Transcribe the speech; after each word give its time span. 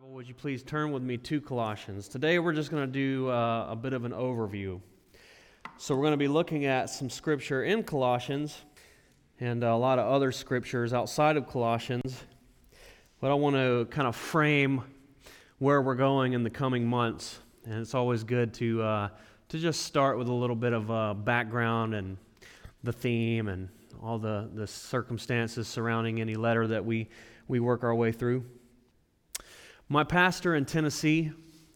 Bible, 0.00 0.14
would 0.14 0.28
you 0.28 0.34
please 0.34 0.62
turn 0.62 0.92
with 0.92 1.02
me 1.02 1.18
to 1.18 1.42
Colossians? 1.42 2.08
Today 2.08 2.38
we're 2.38 2.54
just 2.54 2.70
going 2.70 2.86
to 2.86 2.90
do 2.90 3.28
uh, 3.28 3.66
a 3.68 3.76
bit 3.76 3.92
of 3.92 4.06
an 4.06 4.12
overview. 4.12 4.80
So 5.76 5.94
we're 5.94 6.02
going 6.02 6.12
to 6.12 6.16
be 6.16 6.28
looking 6.28 6.64
at 6.64 6.88
some 6.88 7.10
scripture 7.10 7.64
in 7.64 7.82
Colossians 7.82 8.62
and 9.40 9.62
a 9.62 9.76
lot 9.76 9.98
of 9.98 10.10
other 10.10 10.32
scriptures 10.32 10.94
outside 10.94 11.36
of 11.36 11.46
Colossians. 11.46 12.24
But 13.20 13.30
I 13.30 13.34
want 13.34 13.56
to 13.56 13.88
kind 13.90 14.08
of 14.08 14.16
frame 14.16 14.82
where 15.58 15.82
we're 15.82 15.96
going 15.96 16.32
in 16.32 16.44
the 16.44 16.50
coming 16.50 16.86
months. 16.86 17.40
And 17.66 17.74
it's 17.74 17.94
always 17.94 18.24
good 18.24 18.54
to, 18.54 18.82
uh, 18.82 19.08
to 19.50 19.58
just 19.58 19.82
start 19.82 20.16
with 20.16 20.28
a 20.28 20.34
little 20.34 20.56
bit 20.56 20.72
of 20.72 20.90
uh, 20.90 21.12
background 21.12 21.94
and 21.94 22.16
the 22.84 22.92
theme 22.92 23.48
and 23.48 23.68
all 24.02 24.18
the, 24.18 24.48
the 24.54 24.66
circumstances 24.66 25.68
surrounding 25.68 26.22
any 26.22 26.36
letter 26.36 26.66
that 26.68 26.82
we, 26.82 27.10
we 27.48 27.60
work 27.60 27.84
our 27.84 27.94
way 27.94 28.12
through. 28.12 28.46
My 29.92 30.04
pastor 30.04 30.54
in 30.54 30.66
Tennessee 30.66 31.32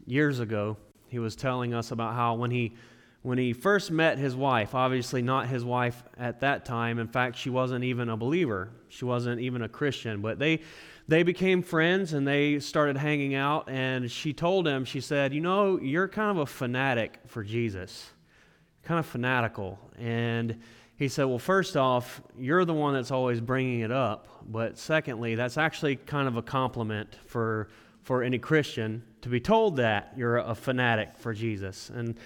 years 0.07 0.39
ago, 0.39 0.77
he 1.09 1.19
was 1.19 1.35
telling 1.35 1.75
us 1.75 1.91
about 1.91 2.15
how 2.15 2.37
when 2.37 2.53
he 2.53 2.77
when 3.23 3.39
he 3.39 3.53
first 3.53 3.91
met 3.91 4.19
his 4.19 4.37
wife, 4.37 4.73
obviously 4.73 5.21
not 5.21 5.49
his 5.49 5.65
wife 5.65 6.05
at 6.17 6.39
that 6.41 6.65
time. 6.65 7.01
In 7.01 7.09
fact, 7.09 7.37
she 7.37 7.51
wasn't 7.51 7.83
even 7.83 8.09
a 8.11 8.17
believer. 8.17 8.71
She 8.89 9.05
wasn't 9.05 9.41
even 9.41 9.63
a 9.63 9.69
Christian, 9.69 10.21
but 10.21 10.39
they 10.39 10.61
they 11.09 11.25
became 11.25 11.61
friends 11.61 12.13
and 12.13 12.25
they 12.25 12.61
started 12.61 12.97
hanging 12.97 13.35
out 13.35 13.69
and 13.69 14.09
she 14.09 14.33
told 14.33 14.69
him, 14.69 14.85
she 14.85 15.01
said, 15.01 15.35
"You 15.35 15.41
know, 15.41 15.81
you're 15.81 16.07
kind 16.07 16.31
of 16.31 16.39
a 16.39 16.47
fanatic 16.47 17.19
for 17.27 17.43
Jesus. 17.43 18.13
Kind 18.85 19.01
of 19.01 19.07
fanatical." 19.07 19.77
And 19.99 20.61
he 20.97 21.09
said, 21.09 21.25
Well, 21.25 21.41
first 21.41 21.77
off, 21.77 22.23
you're 22.39 22.65
the 22.65 22.75
one 22.75 22.95
that's 22.95 23.11
always 23.11 23.41
bringing 23.41 23.81
it 23.81 23.91
up. 23.91 24.29
But 24.47 24.79
secondly, 24.79 25.35
that's 25.35 25.59
actually 25.59 25.97
kind 25.97 26.29
of 26.29 26.37
a 26.37 26.43
compliment 26.43 27.19
for 27.27 27.69
for 28.05 28.23
any 28.23 28.39
Christian 28.39 29.03
to 29.23 29.29
be 29.29 29.41
told 29.41 29.77
that 29.77 30.13
you're 30.17 30.37
a 30.37 30.55
fanatic 30.55 31.17
for 31.17 31.33
Jesus. 31.33 31.91
And 31.91 32.17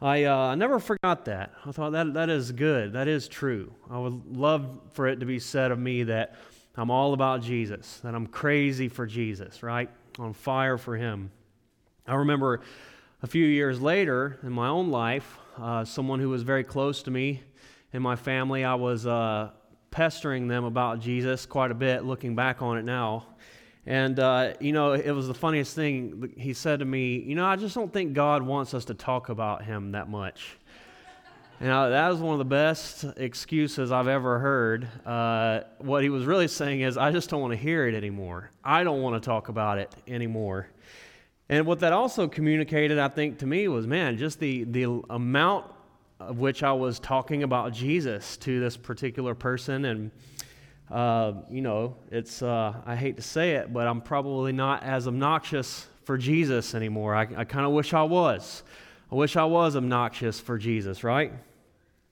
I 0.00 0.24
uh, 0.24 0.54
never 0.54 0.78
forgot 0.78 1.26
that. 1.26 1.52
I 1.64 1.72
thought 1.72 1.92
that 1.92 2.14
that 2.14 2.28
is 2.28 2.52
good. 2.52 2.94
That 2.94 3.06
is 3.06 3.28
true. 3.28 3.72
I 3.90 3.98
would 3.98 4.36
love 4.36 4.80
for 4.92 5.06
it 5.06 5.20
to 5.20 5.26
be 5.26 5.38
said 5.38 5.70
of 5.70 5.78
me 5.78 6.02
that 6.04 6.34
I'm 6.76 6.90
all 6.90 7.14
about 7.14 7.42
Jesus, 7.42 8.00
that 8.00 8.14
I'm 8.14 8.26
crazy 8.26 8.88
for 8.88 9.06
Jesus, 9.06 9.62
right? 9.62 9.90
On 10.18 10.32
fire 10.32 10.78
for 10.78 10.96
Him. 10.96 11.30
I 12.06 12.14
remember 12.14 12.60
a 13.22 13.26
few 13.26 13.44
years 13.44 13.80
later 13.80 14.38
in 14.42 14.52
my 14.52 14.68
own 14.68 14.90
life, 14.90 15.38
uh, 15.58 15.84
someone 15.84 16.20
who 16.20 16.28
was 16.28 16.42
very 16.42 16.64
close 16.64 17.02
to 17.04 17.10
me 17.10 17.42
in 17.92 18.02
my 18.02 18.16
family, 18.16 18.64
I 18.64 18.74
was 18.74 19.06
uh, 19.06 19.50
pestering 19.90 20.48
them 20.48 20.64
about 20.64 21.00
Jesus 21.00 21.46
quite 21.46 21.70
a 21.70 21.74
bit, 21.74 22.04
looking 22.04 22.34
back 22.34 22.60
on 22.60 22.76
it 22.76 22.84
now. 22.84 23.26
And, 23.86 24.18
uh, 24.18 24.54
you 24.58 24.72
know, 24.72 24.92
it 24.94 25.12
was 25.12 25.28
the 25.28 25.34
funniest 25.34 25.76
thing. 25.76 26.34
He 26.36 26.54
said 26.54 26.80
to 26.80 26.84
me, 26.84 27.18
You 27.20 27.36
know, 27.36 27.46
I 27.46 27.54
just 27.54 27.74
don't 27.74 27.92
think 27.92 28.14
God 28.14 28.42
wants 28.42 28.74
us 28.74 28.84
to 28.86 28.94
talk 28.94 29.28
about 29.28 29.64
him 29.64 29.92
that 29.92 30.08
much. 30.08 30.58
And 31.60 31.72
I, 31.72 31.88
that 31.88 32.08
was 32.08 32.18
one 32.18 32.32
of 32.32 32.38
the 32.38 32.44
best 32.44 33.04
excuses 33.16 33.92
I've 33.92 34.08
ever 34.08 34.40
heard. 34.40 34.88
Uh, 35.06 35.60
what 35.78 36.02
he 36.02 36.10
was 36.10 36.26
really 36.26 36.48
saying 36.48 36.80
is, 36.80 36.98
I 36.98 37.12
just 37.12 37.30
don't 37.30 37.40
want 37.40 37.52
to 37.52 37.56
hear 37.56 37.86
it 37.86 37.94
anymore. 37.94 38.50
I 38.62 38.84
don't 38.84 39.00
want 39.00 39.22
to 39.22 39.24
talk 39.24 39.48
about 39.48 39.78
it 39.78 39.94
anymore. 40.08 40.68
And 41.48 41.64
what 41.64 41.78
that 41.80 41.92
also 41.92 42.26
communicated, 42.26 42.98
I 42.98 43.08
think, 43.08 43.38
to 43.38 43.46
me 43.46 43.68
was, 43.68 43.86
man, 43.86 44.18
just 44.18 44.40
the, 44.40 44.64
the 44.64 45.00
amount 45.08 45.72
of 46.18 46.38
which 46.38 46.62
I 46.64 46.72
was 46.72 46.98
talking 46.98 47.44
about 47.44 47.72
Jesus 47.72 48.36
to 48.38 48.58
this 48.58 48.76
particular 48.76 49.34
person. 49.34 49.84
And, 49.84 50.10
uh, 50.90 51.32
you 51.50 51.62
know, 51.62 51.96
it's, 52.10 52.42
uh, 52.42 52.74
I 52.84 52.96
hate 52.96 53.16
to 53.16 53.22
say 53.22 53.52
it, 53.52 53.72
but 53.72 53.86
I'm 53.86 54.00
probably 54.00 54.52
not 54.52 54.82
as 54.82 55.08
obnoxious 55.08 55.86
for 56.04 56.16
Jesus 56.16 56.74
anymore. 56.74 57.14
I, 57.14 57.26
I 57.36 57.44
kind 57.44 57.66
of 57.66 57.72
wish 57.72 57.92
I 57.92 58.02
was. 58.02 58.62
I 59.10 59.14
wish 59.14 59.36
I 59.36 59.44
was 59.44 59.76
obnoxious 59.76 60.40
for 60.40 60.58
Jesus, 60.58 61.02
right? 61.02 61.32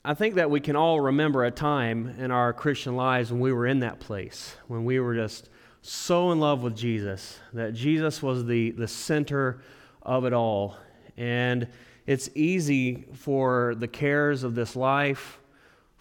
I 0.04 0.14
think 0.14 0.34
that 0.34 0.50
we 0.50 0.60
can 0.60 0.76
all 0.76 1.00
remember 1.00 1.44
a 1.44 1.50
time 1.50 2.14
in 2.18 2.30
our 2.30 2.52
Christian 2.52 2.94
lives 2.94 3.32
when 3.32 3.40
we 3.40 3.52
were 3.52 3.66
in 3.66 3.80
that 3.80 4.00
place, 4.00 4.56
when 4.68 4.84
we 4.84 5.00
were 5.00 5.14
just 5.14 5.48
so 5.80 6.32
in 6.32 6.40
love 6.40 6.62
with 6.62 6.76
Jesus, 6.76 7.38
that 7.52 7.74
Jesus 7.74 8.22
was 8.22 8.44
the, 8.44 8.72
the 8.72 8.88
center 8.88 9.62
of 10.02 10.24
it 10.24 10.32
all. 10.32 10.76
And 11.16 11.68
it's 12.06 12.28
easy 12.34 13.06
for 13.14 13.74
the 13.76 13.88
cares 13.88 14.44
of 14.44 14.54
this 14.54 14.76
life, 14.76 15.40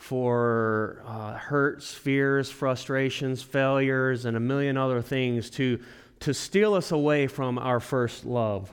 for 0.03 1.01
uh, 1.07 1.33
hurts, 1.35 1.93
fears, 1.93 2.51
frustrations, 2.51 3.41
failures, 3.41 4.25
and 4.25 4.35
a 4.35 4.39
million 4.39 4.75
other 4.75 5.01
things 5.01 5.49
to, 5.49 5.79
to 6.19 6.33
steal 6.33 6.73
us 6.73 6.91
away 6.91 7.25
from 7.25 7.57
our 7.57 7.79
first 7.79 8.25
love. 8.25 8.69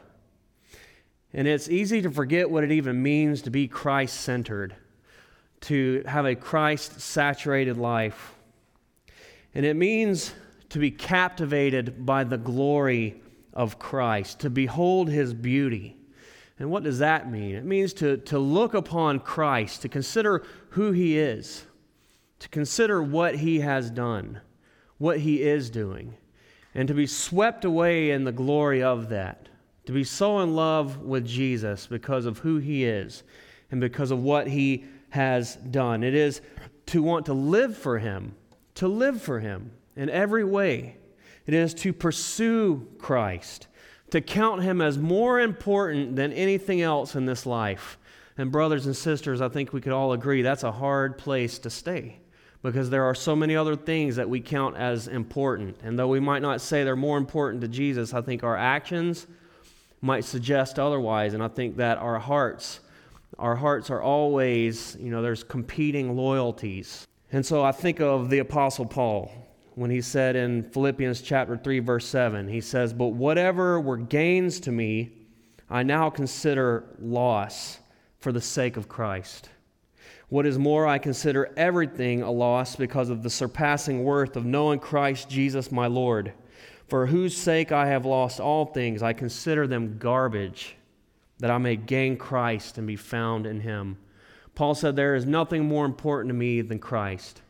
And 1.33 1.47
it's 1.47 1.69
easy 1.69 2.03
to 2.03 2.11
forget 2.11 2.51
what 2.51 2.65
it 2.65 2.73
even 2.73 3.01
means 3.01 3.43
to 3.43 3.51
be 3.51 3.69
Christ 3.69 4.21
centered, 4.21 4.75
to 5.61 6.03
have 6.05 6.27
a 6.27 6.35
Christ 6.35 7.01
saturated 7.01 7.77
life. 7.77 8.35
And 9.55 9.65
it 9.65 9.77
means 9.77 10.35
to 10.71 10.81
be 10.81 10.91
captivated 10.91 12.05
by 12.05 12.25
the 12.25 12.39
glory 12.39 13.23
of 13.55 13.79
Christ, 13.79 14.41
to 14.41 14.51
behold 14.51 15.09
his 15.09 15.33
beauty 15.33 15.97
and 16.60 16.71
what 16.71 16.82
does 16.82 16.98
that 16.98 17.31
mean? 17.31 17.54
It 17.56 17.65
means 17.65 17.94
to, 17.94 18.19
to 18.19 18.38
look 18.38 18.75
upon 18.75 19.21
Christ, 19.21 19.81
to 19.81 19.88
consider 19.88 20.44
who 20.69 20.93
he 20.93 21.19
is, 21.19 21.65
to 22.38 22.50
consider 22.50 23.03
what 23.03 23.37
he 23.37 23.60
has 23.60 23.91
done, 23.91 24.43
what 24.98 25.21
he 25.21 25.41
is 25.41 25.71
doing, 25.71 26.15
and 26.75 26.87
to 26.87 26.93
be 26.93 27.06
swept 27.06 27.65
away 27.65 28.10
in 28.10 28.25
the 28.25 28.32
glory 28.32 28.82
of 28.82 29.09
that. 29.09 29.48
To 29.87 29.93
be 29.93 30.04
so 30.04 30.41
in 30.41 30.54
love 30.54 30.98
with 30.98 31.26
Jesus 31.26 31.87
because 31.87 32.26
of 32.26 32.38
who 32.38 32.59
he 32.59 32.84
is 32.84 33.22
and 33.71 33.81
because 33.81 34.10
of 34.10 34.22
what 34.22 34.47
he 34.47 34.84
has 35.09 35.56
done. 35.56 36.04
It 36.04 36.15
is 36.15 36.42
to 36.87 37.03
want 37.03 37.25
to 37.27 37.32
live 37.32 37.75
for 37.75 37.98
him, 37.98 38.34
to 38.75 38.87
live 38.87 39.22
for 39.22 39.41
him 39.41 39.72
in 39.97 40.10
every 40.10 40.44
way. 40.44 40.98
It 41.47 41.54
is 41.54 41.72
to 41.75 41.94
pursue 41.94 42.87
Christ 42.98 43.66
to 44.10 44.21
count 44.21 44.62
him 44.62 44.81
as 44.81 44.98
more 44.98 45.41
important 45.41 46.16
than 46.16 46.32
anything 46.32 46.81
else 46.81 47.15
in 47.15 47.26
this 47.26 47.47
life. 47.47 47.98
And, 48.37 48.50
brothers 48.50 48.87
and 48.87 48.97
sisters, 48.97 49.41
I 49.41 49.48
think 49.48 49.72
we 49.72 49.81
could 49.81 49.93
all 49.93 50.12
agree 50.12 50.43
that's 50.43 50.62
a 50.62 50.72
hard 50.72 51.19
place 51.19 51.59
to 51.60 51.71
stay 51.71 52.21
because 52.62 52.91
there 52.91 53.04
are 53.04 53.15
so 53.15 53.34
many 53.34 53.56
other 53.56 53.76
things 53.76 54.16
that 54.16 54.28
we 54.28 54.41
count 54.41 54.76
as 54.76 55.09
important. 55.09 55.76
And 55.82 55.98
though 55.98 56.09
we 56.09 56.21
might 56.21 56.43
not 56.43 56.60
say 56.60 56.84
they're 56.84 56.97
more 56.97 57.19
important 57.19 57.60
to 57.62 57.69
Jesus, 57.69 58.12
I 58.12 58.21
think 58.21 58.44
our 58.44 58.56
actions 58.56 59.26
might 60.03 60.25
suggest 60.25 60.78
otherwise. 60.78 61.34
And 61.34 61.42
I 61.42 61.48
think 61.48 61.77
that 61.77 61.98
our 61.98 62.19
hearts, 62.19 62.81
our 63.38 63.56
hearts 63.56 63.91
are 63.91 64.03
always, 64.03 64.97
you 65.00 65.10
know, 65.10 65.22
there's 65.22 65.44
competing 65.44 66.16
loyalties. 66.16 67.06
And 67.32 67.44
so 67.44 67.62
I 67.62 67.72
think 67.72 68.00
of 68.00 68.28
the 68.28 68.38
Apostle 68.38 68.87
Paul 68.87 69.31
when 69.81 69.91
he 69.91 70.03
said 70.03 70.37
in 70.37 70.63
Philippians 70.63 71.23
chapter 71.23 71.57
3 71.57 71.79
verse 71.79 72.07
7 72.07 72.49
he 72.49 72.61
says 72.61 72.93
but 72.93 73.09
whatever 73.09 73.81
were 73.81 73.97
gains 73.97 74.61
to 74.61 74.71
me 74.71 75.11
I 75.71 75.85
now 75.85 76.11
consider 76.11 76.85
loss 77.01 77.79
for 78.19 78.31
the 78.31 78.43
sake 78.43 78.77
of 78.77 78.91
Christ. 78.91 79.49
What 80.29 80.45
is 80.45 80.59
more 80.59 80.87
I 80.87 80.99
consider 80.99 81.51
everything 81.57 82.21
a 82.21 82.31
loss 82.31 82.77
because 82.77 83.09
of 83.09 83.23
the 83.23 83.31
surpassing 83.31 84.05
worth 84.05 84.37
of 84.37 84.45
knowing 84.45 84.81
Christ 84.81 85.31
Jesus 85.31 85.73
my 85.73 85.87
Lord. 85.87 86.35
For 86.89 87.07
whose 87.07 87.35
sake 87.35 87.73
I 87.73 87.87
have 87.87 88.05
lost 88.05 88.39
all 88.39 88.67
things 88.67 89.03
I 89.03 89.15
consider 89.15 89.67
them 89.67 89.97
garbage 89.99 90.77
that 91.39 91.51
I 91.51 91.57
may 91.57 91.77
gain 91.77 92.19
Christ 92.19 92.77
and 92.77 92.87
be 92.87 92.97
found 92.97 93.47
in 93.47 93.61
him. 93.61 93.97
Paul 94.55 94.75
said 94.75 94.95
there 94.95 95.15
is 95.15 95.25
nothing 95.25 95.65
more 95.65 95.87
important 95.87 96.29
to 96.29 96.35
me 96.35 96.61
than 96.61 96.81
Christ. 96.81 97.41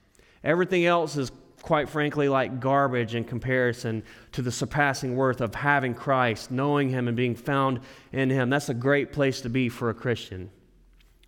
Everything 0.45 0.87
else 0.87 1.17
is 1.17 1.33
quite 1.63 1.89
frankly, 1.89 2.29
like 2.29 2.61
garbage 2.61 3.15
in 3.15 3.25
comparison 3.25 4.03
to 4.33 4.43
the 4.43 4.51
surpassing 4.51 5.17
worth 5.17 5.41
of 5.41 5.55
having 5.55 5.95
Christ, 5.95 6.51
knowing 6.51 6.89
Him, 6.89 7.09
and 7.09 7.17
being 7.17 7.35
found 7.35 7.81
in 8.13 8.31
Him. 8.31 8.51
That's 8.51 8.69
a 8.69 8.75
great 8.75 9.13
place 9.13 9.41
to 9.43 9.49
be 9.49 9.69
for 9.69 9.91
a 9.91 9.95
Christian. 9.95 10.51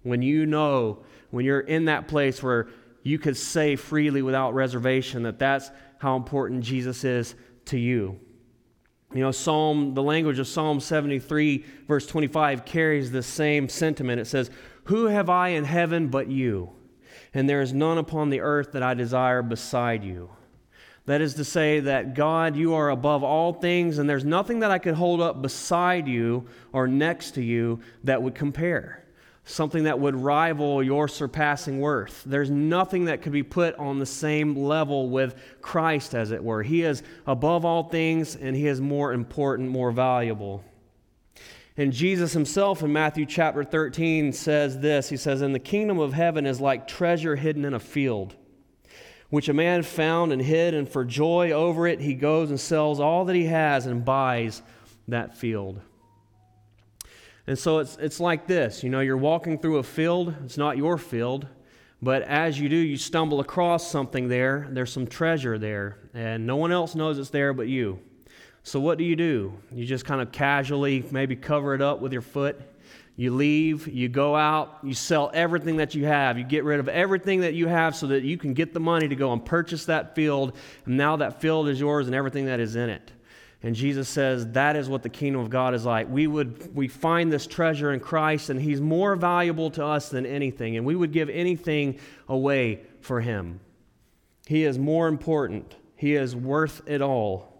When 0.03 0.23
you 0.23 0.47
know, 0.47 1.05
when 1.31 1.45
you're 1.45 1.61
in 1.61 1.87
that 1.87 2.09
place 2.09 2.43
where 2.43 2.69
you 3.03 3.19
could 3.19 3.37
say 3.37 3.77
freely 3.77 4.23
without 4.23 4.55
reservation 4.55 5.25
that 5.25 5.39
that's 5.39 5.71
how 5.99 6.17
important 6.17 6.65
Jesus 6.65 7.05
is 7.05 7.35
to 7.67 7.79
you. 7.79 8.19
You 9.13 9.21
know, 9.21 9.31
Psalm, 9.31 9.95
the 9.95 10.03
language 10.03 10.39
of 10.39 10.49
Psalm 10.49 10.81
73, 10.81 11.65
verse 11.87 12.07
25, 12.07 12.65
carries 12.65 13.11
this 13.11 13.27
same 13.27 13.69
sentiment. 13.69 14.21
It 14.21 14.27
says, 14.27 14.51
Who 14.85 15.07
have 15.07 15.29
I 15.29 15.49
in 15.49 15.65
heaven 15.65 16.09
but 16.09 16.29
you? 16.29 16.71
And 17.35 17.49
there 17.49 17.63
is 17.63 17.73
none 17.73 17.99
upon 17.99 18.31
the 18.31 18.41
earth 18.41 18.73
that 18.73 18.83
I 18.83 18.95
desire 18.95 19.43
beside 19.43 20.05
you. 20.05 20.31
That 21.07 21.21
is 21.21 21.35
to 21.35 21.45
say, 21.45 21.81
that 21.81 22.15
God, 22.15 22.55
you 22.57 22.75
are 22.75 22.91
above 22.91 23.25
all 23.25 23.53
things, 23.53 23.99
and 23.99 24.09
there's 24.09 24.25
nothing 24.25 24.61
that 24.61 24.71
I 24.71 24.79
could 24.79 24.95
hold 24.95 25.21
up 25.21 25.43
beside 25.43 26.07
you 26.07 26.47
or 26.73 26.87
next 26.87 27.33
to 27.33 27.43
you 27.43 27.81
that 28.05 28.23
would 28.23 28.37
compare. 28.37 29.03
something 29.45 29.85
that 29.85 29.99
would 29.99 30.15
rival 30.15 30.83
your 30.83 31.09
surpassing 31.09 31.81
worth. 31.81 32.23
There's 32.25 32.51
nothing 32.51 33.07
that 33.07 33.23
could 33.23 33.33
be 33.33 33.43
put 33.43 33.75
on 33.77 33.99
the 33.99 34.07
same 34.07 34.55
level 34.57 35.09
with 35.11 35.35
Christ, 35.61 36.15
as 36.15 36.31
it 36.31 36.43
were. 36.43 36.63
He 36.63 36.83
is 36.83 37.03
above 37.27 37.65
all 37.65 37.85
things, 37.85 38.37
and 38.37 38.55
He 38.55 38.67
is 38.67 38.81
more 38.81 39.13
important, 39.13 39.69
more 39.69 39.91
valuable. 39.91 40.65
And 41.77 41.93
Jesus 41.93 42.35
himself 42.35 42.83
in 42.83 42.93
Matthew 42.93 43.25
chapter 43.25 43.65
13 43.65 44.33
says 44.33 44.81
this 44.81 45.09
He 45.09 45.17
says, 45.17 45.41
And 45.41 45.55
the 45.55 45.61
kingdom 45.61 45.99
of 45.99 46.13
heaven 46.13 46.47
is 46.47 46.61
like 46.61 46.87
treasure 46.87 47.37
hidden 47.37 47.65
in 47.65 47.75
a 47.75 47.81
field, 47.81 48.35
which 49.31 49.49
a 49.49 49.55
man 49.55 49.83
found 49.83 50.33
and 50.33 50.43
hid, 50.43 50.75
and 50.75 50.89
for 50.89 51.05
joy 51.05 51.53
over 51.53 51.87
it, 51.87 52.01
he 52.01 52.15
goes 52.15 52.51
and 52.51 52.61
sells 52.61 53.01
all 53.01 53.25
that 53.25 53.37
he 53.37 53.47
has 53.47 53.87
and 53.87 54.05
buys 54.05 54.63
that 55.09 55.37
field. 55.37 55.81
And 57.47 57.59
so 57.59 57.79
it's, 57.79 57.97
it's 57.97 58.21
like 58.21 58.47
this 58.47 58.85
you 58.85 58.91
know, 58.91 59.01
you're 59.01 59.17
walking 59.17 59.59
through 59.59 59.79
a 59.79 59.83
field, 59.83 60.35
it's 60.45 60.59
not 60.59 60.77
your 60.77 60.99
field, 60.99 61.47
but 62.03 62.23
as 62.23 62.61
you 62.61 62.69
do, 62.69 62.77
you 62.77 62.99
stumble 62.99 63.41
across 63.41 63.91
something 63.91 64.29
there. 64.29 64.69
There's 64.71 64.93
some 64.93 65.07
treasure 65.07 65.57
there, 65.57 65.99
and 66.13 66.47
no 66.47 66.57
one 66.57 66.71
else 66.71 66.95
knows 66.95 67.19
it's 67.19 67.31
there 67.31 67.55
but 67.55 67.69
you. 67.69 68.01
So 68.63 68.81
what 68.81 68.99
do 68.99 69.05
you 69.05 69.17
do? 69.17 69.53
You 69.73 69.85
just 69.85 70.05
kind 70.05 70.21
of 70.21 70.31
casually 70.31 71.05
maybe 71.11 71.37
cover 71.37 71.75
it 71.75 71.83
up 71.83 72.01
with 72.01 72.13
your 72.13 72.23
foot. 72.23 72.61
You 73.17 73.35
leave, 73.35 73.89
you 73.89 74.09
go 74.09 74.35
out, 74.35 74.79
you 74.83 74.95
sell 74.95 75.31
everything 75.35 75.77
that 75.77 75.95
you 75.95 76.07
have. 76.07 76.39
You 76.39 76.45
get 76.45 76.65
rid 76.65 76.81
of 76.81 76.89
everything 76.89 77.41
that 77.41 77.55
you 77.55 77.67
have 77.67 77.95
so 77.95 78.07
that 78.07 78.23
you 78.23 78.39
can 78.39 78.55
get 78.55 78.73
the 78.73 78.81
money 78.81 79.07
to 79.09 79.15
go 79.15 79.33
and 79.33 79.45
purchase 79.45 79.85
that 79.87 80.15
field. 80.15 80.57
And 80.87 80.97
now 80.97 81.17
that 81.17 81.41
field 81.41 81.69
is 81.69 81.79
yours 81.79 82.07
and 82.07 82.15
everything 82.15 82.47
that 82.47 82.59
is 82.59 82.75
in 82.75 82.89
it. 82.89 83.13
And 83.65 83.77
Jesus 83.77 84.09
says 84.09 84.49
that 84.53 84.77
is 84.77 84.89
what 84.89 85.03
the 85.03 85.09
kingdom 85.09 85.41
of 85.41 85.51
God 85.51 85.75
is 85.75 85.85
like. 85.85 86.09
We 86.09 86.27
would 86.27 86.75
we 86.75 86.89
find 86.89 87.31
this 87.31 87.47
treasure 87.47 87.93
in 87.93 88.01
Christ 88.01 88.51
and 88.51 88.61
he's 88.61 88.81
more 88.81 89.15
valuable 89.15 89.71
to 89.73 89.85
us 89.85 90.09
than 90.09 90.27
anything 90.27 90.77
and 90.77 90.87
we 90.87 90.97
would 90.97 91.13
give 91.13 91.29
anything 91.29 91.99
away 92.29 92.81
for 93.01 93.21
him. 93.21 93.61
He 94.47 94.65
is 94.65 94.79
more 94.79 95.07
important. 95.07 95.77
He 95.97 96.15
is 96.15 96.35
worth 96.35 96.83
it 96.87 97.03
all. 97.03 97.52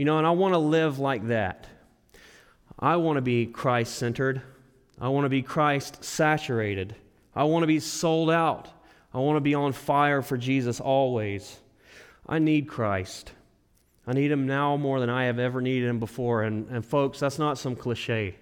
You 0.00 0.06
know, 0.06 0.16
and 0.16 0.26
I 0.26 0.30
want 0.30 0.54
to 0.54 0.58
live 0.58 0.98
like 0.98 1.26
that. 1.26 1.66
I 2.78 2.96
want 2.96 3.18
to 3.18 3.20
be 3.20 3.44
Christ 3.44 3.96
centered. 3.96 4.40
I 4.98 5.08
want 5.08 5.26
to 5.26 5.28
be 5.28 5.42
Christ 5.42 6.02
saturated. 6.02 6.96
I 7.36 7.44
want 7.44 7.64
to 7.64 7.66
be 7.66 7.80
sold 7.80 8.30
out. 8.30 8.70
I 9.12 9.18
want 9.18 9.36
to 9.36 9.42
be 9.42 9.54
on 9.54 9.74
fire 9.74 10.22
for 10.22 10.38
Jesus 10.38 10.80
always. 10.80 11.60
I 12.26 12.38
need 12.38 12.66
Christ. 12.66 13.32
I 14.06 14.14
need 14.14 14.30
him 14.30 14.46
now 14.46 14.78
more 14.78 15.00
than 15.00 15.10
I 15.10 15.24
have 15.24 15.38
ever 15.38 15.60
needed 15.60 15.90
him 15.90 15.98
before. 15.98 16.44
And, 16.44 16.70
and 16.70 16.82
folks, 16.82 17.20
that's 17.20 17.38
not 17.38 17.58
some 17.58 17.76
cliche. 17.76 18.36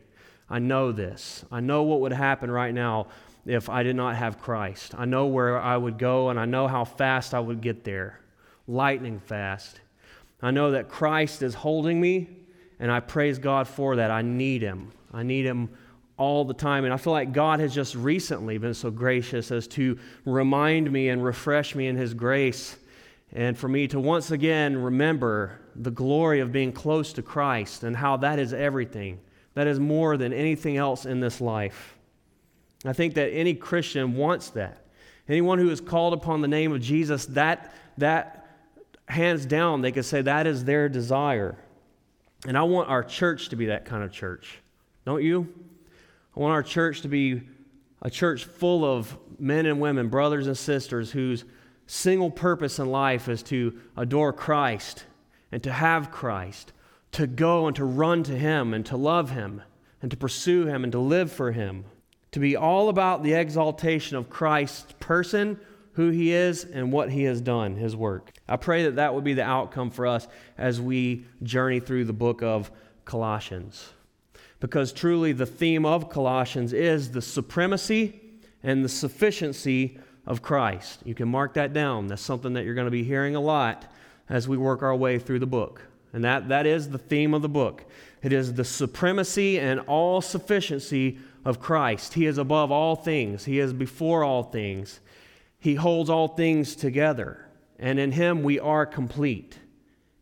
I 0.48 0.60
know 0.60 0.92
this. 0.92 1.44
I 1.50 1.58
know 1.58 1.82
what 1.82 2.02
would 2.02 2.12
happen 2.12 2.52
right 2.52 2.72
now 2.72 3.08
if 3.46 3.68
I 3.68 3.82
did 3.82 3.96
not 3.96 4.14
have 4.14 4.40
Christ. 4.40 4.94
I 4.96 5.06
know 5.06 5.26
where 5.26 5.60
I 5.60 5.76
would 5.76 5.98
go, 5.98 6.28
and 6.28 6.38
I 6.38 6.44
know 6.44 6.68
how 6.68 6.84
fast 6.84 7.34
I 7.34 7.40
would 7.40 7.60
get 7.60 7.82
there 7.82 8.20
lightning 8.68 9.18
fast. 9.18 9.80
I 10.40 10.50
know 10.50 10.72
that 10.72 10.88
Christ 10.88 11.42
is 11.42 11.54
holding 11.54 12.00
me, 12.00 12.28
and 12.78 12.90
I 12.92 13.00
praise 13.00 13.38
God 13.38 13.66
for 13.66 13.96
that. 13.96 14.10
I 14.10 14.22
need 14.22 14.62
him. 14.62 14.92
I 15.12 15.22
need 15.22 15.44
him 15.44 15.70
all 16.16 16.44
the 16.44 16.54
time. 16.54 16.84
And 16.84 16.92
I 16.92 16.96
feel 16.96 17.12
like 17.12 17.32
God 17.32 17.60
has 17.60 17.74
just 17.74 17.94
recently 17.94 18.58
been 18.58 18.74
so 18.74 18.90
gracious 18.90 19.50
as 19.50 19.66
to 19.68 19.98
remind 20.24 20.90
me 20.90 21.08
and 21.08 21.24
refresh 21.24 21.74
me 21.74 21.86
in 21.86 21.96
his 21.96 22.12
grace 22.12 22.76
and 23.32 23.56
for 23.56 23.68
me 23.68 23.86
to 23.88 24.00
once 24.00 24.30
again 24.30 24.76
remember 24.76 25.60
the 25.76 25.90
glory 25.90 26.40
of 26.40 26.50
being 26.50 26.72
close 26.72 27.12
to 27.14 27.22
Christ 27.22 27.84
and 27.84 27.94
how 27.94 28.16
that 28.18 28.38
is 28.38 28.52
everything. 28.52 29.20
That 29.54 29.66
is 29.66 29.78
more 29.78 30.16
than 30.16 30.32
anything 30.32 30.76
else 30.76 31.04
in 31.04 31.20
this 31.20 31.40
life. 31.40 31.96
I 32.84 32.92
think 32.92 33.14
that 33.14 33.30
any 33.30 33.54
Christian 33.54 34.14
wants 34.14 34.50
that. 34.50 34.84
Anyone 35.28 35.58
who 35.58 35.70
is 35.70 35.80
called 35.80 36.14
upon 36.14 36.40
the 36.40 36.48
name 36.48 36.72
of 36.72 36.80
Jesus, 36.80 37.26
that, 37.26 37.74
that 37.98 38.37
hands 39.08 39.46
down, 39.46 39.80
they 39.80 39.92
could 39.92 40.04
say 40.04 40.22
that 40.22 40.46
is 40.46 40.64
their 40.64 40.88
desire. 40.88 41.56
And 42.46 42.56
I 42.56 42.62
want 42.62 42.88
our 42.88 43.02
church 43.02 43.48
to 43.48 43.56
be 43.56 43.66
that 43.66 43.84
kind 43.84 44.04
of 44.04 44.12
church. 44.12 44.60
Don't 45.04 45.22
you? 45.22 45.52
I 46.36 46.40
want 46.40 46.52
our 46.52 46.62
church 46.62 47.00
to 47.02 47.08
be 47.08 47.42
a 48.02 48.10
church 48.10 48.44
full 48.44 48.84
of 48.84 49.16
men 49.38 49.66
and 49.66 49.80
women, 49.80 50.08
brothers 50.08 50.46
and 50.46 50.56
sisters, 50.56 51.10
whose 51.10 51.44
single 51.86 52.30
purpose 52.30 52.78
in 52.78 52.90
life 52.90 53.28
is 53.28 53.42
to 53.44 53.80
adore 53.96 54.32
Christ 54.32 55.04
and 55.50 55.62
to 55.62 55.72
have 55.72 56.10
Christ, 56.10 56.72
to 57.12 57.26
go 57.26 57.66
and 57.66 57.74
to 57.76 57.84
run 57.84 58.22
to 58.24 58.36
Him 58.36 58.74
and 58.74 58.84
to 58.86 58.96
love 58.96 59.30
Him 59.30 59.62
and 60.02 60.10
to 60.10 60.16
pursue 60.16 60.66
Him 60.66 60.84
and 60.84 60.92
to 60.92 60.98
live 60.98 61.32
for 61.32 61.50
Him, 61.50 61.84
to 62.32 62.38
be 62.38 62.54
all 62.54 62.88
about 62.88 63.22
the 63.22 63.32
exaltation 63.32 64.16
of 64.16 64.30
Christ's 64.30 64.92
person, 65.00 65.58
who 65.98 66.10
He 66.10 66.32
is, 66.32 66.62
and 66.62 66.92
what 66.92 67.10
He 67.10 67.24
has 67.24 67.40
done, 67.40 67.74
His 67.74 67.96
work. 67.96 68.30
I 68.48 68.56
pray 68.56 68.84
that 68.84 68.94
that 68.94 69.16
would 69.16 69.24
be 69.24 69.34
the 69.34 69.42
outcome 69.42 69.90
for 69.90 70.06
us 70.06 70.28
as 70.56 70.80
we 70.80 71.26
journey 71.42 71.80
through 71.80 72.04
the 72.04 72.12
book 72.12 72.40
of 72.40 72.70
Colossians. 73.04 73.88
Because 74.60 74.92
truly, 74.92 75.32
the 75.32 75.44
theme 75.44 75.84
of 75.84 76.08
Colossians 76.08 76.72
is 76.72 77.10
the 77.10 77.20
supremacy 77.20 78.20
and 78.62 78.84
the 78.84 78.88
sufficiency 78.88 79.98
of 80.24 80.40
Christ. 80.40 81.00
You 81.04 81.16
can 81.16 81.28
mark 81.28 81.54
that 81.54 81.72
down. 81.72 82.06
That's 82.06 82.22
something 82.22 82.52
that 82.52 82.64
you're 82.64 82.76
going 82.76 82.84
to 82.84 82.92
be 82.92 83.02
hearing 83.02 83.34
a 83.34 83.40
lot 83.40 83.92
as 84.28 84.46
we 84.46 84.56
work 84.56 84.84
our 84.84 84.94
way 84.94 85.18
through 85.18 85.40
the 85.40 85.46
book. 85.46 85.82
And 86.12 86.22
that, 86.22 86.48
that 86.50 86.64
is 86.64 86.90
the 86.90 86.98
theme 86.98 87.34
of 87.34 87.42
the 87.42 87.48
book. 87.48 87.84
It 88.22 88.32
is 88.32 88.54
the 88.54 88.64
supremacy 88.64 89.58
and 89.58 89.80
all 89.80 90.20
sufficiency 90.20 91.18
of 91.44 91.58
Christ. 91.58 92.14
He 92.14 92.24
is 92.24 92.38
above 92.38 92.70
all 92.70 92.94
things, 92.94 93.46
He 93.46 93.58
is 93.58 93.72
before 93.72 94.22
all 94.22 94.44
things. 94.44 95.00
He 95.58 95.74
holds 95.74 96.08
all 96.08 96.28
things 96.28 96.76
together. 96.76 97.46
And 97.78 97.98
in 97.98 98.12
Him 98.12 98.42
we 98.42 98.58
are 98.58 98.86
complete. 98.86 99.58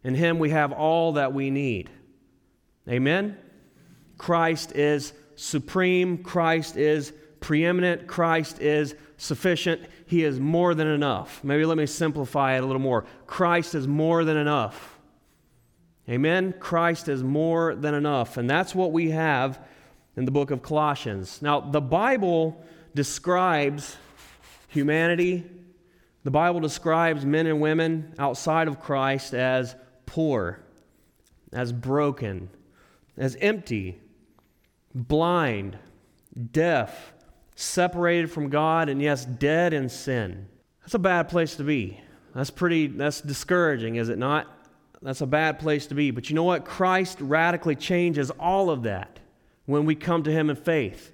In 0.02 0.14
Him 0.14 0.38
we 0.38 0.50
have 0.50 0.72
all 0.72 1.12
that 1.14 1.32
we 1.32 1.50
need. 1.50 1.90
Amen? 2.88 3.36
Christ 4.18 4.72
is 4.72 5.12
supreme. 5.34 6.18
Christ 6.18 6.76
is 6.76 7.12
preeminent. 7.40 8.06
Christ 8.06 8.60
is 8.60 8.94
sufficient. 9.16 9.82
He 10.06 10.24
is 10.24 10.40
more 10.40 10.74
than 10.74 10.86
enough. 10.86 11.42
Maybe 11.42 11.64
let 11.64 11.76
me 11.76 11.86
simplify 11.86 12.56
it 12.56 12.62
a 12.62 12.66
little 12.66 12.80
more. 12.80 13.04
Christ 13.26 13.74
is 13.74 13.86
more 13.86 14.24
than 14.24 14.36
enough. 14.36 14.98
Amen? 16.08 16.54
Christ 16.60 17.08
is 17.08 17.22
more 17.22 17.74
than 17.74 17.94
enough. 17.94 18.36
And 18.36 18.48
that's 18.48 18.74
what 18.74 18.92
we 18.92 19.10
have 19.10 19.58
in 20.16 20.24
the 20.24 20.30
book 20.30 20.50
of 20.50 20.62
Colossians. 20.62 21.42
Now, 21.42 21.60
the 21.60 21.80
Bible 21.80 22.64
describes 22.94 23.96
humanity, 24.76 25.44
the 26.22 26.30
Bible 26.30 26.60
describes 26.60 27.24
men 27.24 27.46
and 27.46 27.60
women 27.60 28.14
outside 28.18 28.68
of 28.68 28.80
Christ 28.80 29.32
as 29.32 29.74
poor, 30.04 30.60
as 31.52 31.72
broken, 31.72 32.50
as 33.16 33.36
empty, 33.40 33.98
blind, 34.94 35.78
deaf, 36.52 37.14
separated 37.54 38.30
from 38.30 38.50
God, 38.50 38.88
and 38.88 39.00
yes, 39.00 39.24
dead 39.24 39.72
in 39.72 39.88
sin. 39.88 40.46
That's 40.82 40.94
a 40.94 40.98
bad 40.98 41.28
place 41.28 41.56
to 41.56 41.64
be. 41.64 42.00
That's 42.34 42.50
pretty, 42.50 42.88
that's 42.88 43.22
discouraging, 43.22 43.96
is 43.96 44.10
it 44.10 44.18
not? 44.18 44.46
That's 45.00 45.22
a 45.22 45.26
bad 45.26 45.58
place 45.58 45.86
to 45.86 45.94
be. 45.94 46.10
But 46.10 46.28
you 46.28 46.36
know 46.36 46.44
what? 46.44 46.64
Christ 46.64 47.18
radically 47.20 47.76
changes 47.76 48.30
all 48.32 48.68
of 48.68 48.82
that 48.82 49.20
when 49.64 49.86
we 49.86 49.94
come 49.94 50.22
to 50.24 50.32
Him 50.32 50.50
in 50.50 50.56
faith. 50.56 51.12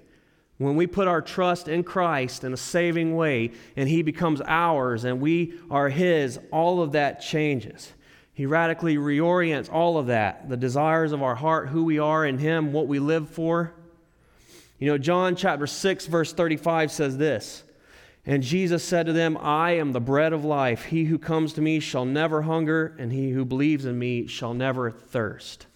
When 0.63 0.75
we 0.75 0.87
put 0.87 1.07
our 1.07 1.21
trust 1.21 1.67
in 1.67 1.83
Christ 1.83 2.43
in 2.43 2.53
a 2.53 2.57
saving 2.57 3.15
way 3.15 3.51
and 3.75 3.89
He 3.89 4.01
becomes 4.01 4.41
ours 4.45 5.03
and 5.03 5.19
we 5.19 5.53
are 5.69 5.89
His, 5.89 6.39
all 6.51 6.81
of 6.81 6.93
that 6.93 7.21
changes. 7.21 7.91
He 8.33 8.45
radically 8.45 8.95
reorients 8.95 9.71
all 9.71 9.97
of 9.97 10.07
that 10.07 10.49
the 10.49 10.57
desires 10.57 11.11
of 11.11 11.21
our 11.21 11.35
heart, 11.35 11.69
who 11.69 11.83
we 11.83 11.99
are 11.99 12.25
in 12.25 12.37
Him, 12.37 12.71
what 12.71 12.87
we 12.87 12.99
live 12.99 13.29
for. 13.29 13.73
You 14.79 14.87
know, 14.87 14.97
John 14.97 15.35
chapter 15.35 15.67
6, 15.67 16.07
verse 16.07 16.33
35 16.33 16.91
says 16.91 17.17
this 17.17 17.63
And 18.25 18.41
Jesus 18.41 18.83
said 18.83 19.05
to 19.05 19.13
them, 19.13 19.37
I 19.39 19.71
am 19.71 19.91
the 19.91 20.01
bread 20.01 20.33
of 20.33 20.45
life. 20.45 20.85
He 20.85 21.05
who 21.05 21.19
comes 21.19 21.53
to 21.53 21.61
me 21.61 21.79
shall 21.79 22.05
never 22.05 22.43
hunger, 22.43 22.95
and 22.97 23.11
he 23.11 23.31
who 23.31 23.45
believes 23.45 23.85
in 23.85 23.99
me 23.99 24.27
shall 24.27 24.53
never 24.53 24.89
thirst. 24.91 25.67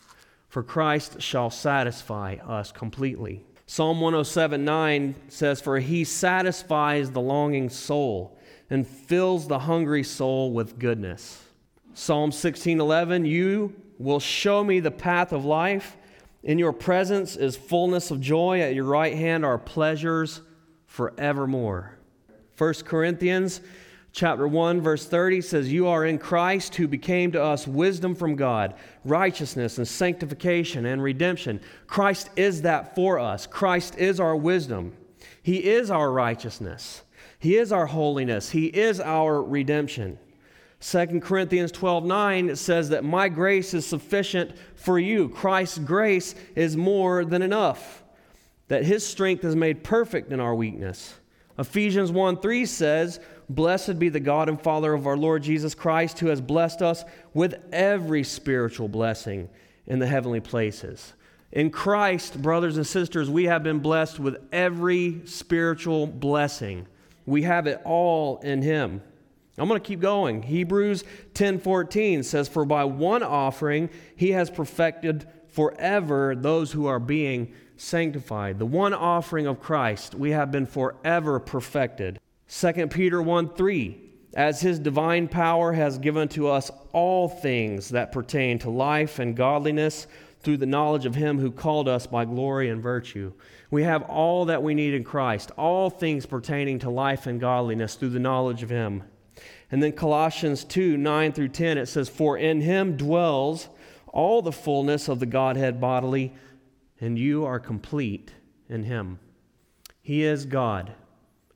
For 0.50 0.63
Christ 0.63 1.22
shall 1.22 1.50
satisfy 1.50 2.36
us 2.36 2.72
completely. 2.72 3.44
Psalm 3.70 4.00
107 4.00 4.64
9 4.64 5.16
says, 5.28 5.60
For 5.60 5.80
he 5.80 6.06
satisfies 6.06 7.12
the 7.12 7.22
longing 7.22 7.70
soul 7.70 8.40
and 8.70 8.88
fills 8.88 9.48
the 9.48 9.60
hungry 9.60 10.04
soul 10.04 10.54
with 10.54 10.80
goodness. 10.80 11.44
Psalm 11.94 12.32
16 12.32 12.80
11, 12.80 13.26
You 13.26 13.76
will 14.00 14.22
show 14.22 14.64
me 14.64 14.80
the 14.80 14.92
path 14.92 15.34
of 15.34 15.44
life. 15.44 15.98
In 16.44 16.58
your 16.58 16.72
presence 16.72 17.36
is 17.36 17.58
fullness 17.58 18.10
of 18.10 18.22
joy. 18.22 18.62
At 18.62 18.74
your 18.74 18.86
right 18.86 19.16
hand 19.16 19.44
are 19.44 19.58
pleasures 19.58 20.42
forevermore. 20.86 21.98
1 22.58 22.74
Corinthians 22.86 23.60
chapter 24.12 24.48
1 24.48 24.82
verse 24.82 25.06
30 25.06 25.42
says 25.42 25.72
you 25.72 25.88
are 25.88 26.06
in 26.06 26.18
Christ 26.18 26.76
who 26.76 26.88
became 26.88 27.32
to 27.34 27.42
us 27.42 27.68
wisdom 27.68 28.16
from 28.16 28.36
God, 28.36 28.74
righteousness 29.06 29.78
and 29.78 29.88
sanctification 29.88 30.86
and 30.86 31.02
redemption. 31.02 31.62
Christ 31.88 32.30
is 32.36 32.64
that 32.64 32.96
for 32.96 33.20
us. 33.20 33.46
Christ 33.48 33.98
is 33.98 34.20
our 34.20 34.36
wisdom. 34.36 34.94
He 35.44 35.64
is 35.64 35.92
our 35.92 36.12
righteousness. 36.12 37.04
He 37.40 37.58
is 37.58 37.72
our 37.72 37.86
holiness. 37.86 38.50
He 38.50 38.66
is 38.66 39.00
our 39.00 39.42
redemption. 39.42 40.18
2 40.80 41.22
Corinthians 41.22 41.72
12 41.72 42.06
9 42.06 42.56
says 42.56 42.90
that 42.90 43.04
my 43.04 43.30
grace 43.30 43.74
is 43.74 43.86
sufficient 43.86 44.52
for 44.76 45.00
you. 45.00 45.30
Christ's 45.30 45.80
grace 45.80 46.36
is 46.56 46.78
more 46.78 47.26
than 47.26 47.42
enough, 47.42 48.04
that 48.68 48.86
his 48.86 49.06
strength 49.06 49.44
is 49.44 49.56
made 49.56 49.84
perfect 49.84 50.32
in 50.32 50.40
our 50.40 50.54
weakness. 50.54 51.16
Ephesians 51.58 52.12
1 52.12 52.40
3 52.40 52.66
says, 52.66 53.20
Blessed 53.50 53.98
be 53.98 54.10
the 54.10 54.20
God 54.20 54.50
and 54.50 54.62
Father 54.62 54.94
of 54.94 55.08
our 55.08 55.16
Lord 55.16 55.44
Jesus 55.44 55.74
Christ, 55.74 56.20
who 56.20 56.27
has 56.27 56.42
blessed 56.42 56.82
us 56.82 57.06
with 57.34 57.56
every 57.72 58.24
spiritual 58.24 58.88
blessing 58.89 59.50
in 59.86 60.00
the 60.00 60.08
heavenly 60.08 60.42
places. 60.42 61.13
In 61.51 61.70
Christ, 61.70 62.42
brothers 62.42 62.75
and 62.75 62.86
sisters, 62.86 63.30
we 63.30 63.46
have 63.46 63.63
been 63.63 63.80
blessed 63.80 64.20
with 64.20 64.38
every 64.51 65.22
spiritual 65.25 66.06
blessing. 66.06 66.88
We 67.25 67.44
have 67.44 67.68
it 67.68 67.82
all 67.86 68.39
in 68.39 68.62
him. 68.62 69.01
I'm 69.58 69.68
going 69.68 69.82
to 69.82 69.88
keep 69.88 70.01
going. 70.01 70.44
Hebrews 70.44 71.04
10:14 71.34 72.24
says 72.24 72.48
for 72.48 72.63
by 72.66 72.84
one 72.84 73.24
offering 73.24 73.89
he 74.16 74.32
has 74.32 74.51
perfected 74.51 75.25
forever 75.48 76.36
those 76.36 76.74
who 76.74 76.86
are 76.86 77.00
being 77.00 77.54
sanctified. 77.75 78.60
The 78.60 78.66
one 78.66 78.94
offering 78.94 79.48
of 79.48 79.60
Christ, 79.60 80.13
we 80.13 80.32
have 80.32 80.51
been 80.51 80.68
forever 80.68 81.39
perfected. 81.39 82.20
2 82.50 82.88
Peter 82.88 83.22
1 83.22 83.56
3, 83.56 83.98
as 84.36 84.62
his 84.62 84.80
divine 84.80 85.27
power 85.27 85.74
has 85.74 85.98
given 85.98 86.27
to 86.30 86.48
us 86.48 86.72
all 86.94 87.27
things 87.27 87.89
that 87.89 88.12
pertain 88.12 88.58
to 88.60 88.70
life 88.70 89.20
and 89.20 89.36
godliness 89.36 90.08
through 90.42 90.58
the 90.58 90.66
knowledge 90.66 91.06
of 91.06 91.16
him 91.16 91.39
who 91.39 91.51
called 91.51 91.89
us 91.89 92.08
by 92.08 92.24
glory 92.24 92.70
and 92.70 92.82
virtue. 92.82 93.34
We 93.70 93.84
have 93.84 94.04
all 94.04 94.46
that 94.46 94.63
we 94.63 94.74
need 94.74 94.94
in 94.94 95.04
Christ, 95.04 95.51
all 95.58 95.89
things 95.89 96.25
pertaining 96.25 96.80
to 96.80 96.89
life 96.89 97.27
and 97.27 97.39
godliness 97.39 97.96
through 97.96 98.12
the 98.12 98.20
knowledge 98.20 98.63
of 98.63 98.70
him. 98.70 99.04
And 99.72 99.84
then 99.84 99.92
Colossians 99.92 100.63
2 100.63 100.96
9 100.96 101.34
through 101.34 101.50
10, 101.50 101.77
it 101.77 101.88
says, 101.88 102.08
For 102.08 102.38
in 102.38 102.62
him 102.62 102.96
dwells 102.96 103.68
all 104.08 104.42
the 104.42 104.51
fullness 104.51 105.10
of 105.10 105.20
the 105.20 105.25
Godhead 105.25 105.82
bodily, 105.82 106.34
and 107.00 107.20
you 107.20 107.46
are 107.46 107.60
complete 107.60 108.34
in 108.70 108.84
him. 108.84 109.20
He 110.01 110.24
is 110.24 110.46
God, 110.46 110.94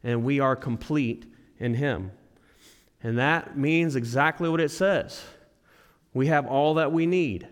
and 0.04 0.24
we 0.24 0.40
are 0.40 0.56
complete 0.56 1.26
in 1.60 1.76
him. 1.76 2.12
And 3.04 3.18
that 3.18 3.58
means 3.58 3.96
exactly 3.96 4.50
what 4.50 4.62
it 4.62 4.70
says. 4.70 5.24
We 6.14 6.28
have 6.28 6.46
all 6.46 6.76
that 6.76 6.92
we 6.92 7.06
need. 7.06 7.48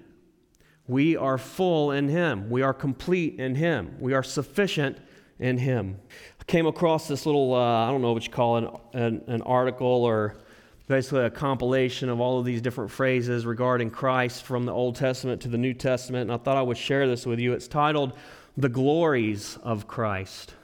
We 0.89 1.15
are 1.15 1.37
full 1.37 1.91
in 1.91 2.09
Him. 2.09 2.49
We 2.49 2.63
are 2.63 2.73
complete 2.73 3.39
in 3.39 3.53
Him. 3.53 3.95
We 3.99 4.13
are 4.13 4.23
sufficient 4.23 4.97
in 5.37 5.59
Him. 5.59 5.99
I 6.41 6.43
came 6.45 6.65
across 6.65 7.07
this 7.07 7.27
little, 7.27 7.53
uh, 7.53 7.87
I 7.87 7.91
don't 7.91 8.01
know 8.01 8.11
what 8.11 8.25
you 8.25 8.31
call 8.31 8.57
it, 8.57 8.73
an, 8.93 9.23
an 9.27 9.43
article 9.43 9.87
or 9.87 10.37
basically 10.87 11.25
a 11.25 11.29
compilation 11.29 12.09
of 12.09 12.19
all 12.19 12.39
of 12.39 12.45
these 12.45 12.59
different 12.59 12.89
phrases 12.89 13.45
regarding 13.45 13.91
Christ 13.91 14.43
from 14.43 14.65
the 14.65 14.73
Old 14.73 14.95
Testament 14.95 15.41
to 15.43 15.47
the 15.47 15.59
New 15.59 15.75
Testament, 15.75 16.23
and 16.23 16.31
I 16.31 16.43
thought 16.43 16.57
I 16.57 16.63
would 16.63 16.77
share 16.77 17.07
this 17.07 17.23
with 17.23 17.37
you. 17.37 17.53
It's 17.53 17.67
titled 17.67 18.13
The 18.57 18.69
Glories 18.69 19.59
of 19.61 19.87
Christ. 19.87 20.55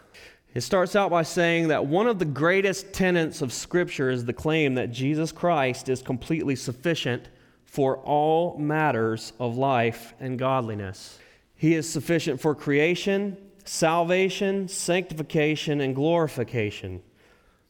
It 0.55 0.63
starts 0.63 0.95
out 0.95 1.11
by 1.11 1.23
saying 1.23 1.67
that 1.67 1.85
one 1.85 2.07
of 2.07 2.17
the 2.17 2.23
greatest 2.23 2.93
tenets 2.93 3.41
of 3.41 3.51
Scripture 3.51 4.09
is 4.09 4.23
the 4.23 4.31
claim 4.31 4.75
that 4.75 4.89
Jesus 4.89 5.33
Christ 5.33 5.89
is 5.89 6.01
completely 6.01 6.55
sufficient 6.55 7.27
for 7.65 7.97
all 7.97 8.57
matters 8.57 9.33
of 9.37 9.57
life 9.57 10.13
and 10.21 10.39
godliness. 10.39 11.19
He 11.55 11.75
is 11.75 11.89
sufficient 11.89 12.39
for 12.39 12.55
creation, 12.55 13.35
salvation, 13.65 14.69
sanctification, 14.69 15.81
and 15.81 15.93
glorification. 15.93 17.03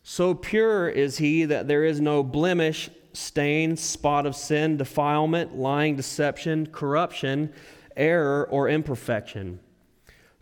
So 0.03 0.35
pure 0.35 0.87
is 0.87 1.17
he 1.17 1.45
that 1.45 1.67
there 1.67 1.85
is 1.85 1.99
no 1.99 2.21
blemish, 2.21 2.91
stain, 3.13 3.77
spot 3.77 4.27
of 4.27 4.35
sin, 4.35 4.77
defilement, 4.77 5.55
lying, 5.55 5.95
deception, 5.95 6.67
corruption, 6.67 7.51
error, 7.97 8.47
or 8.51 8.69
imperfection. 8.69 9.59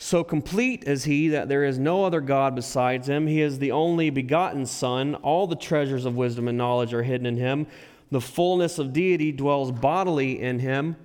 So 0.04 0.22
complete 0.22 0.84
is 0.84 1.06
he 1.06 1.30
that 1.30 1.48
there 1.48 1.64
is 1.64 1.80
no 1.80 2.04
other 2.04 2.20
God 2.20 2.56
besides 2.56 3.08
him. 3.08 3.26
He 3.26 3.42
is 3.42 3.58
the 3.58 3.72
only 3.72 4.10
begotten 4.10 4.66
Son. 4.66 5.16
All 5.16 5.48
the 5.48 5.56
treasures 5.56 6.04
of 6.04 6.18
wisdom 6.18 6.50
and 6.50 6.58
knowledge 6.58 6.94
are 6.94 7.04
hidden 7.04 7.26
in 7.26 7.38
him. 7.38 7.68
The 8.12 8.20
fullness 8.20 8.80
of 8.80 8.92
deity 8.92 9.32
dwells 9.32 9.72
bodily 9.72 10.42
in 10.42 10.60
him. 10.60 10.98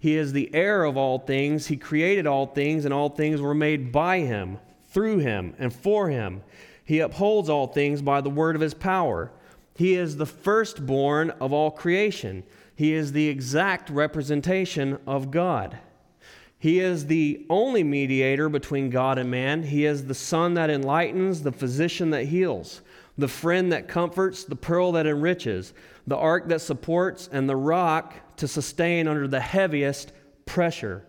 He 0.00 0.16
is 0.16 0.32
the 0.32 0.52
heir 0.52 0.82
of 0.82 0.96
all 0.96 1.20
things. 1.20 1.68
He 1.68 1.76
created 1.76 2.26
all 2.26 2.46
things, 2.46 2.84
and 2.84 2.92
all 2.92 3.08
things 3.08 3.40
were 3.40 3.54
made 3.54 3.92
by 3.92 4.18
him, 4.18 4.58
through 4.88 5.18
him, 5.18 5.54
and 5.56 5.72
for 5.72 6.08
him. 6.08 6.42
He 6.84 6.98
upholds 6.98 7.48
all 7.48 7.68
things 7.68 8.02
by 8.02 8.20
the 8.20 8.30
word 8.30 8.56
of 8.56 8.62
his 8.62 8.74
power. 8.74 9.30
He 9.76 9.94
is 9.94 10.16
the 10.16 10.26
firstborn 10.26 11.30
of 11.40 11.52
all 11.52 11.70
creation. 11.70 12.42
He 12.74 12.94
is 12.94 13.12
the 13.12 13.28
exact 13.28 13.90
representation 13.90 14.98
of 15.06 15.30
God. 15.30 15.78
He 16.60 16.78
is 16.78 17.06
the 17.06 17.46
only 17.48 17.82
mediator 17.82 18.50
between 18.50 18.90
God 18.90 19.16
and 19.18 19.30
man. 19.30 19.62
He 19.62 19.86
is 19.86 20.04
the 20.04 20.14
sun 20.14 20.54
that 20.54 20.68
enlightens, 20.68 21.42
the 21.42 21.52
physician 21.52 22.10
that 22.10 22.26
heals, 22.26 22.82
the 23.16 23.28
friend 23.28 23.72
that 23.72 23.88
comforts, 23.88 24.44
the 24.44 24.56
pearl 24.56 24.92
that 24.92 25.06
enriches, 25.06 25.72
the 26.06 26.18
ark 26.18 26.48
that 26.48 26.60
supports, 26.60 27.30
and 27.32 27.48
the 27.48 27.56
rock 27.56 28.14
to 28.36 28.46
sustain 28.46 29.08
under 29.08 29.26
the 29.26 29.40
heaviest 29.40 30.12
pressure. 30.44 31.02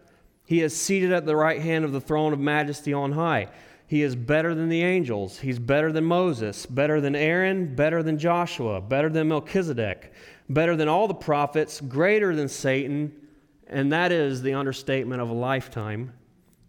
He 0.46 0.62
is 0.62 0.74
seated 0.74 1.12
at 1.12 1.25
the 1.25 1.36
right 1.36 1.62
hand 1.62 1.84
of 1.84 1.91
the 1.91 2.01
throne 2.01 2.31
of 2.31 2.39
majesty 2.39 2.93
on 2.93 3.12
high. 3.12 3.50
He 3.88 4.03
is 4.03 4.15
better 4.15 4.55
than 4.55 4.70
the 4.70 4.84
angels. 4.84 5.39
He's 5.39 5.60
better 5.60 5.91
than 5.91 6.05
Moses, 6.05 6.65
better 6.65 7.01
than 7.01 7.13
Aaron, 7.13 7.75
better 7.75 8.01
than 8.01 8.17
Joshua, 8.17 8.79
better 8.79 9.10
than 9.10 9.27
Melchizedek, 9.27 10.13
better 10.48 10.77
than 10.77 10.88
all 10.88 11.10
the 11.10 11.13
prophets, 11.13 11.81
greater 11.81 12.34
than 12.34 12.48
Satan, 12.48 13.12
and 13.72 13.92
that 13.92 14.12
is 14.12 14.42
the 14.42 14.54
understatement 14.54 15.22
of 15.22 15.30
a 15.30 15.34
lifetime. 15.34 16.13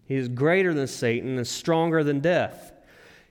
He 0.04 0.14
is 0.14 0.28
greater 0.28 0.73
than 0.73 0.87
Satan 0.87 1.37
and 1.37 1.47
stronger 1.47 2.04
than 2.04 2.21
death. 2.21 2.73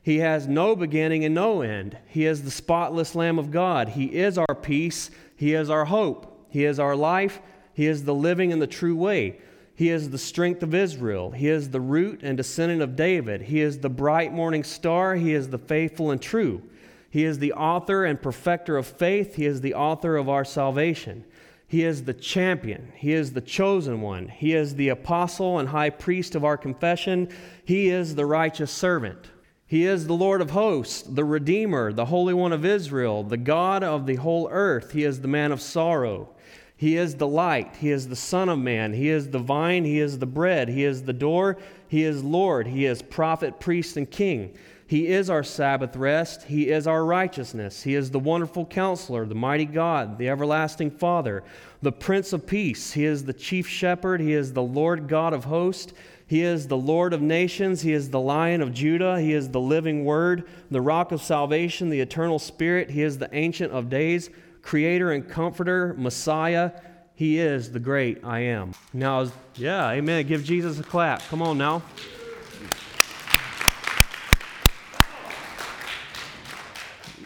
He 0.03 0.17
has 0.19 0.47
no 0.47 0.75
beginning 0.75 1.25
and 1.25 1.35
no 1.35 1.61
end. 1.61 1.97
He 2.07 2.25
is 2.25 2.43
the 2.43 2.51
spotless 2.51 3.15
Lamb 3.15 3.37
of 3.37 3.51
God. 3.51 3.89
He 3.89 4.05
is 4.05 4.37
our 4.37 4.55
peace. 4.55 5.11
He 5.35 5.53
is 5.53 5.69
our 5.69 5.85
hope. 5.85 6.47
He 6.49 6.65
is 6.65 6.79
our 6.79 6.95
life. 6.95 7.39
He 7.73 7.85
is 7.85 8.03
the 8.03 8.13
living 8.13 8.51
and 8.51 8.61
the 8.61 8.67
true 8.67 8.95
way. 8.95 9.39
He 9.75 9.89
is 9.89 10.09
the 10.09 10.17
strength 10.17 10.63
of 10.63 10.75
Israel. 10.75 11.31
He 11.31 11.47
is 11.47 11.69
the 11.69 11.81
root 11.81 12.21
and 12.23 12.35
descendant 12.35 12.81
of 12.81 12.95
David. 12.95 13.41
He 13.41 13.61
is 13.61 13.79
the 13.79 13.89
bright 13.89 14.33
morning 14.33 14.63
star. 14.63 15.15
He 15.15 15.33
is 15.33 15.49
the 15.49 15.57
faithful 15.57 16.11
and 16.11 16.21
true. 16.21 16.61
He 17.09 17.23
is 17.23 17.39
the 17.39 17.53
author 17.53 18.05
and 18.05 18.21
perfecter 18.21 18.77
of 18.77 18.87
faith. 18.87 19.35
He 19.35 19.45
is 19.45 19.61
the 19.61 19.73
author 19.73 20.17
of 20.17 20.29
our 20.29 20.45
salvation. 20.45 21.25
He 21.71 21.85
is 21.85 22.03
the 22.03 22.13
champion. 22.13 22.91
He 22.97 23.13
is 23.13 23.31
the 23.31 23.39
chosen 23.39 24.01
one. 24.01 24.27
He 24.27 24.53
is 24.53 24.75
the 24.75 24.89
apostle 24.89 25.57
and 25.57 25.69
high 25.69 25.89
priest 25.89 26.35
of 26.35 26.43
our 26.43 26.57
confession. 26.57 27.29
He 27.63 27.87
is 27.87 28.15
the 28.15 28.25
righteous 28.25 28.69
servant. 28.69 29.31
He 29.67 29.85
is 29.85 30.05
the 30.05 30.13
Lord 30.13 30.41
of 30.41 30.49
hosts, 30.49 31.01
the 31.01 31.23
Redeemer, 31.23 31.93
the 31.93 32.07
Holy 32.07 32.33
One 32.33 32.51
of 32.51 32.65
Israel, 32.65 33.23
the 33.23 33.37
God 33.37 33.85
of 33.85 34.05
the 34.05 34.15
whole 34.15 34.49
earth. 34.51 34.91
He 34.91 35.05
is 35.05 35.21
the 35.21 35.29
man 35.29 35.53
of 35.53 35.61
sorrow. 35.61 36.35
He 36.75 36.97
is 36.97 37.15
the 37.15 37.27
light. 37.27 37.77
He 37.77 37.89
is 37.89 38.09
the 38.09 38.17
Son 38.17 38.49
of 38.49 38.59
Man. 38.59 38.91
He 38.91 39.07
is 39.07 39.29
the 39.29 39.39
vine. 39.39 39.85
He 39.85 40.01
is 40.01 40.19
the 40.19 40.25
bread. 40.25 40.67
He 40.67 40.83
is 40.83 41.03
the 41.03 41.13
door. 41.13 41.57
He 41.87 42.03
is 42.03 42.21
Lord. 42.21 42.67
He 42.67 42.85
is 42.85 43.01
prophet, 43.01 43.61
priest, 43.61 43.95
and 43.95 44.11
king. 44.11 44.57
He 44.91 45.07
is 45.07 45.29
our 45.29 45.41
Sabbath 45.41 45.95
rest. 45.95 46.43
He 46.43 46.69
is 46.69 46.85
our 46.85 47.05
righteousness. 47.05 47.81
He 47.81 47.95
is 47.95 48.11
the 48.11 48.19
wonderful 48.19 48.65
counselor, 48.65 49.25
the 49.25 49.33
mighty 49.33 49.63
God, 49.63 50.17
the 50.17 50.27
everlasting 50.27 50.91
Father, 50.91 51.45
the 51.81 51.93
Prince 51.93 52.33
of 52.33 52.45
Peace. 52.45 52.91
He 52.91 53.05
is 53.05 53.23
the 53.23 53.31
chief 53.31 53.69
shepherd. 53.69 54.19
He 54.19 54.33
is 54.33 54.51
the 54.51 54.61
Lord 54.61 55.07
God 55.07 55.31
of 55.31 55.45
hosts. 55.45 55.93
He 56.27 56.41
is 56.41 56.67
the 56.67 56.75
Lord 56.75 57.13
of 57.13 57.21
nations. 57.21 57.79
He 57.79 57.93
is 57.93 58.09
the 58.09 58.19
Lion 58.19 58.61
of 58.61 58.73
Judah. 58.73 59.21
He 59.21 59.31
is 59.31 59.47
the 59.47 59.61
living 59.61 60.03
Word, 60.03 60.45
the 60.69 60.81
rock 60.81 61.13
of 61.13 61.21
salvation, 61.21 61.89
the 61.89 62.01
eternal 62.01 62.37
Spirit. 62.37 62.89
He 62.89 63.01
is 63.01 63.17
the 63.17 63.33
Ancient 63.33 63.71
of 63.71 63.89
Days 63.89 64.29
creator 64.61 65.13
and 65.13 65.25
comforter, 65.25 65.95
Messiah. 65.97 66.73
He 67.15 67.39
is 67.39 67.71
the 67.71 67.79
great 67.79 68.25
I 68.25 68.39
am. 68.39 68.73
Now, 68.91 69.31
yeah, 69.55 69.89
amen. 69.91 70.27
Give 70.27 70.43
Jesus 70.43 70.81
a 70.81 70.83
clap. 70.83 71.21
Come 71.29 71.41
on 71.41 71.57
now. 71.57 71.81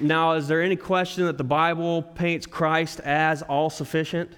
Now, 0.02 0.34
is 0.34 0.48
there 0.48 0.62
any 0.62 0.76
question 0.76 1.26
that 1.26 1.38
the 1.38 1.44
Bible 1.44 2.02
paints 2.02 2.46
Christ 2.46 3.00
as 3.00 3.42
all 3.42 3.70
sufficient? 3.70 4.32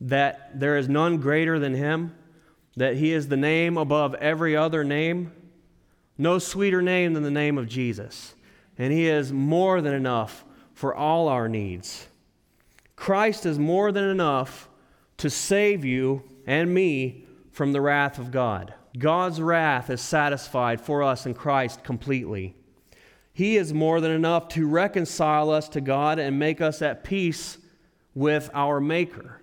That 0.00 0.58
there 0.58 0.76
is 0.76 0.88
none 0.88 1.18
greater 1.18 1.58
than 1.58 1.74
him? 1.74 2.14
That 2.76 2.96
he 2.96 3.12
is 3.12 3.28
the 3.28 3.36
name 3.36 3.76
above 3.76 4.14
every 4.14 4.56
other 4.56 4.84
name? 4.84 5.32
No 6.18 6.38
sweeter 6.38 6.80
name 6.80 7.12
than 7.12 7.22
the 7.22 7.30
name 7.30 7.58
of 7.58 7.68
Jesus. 7.68 8.34
And 8.78 8.92
he 8.92 9.06
is 9.06 9.32
more 9.32 9.80
than 9.80 9.94
enough 9.94 10.44
for 10.72 10.94
all 10.94 11.28
our 11.28 11.48
needs. 11.48 12.08
Christ 12.96 13.46
is 13.46 13.58
more 13.58 13.92
than 13.92 14.04
enough 14.04 14.68
to 15.18 15.30
save 15.30 15.84
you 15.84 16.22
and 16.46 16.74
me 16.74 17.26
from 17.50 17.72
the 17.72 17.80
wrath 17.80 18.18
of 18.18 18.30
God. 18.30 18.74
God's 18.98 19.40
wrath 19.40 19.90
is 19.90 20.00
satisfied 20.00 20.80
for 20.80 21.02
us 21.02 21.26
in 21.26 21.34
Christ 21.34 21.84
completely. 21.84 22.55
He 23.36 23.58
is 23.58 23.74
more 23.74 24.00
than 24.00 24.12
enough 24.12 24.48
to 24.48 24.66
reconcile 24.66 25.50
us 25.50 25.68
to 25.68 25.82
God 25.82 26.18
and 26.18 26.38
make 26.38 26.62
us 26.62 26.80
at 26.80 27.04
peace 27.04 27.58
with 28.14 28.48
our 28.54 28.80
Maker. 28.80 29.42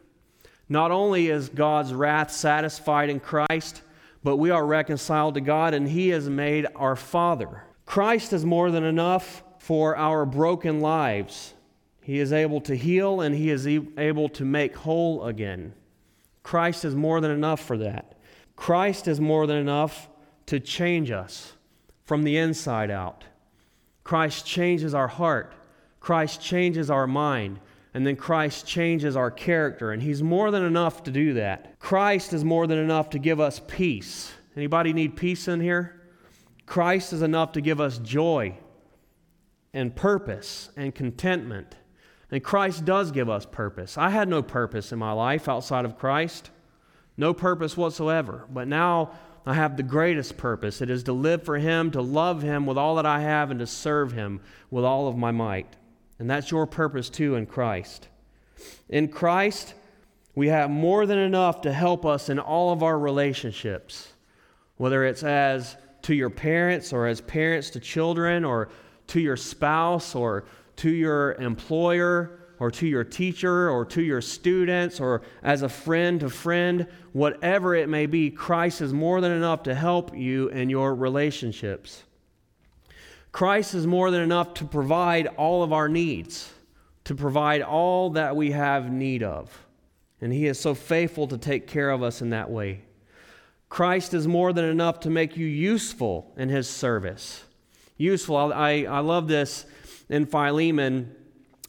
Not 0.67 0.89
only 0.89 1.27
is 1.27 1.50
God's 1.50 1.93
wrath 1.93 2.31
satisfied 2.31 3.12
in 3.12 3.19
Christ, 3.19 3.83
but 4.23 4.38
we 4.38 4.50
are 4.50 4.65
reconciled 4.65 5.35
to 5.35 5.41
God 5.41 5.75
and 5.75 5.88
He 5.88 6.09
is 6.09 6.27
made 6.27 6.65
our 6.75 6.95
Father. 6.95 7.65
Christ 7.85 8.33
is 8.33 8.43
more 8.43 8.71
than 8.71 8.83
enough 8.83 9.43
for 9.59 9.95
our 9.95 10.25
broken 10.25 10.79
lives. 10.79 11.53
He 12.01 12.17
is 12.17 12.33
able 12.33 12.62
to 12.62 12.75
heal 12.75 13.21
and 13.21 13.35
He 13.35 13.51
is 13.51 13.67
able 13.67 14.27
to 14.29 14.43
make 14.43 14.75
whole 14.75 15.23
again. 15.23 15.71
Christ 16.41 16.83
is 16.83 16.95
more 16.95 17.21
than 17.21 17.29
enough 17.29 17.59
for 17.59 17.77
that. 17.77 18.17
Christ 18.55 19.07
is 19.07 19.21
more 19.21 19.45
than 19.45 19.57
enough 19.57 20.09
to 20.47 20.59
change 20.59 21.12
us 21.12 21.53
from 22.05 22.23
the 22.23 22.38
inside 22.38 22.89
out. 22.89 23.25
Christ 24.03 24.45
changes 24.45 24.93
our 24.93 25.07
heart. 25.07 25.53
Christ 26.00 26.41
changes 26.41 26.89
our 26.89 27.07
mind. 27.07 27.60
And 27.93 28.05
then 28.05 28.15
Christ 28.15 28.65
changes 28.65 29.15
our 29.15 29.29
character. 29.31 29.91
And 29.91 30.01
He's 30.01 30.24
more 30.24 30.51
than 30.51 30.63
enough 30.63 31.03
to 31.03 31.12
do 31.12 31.33
that. 31.36 31.79
Christ 31.79 32.33
is 32.33 32.43
more 32.43 32.67
than 32.67 32.79
enough 32.79 33.12
to 33.12 33.19
give 33.19 33.39
us 33.39 33.62
peace. 33.67 34.33
Anybody 34.55 34.93
need 34.93 35.15
peace 35.15 35.48
in 35.48 35.62
here? 35.62 36.01
Christ 36.65 37.13
is 37.13 37.22
enough 37.22 37.51
to 37.53 37.62
give 37.62 37.79
us 37.79 37.98
joy 37.98 38.57
and 39.74 39.95
purpose 39.95 40.69
and 40.75 40.93
contentment. 40.93 41.75
And 42.31 42.43
Christ 42.43 42.86
does 42.86 43.12
give 43.12 43.29
us 43.29 43.45
purpose. 43.45 43.98
I 43.98 44.10
had 44.10 44.27
no 44.27 44.41
purpose 44.41 44.91
in 44.91 45.00
my 45.00 45.12
life 45.12 45.48
outside 45.48 45.86
of 45.86 45.98
Christ, 45.98 46.50
no 47.15 47.33
purpose 47.33 47.77
whatsoever. 47.77 48.48
But 48.51 48.67
now 48.67 49.12
I 49.45 49.53
have 49.53 49.75
the 49.75 49.83
greatest 49.83 50.38
purpose. 50.38 50.81
It 50.81 50.89
is 50.89 51.03
to 51.03 51.13
live 51.13 51.43
for 51.43 51.57
Him, 51.57 51.91
to 51.91 52.01
love 52.01 52.41
Him 52.41 52.65
with 52.65 52.77
all 52.77 52.95
that 52.95 53.05
I 53.05 53.21
have, 53.21 53.51
and 53.51 53.59
to 53.59 53.67
serve 53.67 54.13
Him 54.13 54.39
with 54.71 54.85
all 54.85 55.07
of 55.07 55.17
my 55.17 55.31
might. 55.31 55.75
And 56.19 56.29
that's 56.29 56.51
your 56.51 56.65
purpose 56.65 57.09
too 57.09 57.35
in 57.35 57.45
Christ. 57.45 58.07
In 58.88 59.09
Christ, 59.09 59.73
we 60.35 60.47
have 60.47 60.69
more 60.69 61.05
than 61.05 61.19
enough 61.19 61.62
to 61.62 61.73
help 61.73 62.05
us 62.05 62.29
in 62.29 62.39
all 62.39 62.71
of 62.71 62.83
our 62.83 62.97
relationships, 62.97 64.13
whether 64.77 65.03
it's 65.05 65.23
as 65.23 65.75
to 66.03 66.15
your 66.15 66.29
parents 66.29 66.93
or 66.93 67.07
as 67.07 67.21
parents 67.21 67.69
to 67.71 67.79
children 67.79 68.45
or 68.45 68.69
to 69.07 69.19
your 69.19 69.38
spouse 69.38 70.15
or 70.15 70.45
to 70.77 70.89
your 70.89 71.33
employer 71.33 72.39
or 72.63 72.72
to 72.72 72.88
your 72.88 73.03
teacher 73.03 73.70
or 73.70 73.84
to 73.84 74.01
your 74.01 74.22
students 74.22 75.01
or 75.01 75.22
as 75.43 75.63
a 75.63 75.67
friend 75.67 76.22
to 76.22 76.29
friend, 76.29 76.88
whatever 77.12 77.75
it 77.75 77.89
may 77.89 78.05
be, 78.05 78.32
Christ 78.32 78.79
is 78.79 78.93
more 78.93 79.20
than 79.20 79.34
enough 79.34 79.63
to 79.63 79.75
help 79.75 80.15
you 80.15 80.48
in 80.48 80.70
your 80.70 80.96
relationships. 80.96 82.03
Christ 83.34 83.75
is 83.75 83.86
more 83.86 84.12
than 84.12 84.22
enough 84.22 84.53
to 84.53 84.63
provide 84.63 85.27
all 85.36 85.62
of 85.62 85.74
our 85.74 85.89
needs, 85.89 86.53
to 87.03 87.13
provide 87.13 87.62
all 87.62 88.12
that 88.12 88.38
we 88.38 88.51
have 88.51 88.89
need 88.89 89.24
of. 89.24 89.51
And 90.22 90.32
He 90.32 90.48
is 90.48 90.58
so 90.58 90.74
faithful 90.74 91.27
to 91.27 91.38
take 91.38 91.67
care 91.67 91.89
of 91.89 92.01
us 92.01 92.22
in 92.22 92.29
that 92.29 92.50
way. 92.50 92.84
Christ 93.67 94.13
is 94.13 94.25
more 94.25 94.53
than 94.53 94.63
enough 94.63 95.01
to 95.01 95.10
make 95.10 95.36
you 95.36 95.48
useful 95.48 96.32
in 96.38 96.48
His 96.48 96.70
service. 96.70 97.43
Useful. 97.98 98.38
I, 98.38 98.86
I 98.89 99.00
love 99.00 99.27
this 99.27 99.65
in 100.08 100.25
Philemon 100.25 101.13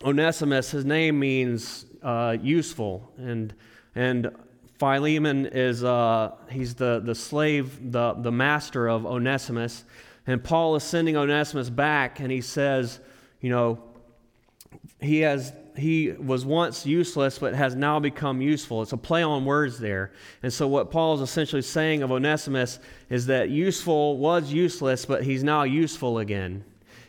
Onesimus, 0.04 0.70
his 0.70 0.84
name 0.84 1.18
means 1.18 1.86
uh, 2.02 2.36
useful, 2.40 3.10
and 3.16 3.54
and 3.94 4.30
Philemon 4.78 5.46
is 5.46 5.82
uh, 5.82 6.32
he's 6.50 6.74
the 6.74 7.00
the 7.02 7.14
slave, 7.14 7.92
the 7.92 8.14
the 8.14 8.32
master 8.32 8.88
of 8.88 9.06
Onesimus, 9.06 9.84
and 10.26 10.44
Paul 10.44 10.76
is 10.76 10.82
sending 10.82 11.16
Onesimus 11.16 11.70
back, 11.70 12.20
and 12.20 12.30
he 12.30 12.42
says, 12.42 13.00
you 13.40 13.50
know, 13.50 13.82
he 15.00 15.20
has 15.20 15.52
he 15.76 16.12
was 16.12 16.44
once 16.46 16.86
useless 16.86 17.38
but 17.38 17.54
has 17.54 17.74
now 17.74 17.98
become 17.98 18.40
useful. 18.40 18.82
It's 18.82 18.92
a 18.92 18.96
play 18.96 19.22
on 19.22 19.44
words 19.44 19.78
there. 19.78 20.12
And 20.42 20.52
so 20.52 20.68
what 20.68 20.90
Paul 20.90 21.14
is 21.14 21.20
essentially 21.20 21.62
saying 21.62 22.02
of 22.02 22.12
Onesimus 22.12 22.78
is 23.10 23.26
that 23.26 23.50
useful 23.50 24.18
was 24.18 24.52
useless, 24.52 25.04
but 25.04 25.24
he's 25.24 25.42
now 25.42 25.64
useful 25.64 26.18
again. 26.18 26.64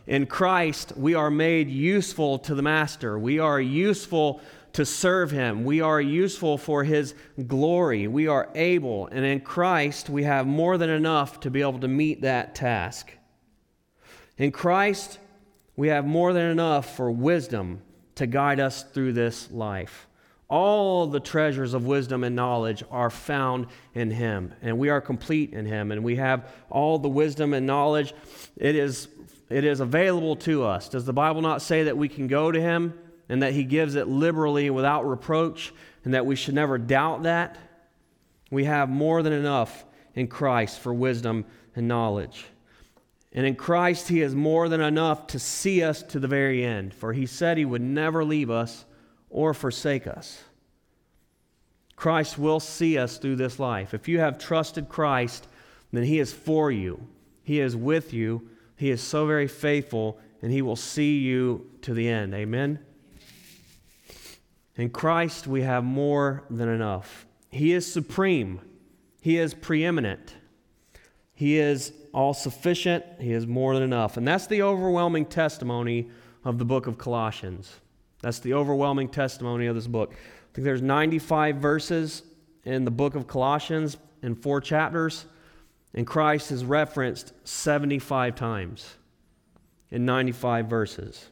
In 0.08 0.28
Christ, 0.28 0.94
we 0.96 1.16
are 1.16 1.32
made 1.32 1.70
useful 1.70 2.38
to 2.40 2.54
the 2.54 2.62
Master. 2.62 3.18
We 3.18 3.40
are 3.40 3.60
useful 3.60 4.40
to 4.74 4.86
serve 4.86 5.32
Him. 5.32 5.64
We 5.64 5.82
are 5.82 6.02
useful 6.02 6.58
for 6.58 6.84
His 6.84 7.16
glory. 7.48 8.08
We 8.08 8.28
are 8.28 8.50
able. 8.54 9.08
And 9.08 9.26
in 9.26 9.40
Christ, 9.40 10.10
we 10.10 10.24
have 10.24 10.46
more 10.46 10.78
than 10.78 10.90
enough 10.90 11.40
to 11.42 11.50
be 11.50 11.62
able 11.62 11.80
to 11.80 11.88
meet 11.88 12.22
that 12.22 12.54
task. 12.54 13.12
In 14.38 14.52
Christ, 14.52 15.18
we 15.76 15.88
have 15.88 16.06
more 16.06 16.34
than 16.34 16.52
enough 16.52 16.96
for 16.96 17.10
wisdom 17.10 17.82
to 18.16 18.28
guide 18.28 18.60
us 18.60 18.84
through 18.84 19.14
this 19.14 19.50
life. 19.52 20.08
All 20.48 21.08
the 21.08 21.20
treasures 21.20 21.74
of 21.74 21.88
wisdom 21.88 22.24
and 22.24 22.36
knowledge 22.36 22.84
are 22.92 23.10
found 23.10 23.68
in 23.96 24.12
Him, 24.12 24.54
and 24.62 24.78
we 24.78 24.90
are 24.90 25.02
complete 25.02 25.54
in 25.54 25.66
Him, 25.66 25.92
and 25.92 26.04
we 26.04 26.18
have 26.18 26.54
all 26.70 27.00
the 27.00 27.10
wisdom 27.10 27.54
and 27.54 27.66
knowledge. 27.66 28.14
It 28.56 28.76
is 28.76 29.08
it 29.50 29.64
is 29.64 29.80
available 29.80 30.36
to 30.38 30.64
us. 30.64 30.90
Does 30.90 31.06
the 31.06 31.14
Bible 31.14 31.42
not 31.42 31.62
say 31.62 31.84
that 31.84 31.98
we 31.98 32.10
can 32.10 32.28
go 32.28 32.52
to 32.52 32.60
Him 32.60 32.94
and 33.30 33.44
that 33.44 33.54
He 33.54 33.64
gives 33.64 33.96
it 33.96 34.08
liberally 34.08 34.70
without 34.70 35.08
reproach 35.08 35.74
and 36.04 36.14
that 36.14 36.26
we 36.26 36.36
should 36.36 36.56
never 36.56 36.78
doubt 36.78 37.24
that? 37.24 37.58
We 38.50 38.66
have 38.66 38.90
more 38.90 39.22
than 39.22 39.34
enough 39.34 39.86
in 40.14 40.28
Christ 40.28 40.80
for 40.80 40.94
wisdom 40.94 41.46
and 41.76 41.88
knowledge. 41.88 42.46
And 43.34 43.46
in 43.46 43.56
Christ, 43.56 44.08
He 44.08 44.22
is 44.22 44.34
more 44.34 44.70
than 44.70 44.82
enough 44.82 45.28
to 45.28 45.40
see 45.40 45.84
us 45.84 46.02
to 46.04 46.20
the 46.20 46.28
very 46.28 46.64
end, 46.64 46.94
for 46.94 47.14
He 47.14 47.26
said 47.26 47.58
He 47.58 47.66
would 47.66 47.82
never 47.82 48.24
leave 48.24 48.50
us 48.50 48.86
or 49.30 49.54
forsake 49.54 50.08
us. 50.08 50.44
Christ 51.96 52.38
will 52.38 52.60
see 52.60 52.98
us 52.98 53.18
through 53.18 53.36
this 53.36 53.60
life. 53.60 53.94
If 53.94 54.08
you 54.08 54.20
have 54.20 54.40
trusted 54.40 54.90
Christ, 54.90 55.48
then 55.92 56.04
He 56.04 56.20
is 56.20 56.34
for 56.34 56.72
you, 56.72 57.06
He 57.44 57.60
is 57.60 57.76
with 57.76 58.14
you 58.14 58.50
he 58.76 58.90
is 58.90 59.02
so 59.02 59.26
very 59.26 59.48
faithful, 59.48 60.20
and 60.42 60.52
He 60.52 60.62
will 60.62 60.76
see 60.76 61.20
you 61.20 61.70
to 61.82 61.94
the 61.94 62.08
end. 62.08 62.34
Amen? 62.34 62.80
In 64.76 64.90
Christ, 64.90 65.48
we 65.48 65.62
have 65.62 65.84
more 65.84 66.44
than 66.50 66.68
enough. 66.68 67.26
He 67.50 67.72
is 67.72 67.92
supreme, 67.92 68.60
He 69.22 69.38
is 69.38 69.54
preeminent, 69.54 70.36
He 71.34 71.58
is 71.58 71.94
all 72.14 72.34
sufficient, 72.34 73.06
He 73.20 73.32
is 73.32 73.48
more 73.48 73.74
than 73.74 73.84
enough. 73.84 74.18
And 74.18 74.28
that's 74.28 74.48
the 74.48 74.62
overwhelming 74.62 75.26
testimony 75.26 76.10
of 76.44 76.60
the 76.60 76.66
book 76.66 76.88
of 76.88 76.98
Colossians. 76.98 77.80
That's 78.22 78.40
the 78.40 78.54
overwhelming 78.54 79.10
testimony 79.10 79.68
of 79.68 79.76
this 79.76 79.88
book. 79.88 80.12
I 80.14 80.56
think 80.56 80.66
there's 80.66 80.82
95 80.82 81.58
verses 81.58 82.24
in 82.66 82.84
the 82.84 82.92
book 82.92 83.16
of 83.16 83.28
Colossians 83.28 83.98
in 84.22 84.36
four 84.36 84.60
chapters. 84.60 85.26
And 85.96 86.06
Christ 86.06 86.52
is 86.52 86.66
referenced 86.66 87.34
75 87.46 88.36
times 88.36 88.96
in 89.90 90.06
95 90.06 90.68
verses. 90.68 91.30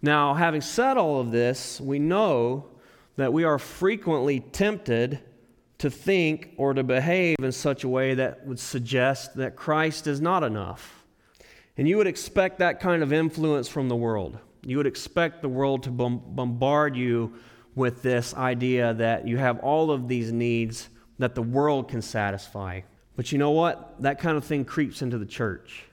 Now, 0.00 0.32
having 0.32 0.62
said 0.62 0.96
all 0.96 1.20
of 1.20 1.30
this, 1.30 1.80
we 1.80 1.98
know 1.98 2.66
that 3.16 3.34
we 3.34 3.44
are 3.44 3.58
frequently 3.58 4.40
tempted 4.40 5.20
to 5.76 5.90
think 5.90 6.54
or 6.56 6.72
to 6.72 6.82
behave 6.82 7.36
in 7.40 7.52
such 7.52 7.84
a 7.84 7.88
way 7.88 8.14
that 8.14 8.46
would 8.46 8.58
suggest 8.58 9.36
that 9.36 9.54
Christ 9.54 10.06
is 10.06 10.22
not 10.22 10.42
enough. 10.42 11.04
And 11.76 11.86
you 11.86 11.98
would 11.98 12.06
expect 12.06 12.58
that 12.58 12.80
kind 12.80 13.02
of 13.02 13.12
influence 13.12 13.68
from 13.68 13.90
the 13.90 13.96
world. 13.96 14.38
You 14.64 14.78
would 14.78 14.86
expect 14.86 15.42
the 15.42 15.48
world 15.48 15.82
to 15.82 15.90
bombard 15.90 16.96
you 16.96 17.34
with 17.74 18.00
this 18.00 18.34
idea 18.34 18.94
that 18.94 19.28
you 19.28 19.36
have 19.36 19.58
all 19.60 19.90
of 19.90 20.08
these 20.08 20.32
needs 20.32 20.88
that 21.18 21.34
the 21.34 21.42
world 21.42 21.88
can 21.88 22.00
satisfy. 22.00 22.80
But 23.20 23.32
you 23.32 23.36
know 23.36 23.50
what? 23.50 24.00
That 24.00 24.18
kind 24.18 24.38
of 24.38 24.46
thing 24.46 24.64
creeps 24.64 25.02
into 25.02 25.18
the 25.18 25.26
church. 25.26 25.84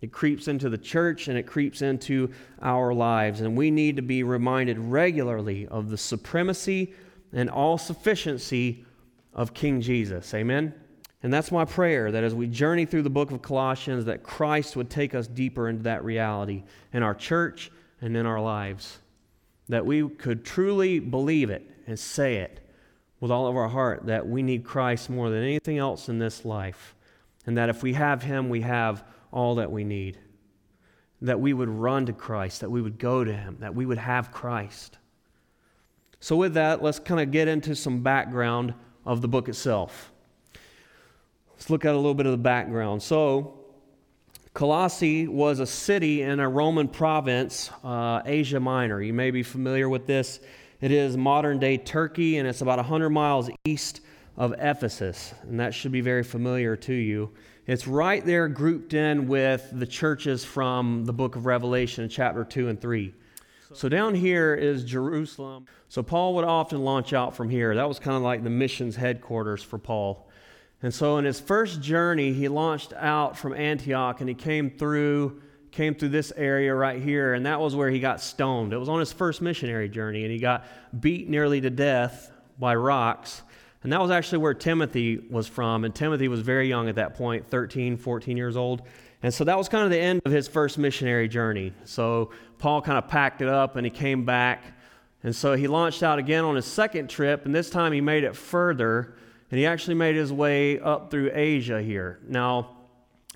It 0.00 0.10
creeps 0.10 0.48
into 0.48 0.68
the 0.68 0.76
church 0.76 1.28
and 1.28 1.38
it 1.38 1.44
creeps 1.44 1.82
into 1.82 2.32
our 2.60 2.92
lives. 2.92 3.42
And 3.42 3.56
we 3.56 3.70
need 3.70 3.94
to 3.94 4.02
be 4.02 4.24
reminded 4.24 4.76
regularly 4.76 5.68
of 5.68 5.88
the 5.88 5.96
supremacy 5.96 6.94
and 7.32 7.48
all 7.48 7.78
sufficiency 7.78 8.84
of 9.32 9.54
King 9.54 9.80
Jesus. 9.80 10.34
Amen? 10.34 10.74
And 11.22 11.32
that's 11.32 11.52
my 11.52 11.64
prayer 11.64 12.10
that 12.10 12.24
as 12.24 12.34
we 12.34 12.48
journey 12.48 12.86
through 12.86 13.02
the 13.02 13.08
book 13.08 13.30
of 13.30 13.40
Colossians, 13.40 14.06
that 14.06 14.24
Christ 14.24 14.74
would 14.74 14.90
take 14.90 15.14
us 15.14 15.28
deeper 15.28 15.68
into 15.68 15.84
that 15.84 16.02
reality 16.02 16.64
in 16.92 17.04
our 17.04 17.14
church 17.14 17.70
and 18.00 18.16
in 18.16 18.26
our 18.26 18.40
lives. 18.40 18.98
That 19.68 19.86
we 19.86 20.08
could 20.08 20.44
truly 20.44 20.98
believe 20.98 21.50
it 21.50 21.64
and 21.86 21.96
say 21.96 22.38
it 22.38 22.67
with 23.20 23.30
all 23.30 23.46
of 23.46 23.56
our 23.56 23.68
heart 23.68 24.06
that 24.06 24.26
we 24.26 24.42
need 24.42 24.64
Christ 24.64 25.10
more 25.10 25.30
than 25.30 25.42
anything 25.42 25.78
else 25.78 26.08
in 26.08 26.18
this 26.18 26.44
life, 26.44 26.94
and 27.46 27.56
that 27.56 27.68
if 27.68 27.82
we 27.82 27.94
have 27.94 28.22
Him, 28.22 28.48
we 28.48 28.60
have 28.60 29.04
all 29.32 29.56
that 29.56 29.70
we 29.70 29.84
need. 29.84 30.18
That 31.22 31.40
we 31.40 31.52
would 31.52 31.68
run 31.68 32.06
to 32.06 32.12
Christ, 32.12 32.60
that 32.60 32.70
we 32.70 32.80
would 32.80 32.98
go 32.98 33.24
to 33.24 33.32
Him, 33.32 33.56
that 33.60 33.74
we 33.74 33.86
would 33.86 33.98
have 33.98 34.30
Christ. 34.30 34.98
So, 36.20 36.36
with 36.36 36.54
that, 36.54 36.82
let's 36.82 36.98
kind 36.98 37.20
of 37.20 37.30
get 37.30 37.48
into 37.48 37.74
some 37.74 38.02
background 38.02 38.74
of 39.04 39.20
the 39.20 39.28
book 39.28 39.48
itself. 39.48 40.12
Let's 41.52 41.70
look 41.70 41.84
at 41.84 41.94
a 41.94 41.96
little 41.96 42.14
bit 42.14 42.26
of 42.26 42.32
the 42.32 42.38
background. 42.38 43.02
So, 43.02 43.58
Colossae 44.54 45.28
was 45.28 45.60
a 45.60 45.66
city 45.66 46.22
in 46.22 46.40
a 46.40 46.48
Roman 46.48 46.88
province, 46.88 47.70
uh, 47.84 48.22
Asia 48.24 48.58
Minor. 48.58 49.00
You 49.00 49.12
may 49.12 49.30
be 49.30 49.42
familiar 49.42 49.88
with 49.88 50.06
this. 50.06 50.40
It 50.80 50.92
is 50.92 51.16
modern 51.16 51.58
day 51.58 51.76
Turkey, 51.76 52.38
and 52.38 52.46
it's 52.46 52.60
about 52.60 52.78
100 52.78 53.10
miles 53.10 53.50
east 53.64 54.00
of 54.36 54.54
Ephesus, 54.58 55.34
and 55.42 55.58
that 55.58 55.74
should 55.74 55.90
be 55.90 56.00
very 56.00 56.22
familiar 56.22 56.76
to 56.76 56.94
you. 56.94 57.30
It's 57.66 57.88
right 57.88 58.24
there 58.24 58.46
grouped 58.46 58.94
in 58.94 59.26
with 59.26 59.68
the 59.72 59.86
churches 59.86 60.44
from 60.44 61.04
the 61.04 61.12
book 61.12 61.34
of 61.34 61.46
Revelation, 61.46 62.08
chapter 62.08 62.44
2 62.44 62.68
and 62.68 62.80
3. 62.80 63.12
So 63.74 63.88
down 63.88 64.14
here 64.14 64.54
is 64.54 64.84
Jerusalem. 64.84 65.66
So 65.88 66.00
Paul 66.04 66.36
would 66.36 66.44
often 66.44 66.84
launch 66.84 67.12
out 67.12 67.34
from 67.34 67.50
here. 67.50 67.74
That 67.74 67.88
was 67.88 67.98
kind 67.98 68.16
of 68.16 68.22
like 68.22 68.44
the 68.44 68.50
missions 68.50 68.94
headquarters 68.94 69.64
for 69.64 69.78
Paul. 69.78 70.28
And 70.80 70.94
so 70.94 71.18
in 71.18 71.24
his 71.24 71.40
first 71.40 71.82
journey, 71.82 72.32
he 72.32 72.46
launched 72.46 72.92
out 72.92 73.36
from 73.36 73.52
Antioch 73.52 74.20
and 74.20 74.28
he 74.28 74.34
came 74.34 74.70
through 74.70 75.42
came 75.70 75.94
through 75.94 76.10
this 76.10 76.32
area 76.36 76.74
right 76.74 77.00
here 77.00 77.34
and 77.34 77.46
that 77.46 77.60
was 77.60 77.74
where 77.74 77.90
he 77.90 78.00
got 78.00 78.20
stoned. 78.20 78.72
It 78.72 78.78
was 78.78 78.88
on 78.88 79.00
his 79.00 79.12
first 79.12 79.40
missionary 79.40 79.88
journey 79.88 80.22
and 80.22 80.32
he 80.32 80.38
got 80.38 80.64
beat 81.00 81.28
nearly 81.28 81.60
to 81.60 81.70
death 81.70 82.30
by 82.58 82.74
rocks. 82.74 83.42
And 83.82 83.92
that 83.92 84.00
was 84.00 84.10
actually 84.10 84.38
where 84.38 84.54
Timothy 84.54 85.18
was 85.30 85.46
from 85.46 85.84
and 85.84 85.94
Timothy 85.94 86.28
was 86.28 86.40
very 86.40 86.68
young 86.68 86.88
at 86.88 86.96
that 86.96 87.14
point, 87.14 87.46
13, 87.46 87.96
14 87.96 88.36
years 88.36 88.56
old. 88.56 88.82
And 89.22 89.32
so 89.32 89.44
that 89.44 89.58
was 89.58 89.68
kind 89.68 89.84
of 89.84 89.90
the 89.90 89.98
end 89.98 90.22
of 90.24 90.32
his 90.32 90.48
first 90.48 90.78
missionary 90.78 91.28
journey. 91.28 91.72
So 91.84 92.30
Paul 92.58 92.82
kind 92.82 92.98
of 92.98 93.08
packed 93.08 93.42
it 93.42 93.48
up 93.48 93.76
and 93.76 93.84
he 93.84 93.90
came 93.90 94.24
back. 94.24 94.64
And 95.22 95.34
so 95.34 95.54
he 95.54 95.66
launched 95.66 96.02
out 96.02 96.18
again 96.18 96.44
on 96.44 96.56
his 96.56 96.66
second 96.66 97.10
trip 97.10 97.44
and 97.44 97.54
this 97.54 97.70
time 97.70 97.92
he 97.92 98.00
made 98.00 98.24
it 98.24 98.36
further 98.36 99.14
and 99.50 99.58
he 99.58 99.66
actually 99.66 99.94
made 99.94 100.14
his 100.14 100.32
way 100.32 100.78
up 100.78 101.10
through 101.10 101.30
Asia 101.32 101.80
here. 101.82 102.20
Now, 102.28 102.76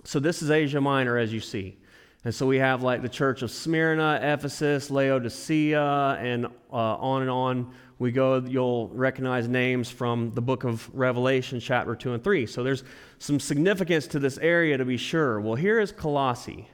so 0.04 0.18
this 0.18 0.42
is 0.42 0.50
Asia 0.50 0.80
Minor, 0.80 1.16
as 1.16 1.32
you 1.32 1.40
see. 1.40 1.78
And 2.24 2.34
so 2.34 2.46
we 2.46 2.58
have 2.58 2.82
like 2.82 3.02
the 3.02 3.08
church 3.08 3.42
of 3.42 3.50
Smyrna, 3.50 4.20
Ephesus, 4.22 4.90
Laodicea, 4.90 6.18
and 6.20 6.46
uh, 6.46 6.50
on 6.70 7.22
and 7.22 7.30
on 7.30 7.72
we 7.98 8.12
go. 8.12 8.36
You'll 8.38 8.88
recognize 8.88 9.48
names 9.48 9.90
from 9.90 10.32
the 10.32 10.40
book 10.40 10.64
of 10.64 10.88
Revelation, 10.94 11.58
chapter 11.58 11.96
2 11.96 12.14
and 12.14 12.22
3. 12.22 12.46
So 12.46 12.62
there's 12.62 12.84
some 13.18 13.40
significance 13.40 14.06
to 14.08 14.18
this 14.18 14.38
area 14.38 14.76
to 14.76 14.84
be 14.84 14.96
sure. 14.96 15.40
Well, 15.40 15.56
here 15.56 15.80
is 15.80 15.90
Colossae. 15.90 16.68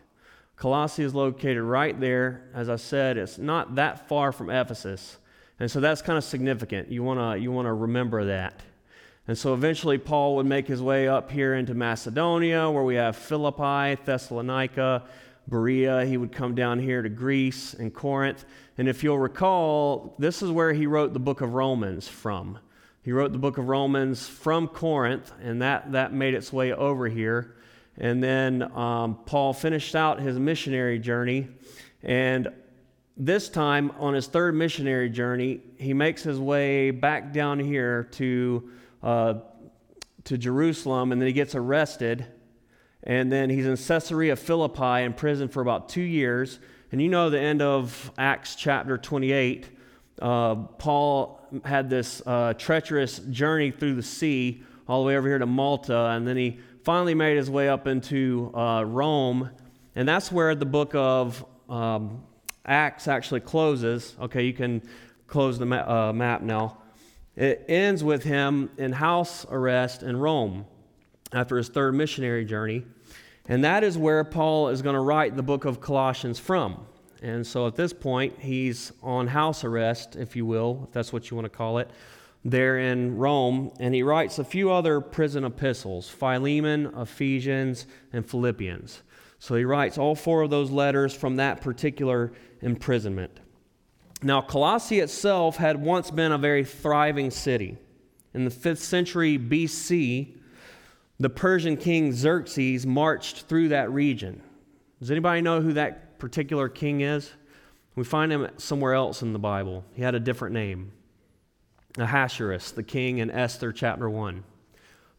Colossae 0.56 1.04
is 1.04 1.14
located 1.14 1.62
right 1.62 1.98
there. 1.98 2.50
As 2.52 2.68
I 2.68 2.76
said, 2.76 3.16
it's 3.16 3.38
not 3.38 3.76
that 3.76 4.08
far 4.08 4.32
from 4.32 4.50
Ephesus. 4.50 5.18
And 5.60 5.70
so 5.70 5.80
that's 5.80 6.02
kind 6.02 6.18
of 6.18 6.24
significant. 6.24 6.90
You 6.90 7.02
want 7.02 7.20
to 7.20 7.40
you 7.40 7.52
wanna 7.52 7.74
remember 7.74 8.26
that. 8.26 8.60
And 9.26 9.36
so 9.36 9.52
eventually 9.52 9.98
Paul 9.98 10.36
would 10.36 10.46
make 10.46 10.66
his 10.66 10.80
way 10.80 11.06
up 11.06 11.30
here 11.30 11.54
into 11.54 11.74
Macedonia, 11.74 12.70
where 12.70 12.82
we 12.82 12.94
have 12.94 13.14
Philippi, 13.16 14.00
Thessalonica, 14.04 15.04
Berea. 15.48 16.04
He 16.04 16.16
would 16.16 16.32
come 16.32 16.54
down 16.54 16.78
here 16.78 17.02
to 17.02 17.08
Greece 17.08 17.74
and 17.74 17.92
Corinth. 17.92 18.44
And 18.76 18.88
if 18.88 19.02
you'll 19.02 19.18
recall, 19.18 20.14
this 20.18 20.42
is 20.42 20.50
where 20.50 20.72
he 20.72 20.86
wrote 20.86 21.12
the 21.12 21.18
book 21.18 21.40
of 21.40 21.54
Romans 21.54 22.06
from. 22.06 22.58
He 23.02 23.12
wrote 23.12 23.32
the 23.32 23.38
book 23.38 23.58
of 23.58 23.68
Romans 23.68 24.28
from 24.28 24.68
Corinth, 24.68 25.32
and 25.40 25.62
that, 25.62 25.92
that 25.92 26.12
made 26.12 26.34
its 26.34 26.52
way 26.52 26.72
over 26.72 27.08
here. 27.08 27.56
And 27.96 28.22
then 28.22 28.62
um, 28.76 29.18
Paul 29.24 29.52
finished 29.52 29.96
out 29.96 30.20
his 30.20 30.38
missionary 30.38 30.98
journey. 30.98 31.48
And 32.02 32.48
this 33.16 33.48
time, 33.48 33.92
on 33.98 34.14
his 34.14 34.26
third 34.26 34.54
missionary 34.54 35.08
journey, 35.08 35.60
he 35.78 35.94
makes 35.94 36.22
his 36.22 36.38
way 36.38 36.90
back 36.90 37.32
down 37.32 37.58
here 37.58 38.04
to 38.12 38.70
uh, 39.02 39.34
to 40.24 40.36
Jerusalem, 40.36 41.10
and 41.10 41.20
then 41.20 41.26
he 41.26 41.32
gets 41.32 41.54
arrested. 41.54 42.26
And 43.08 43.32
then 43.32 43.48
he's 43.48 43.66
in 43.66 43.76
Caesarea 43.76 44.36
Philippi 44.36 45.02
in 45.02 45.14
prison 45.14 45.48
for 45.48 45.62
about 45.62 45.88
two 45.88 46.02
years. 46.02 46.60
And 46.92 47.00
you 47.00 47.08
know 47.08 47.30
the 47.30 47.40
end 47.40 47.62
of 47.62 48.12
Acts 48.18 48.54
chapter 48.54 48.98
28. 48.98 49.70
Uh, 50.20 50.54
Paul 50.54 51.40
had 51.64 51.88
this 51.88 52.20
uh, 52.26 52.52
treacherous 52.52 53.18
journey 53.18 53.70
through 53.70 53.94
the 53.94 54.02
sea 54.02 54.62
all 54.86 55.02
the 55.02 55.08
way 55.08 55.16
over 55.16 55.26
here 55.26 55.38
to 55.38 55.46
Malta, 55.46 56.10
and 56.10 56.26
then 56.26 56.36
he 56.36 56.58
finally 56.84 57.14
made 57.14 57.36
his 57.36 57.50
way 57.50 57.68
up 57.68 57.86
into 57.86 58.52
uh, 58.54 58.82
Rome. 58.82 59.50
And 59.94 60.06
that's 60.06 60.30
where 60.30 60.54
the 60.54 60.66
book 60.66 60.94
of 60.94 61.44
um, 61.68 62.22
Acts 62.66 63.08
actually 63.08 63.40
closes. 63.40 64.16
Okay, 64.20 64.44
you 64.44 64.52
can 64.52 64.82
close 65.26 65.58
the 65.58 65.66
ma- 65.66 66.08
uh, 66.08 66.12
map 66.12 66.42
now. 66.42 66.78
It 67.36 67.64
ends 67.68 68.04
with 68.04 68.24
him 68.24 68.70
in 68.76 68.92
house 68.92 69.46
arrest 69.50 70.02
in 70.02 70.16
Rome 70.16 70.66
after 71.32 71.56
his 71.56 71.68
third 71.68 71.94
missionary 71.94 72.44
journey. 72.44 72.84
And 73.48 73.64
that 73.64 73.82
is 73.82 73.96
where 73.96 74.22
Paul 74.24 74.68
is 74.68 74.82
going 74.82 74.94
to 74.94 75.00
write 75.00 75.34
the 75.34 75.42
book 75.42 75.64
of 75.64 75.80
Colossians 75.80 76.38
from. 76.38 76.86
And 77.22 77.46
so 77.46 77.66
at 77.66 77.74
this 77.74 77.92
point, 77.92 78.38
he's 78.38 78.92
on 79.02 79.26
house 79.26 79.64
arrest, 79.64 80.16
if 80.16 80.36
you 80.36 80.46
will, 80.46 80.84
if 80.84 80.92
that's 80.92 81.12
what 81.12 81.30
you 81.30 81.36
want 81.36 81.46
to 81.46 81.56
call 81.56 81.78
it, 81.78 81.90
there 82.44 82.78
in 82.78 83.16
Rome. 83.16 83.72
And 83.80 83.94
he 83.94 84.02
writes 84.02 84.38
a 84.38 84.44
few 84.44 84.70
other 84.70 85.00
prison 85.00 85.44
epistles 85.44 86.08
Philemon, 86.08 86.92
Ephesians, 86.96 87.86
and 88.12 88.28
Philippians. 88.28 89.02
So 89.38 89.54
he 89.54 89.64
writes 89.64 89.98
all 89.98 90.14
four 90.14 90.42
of 90.42 90.50
those 90.50 90.70
letters 90.70 91.14
from 91.14 91.36
that 91.36 91.60
particular 91.60 92.32
imprisonment. 92.60 93.40
Now, 94.22 94.40
Colossae 94.40 94.98
itself 94.98 95.56
had 95.56 95.80
once 95.80 96.10
been 96.10 96.32
a 96.32 96.38
very 96.38 96.64
thriving 96.64 97.30
city. 97.30 97.78
In 98.34 98.44
the 98.44 98.50
5th 98.50 98.78
century 98.78 99.38
BC, 99.38 100.37
the 101.18 101.30
Persian 101.30 101.76
king 101.76 102.12
Xerxes 102.12 102.86
marched 102.86 103.42
through 103.42 103.68
that 103.68 103.90
region. 103.90 104.42
Does 105.00 105.10
anybody 105.10 105.40
know 105.40 105.60
who 105.60 105.72
that 105.74 106.18
particular 106.18 106.68
king 106.68 107.00
is? 107.00 107.30
We 107.94 108.04
find 108.04 108.30
him 108.30 108.48
somewhere 108.56 108.94
else 108.94 109.22
in 109.22 109.32
the 109.32 109.38
Bible. 109.38 109.84
He 109.94 110.02
had 110.02 110.14
a 110.14 110.20
different 110.20 110.54
name 110.54 110.92
Ahasuerus, 111.96 112.70
the 112.70 112.82
king 112.82 113.18
in 113.18 113.30
Esther 113.30 113.72
chapter 113.72 114.08
1. 114.08 114.44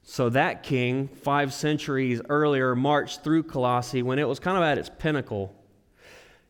So 0.01 0.29
that 0.29 0.63
king, 0.63 1.09
five 1.09 1.53
centuries 1.53 2.21
earlier, 2.29 2.75
marched 2.75 3.23
through 3.23 3.43
Colossae 3.43 4.01
when 4.01 4.17
it 4.17 4.27
was 4.27 4.39
kind 4.39 4.57
of 4.57 4.63
at 4.63 4.77
its 4.77 4.89
pinnacle 4.97 5.53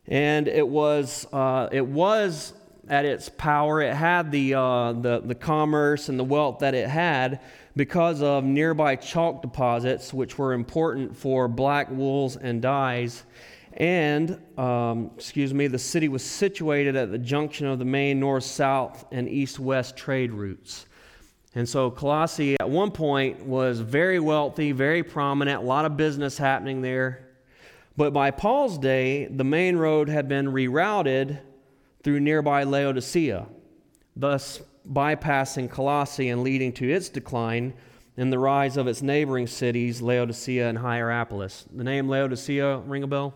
and 0.06 0.48
it 0.48 0.66
was 0.66 1.26
uh, 1.32 1.68
it 1.70 1.86
was 1.86 2.52
at 2.88 3.04
its 3.04 3.28
power. 3.28 3.80
It 3.80 3.94
had 3.94 4.30
the, 4.32 4.54
uh, 4.54 4.92
the 4.92 5.22
the 5.24 5.34
commerce 5.34 6.08
and 6.08 6.18
the 6.18 6.24
wealth 6.24 6.58
that 6.58 6.74
it 6.74 6.88
had 6.88 7.40
because 7.76 8.22
of 8.22 8.44
nearby 8.44 8.96
chalk 8.96 9.42
deposits, 9.42 10.12
which 10.12 10.38
were 10.38 10.52
important 10.52 11.16
for 11.16 11.48
black 11.48 11.90
wools 11.90 12.36
and 12.36 12.60
dyes. 12.60 13.24
And, 13.74 14.40
um, 14.58 15.12
excuse 15.16 15.54
me, 15.54 15.68
the 15.68 15.78
city 15.78 16.08
was 16.08 16.24
situated 16.24 16.96
at 16.96 17.10
the 17.10 17.18
junction 17.18 17.66
of 17.66 17.78
the 17.78 17.84
main 17.84 18.18
north 18.18 18.44
south 18.44 19.04
and 19.12 19.28
east 19.28 19.60
west 19.60 19.96
trade 19.96 20.32
routes. 20.32 20.86
And 21.54 21.68
so 21.68 21.90
Colossae 21.90 22.56
at 22.60 22.68
one 22.68 22.90
point 22.90 23.44
was 23.44 23.80
very 23.80 24.20
wealthy, 24.20 24.72
very 24.72 25.02
prominent, 25.02 25.62
a 25.62 25.66
lot 25.66 25.84
of 25.84 25.96
business 25.96 26.38
happening 26.38 26.80
there. 26.80 27.28
But 27.96 28.12
by 28.12 28.30
Paul's 28.30 28.78
day, 28.78 29.26
the 29.26 29.44
main 29.44 29.76
road 29.76 30.08
had 30.08 30.28
been 30.28 30.46
rerouted 30.46 31.40
through 32.02 32.20
nearby 32.20 32.64
Laodicea, 32.64 33.46
thus 34.16 34.62
bypassing 34.92 35.70
Colossae 35.70 36.28
and 36.28 36.42
leading 36.42 36.72
to 36.74 36.90
its 36.90 37.08
decline 37.08 37.74
and 38.16 38.32
the 38.32 38.38
rise 38.38 38.76
of 38.76 38.86
its 38.86 39.02
neighboring 39.02 39.46
cities, 39.46 40.02
Laodicea 40.02 40.68
and 40.68 40.78
Hierapolis. 40.78 41.66
The 41.74 41.84
name 41.84 42.08
Laodicea 42.08 42.78
ring 42.78 43.02
a 43.02 43.06
bell? 43.06 43.34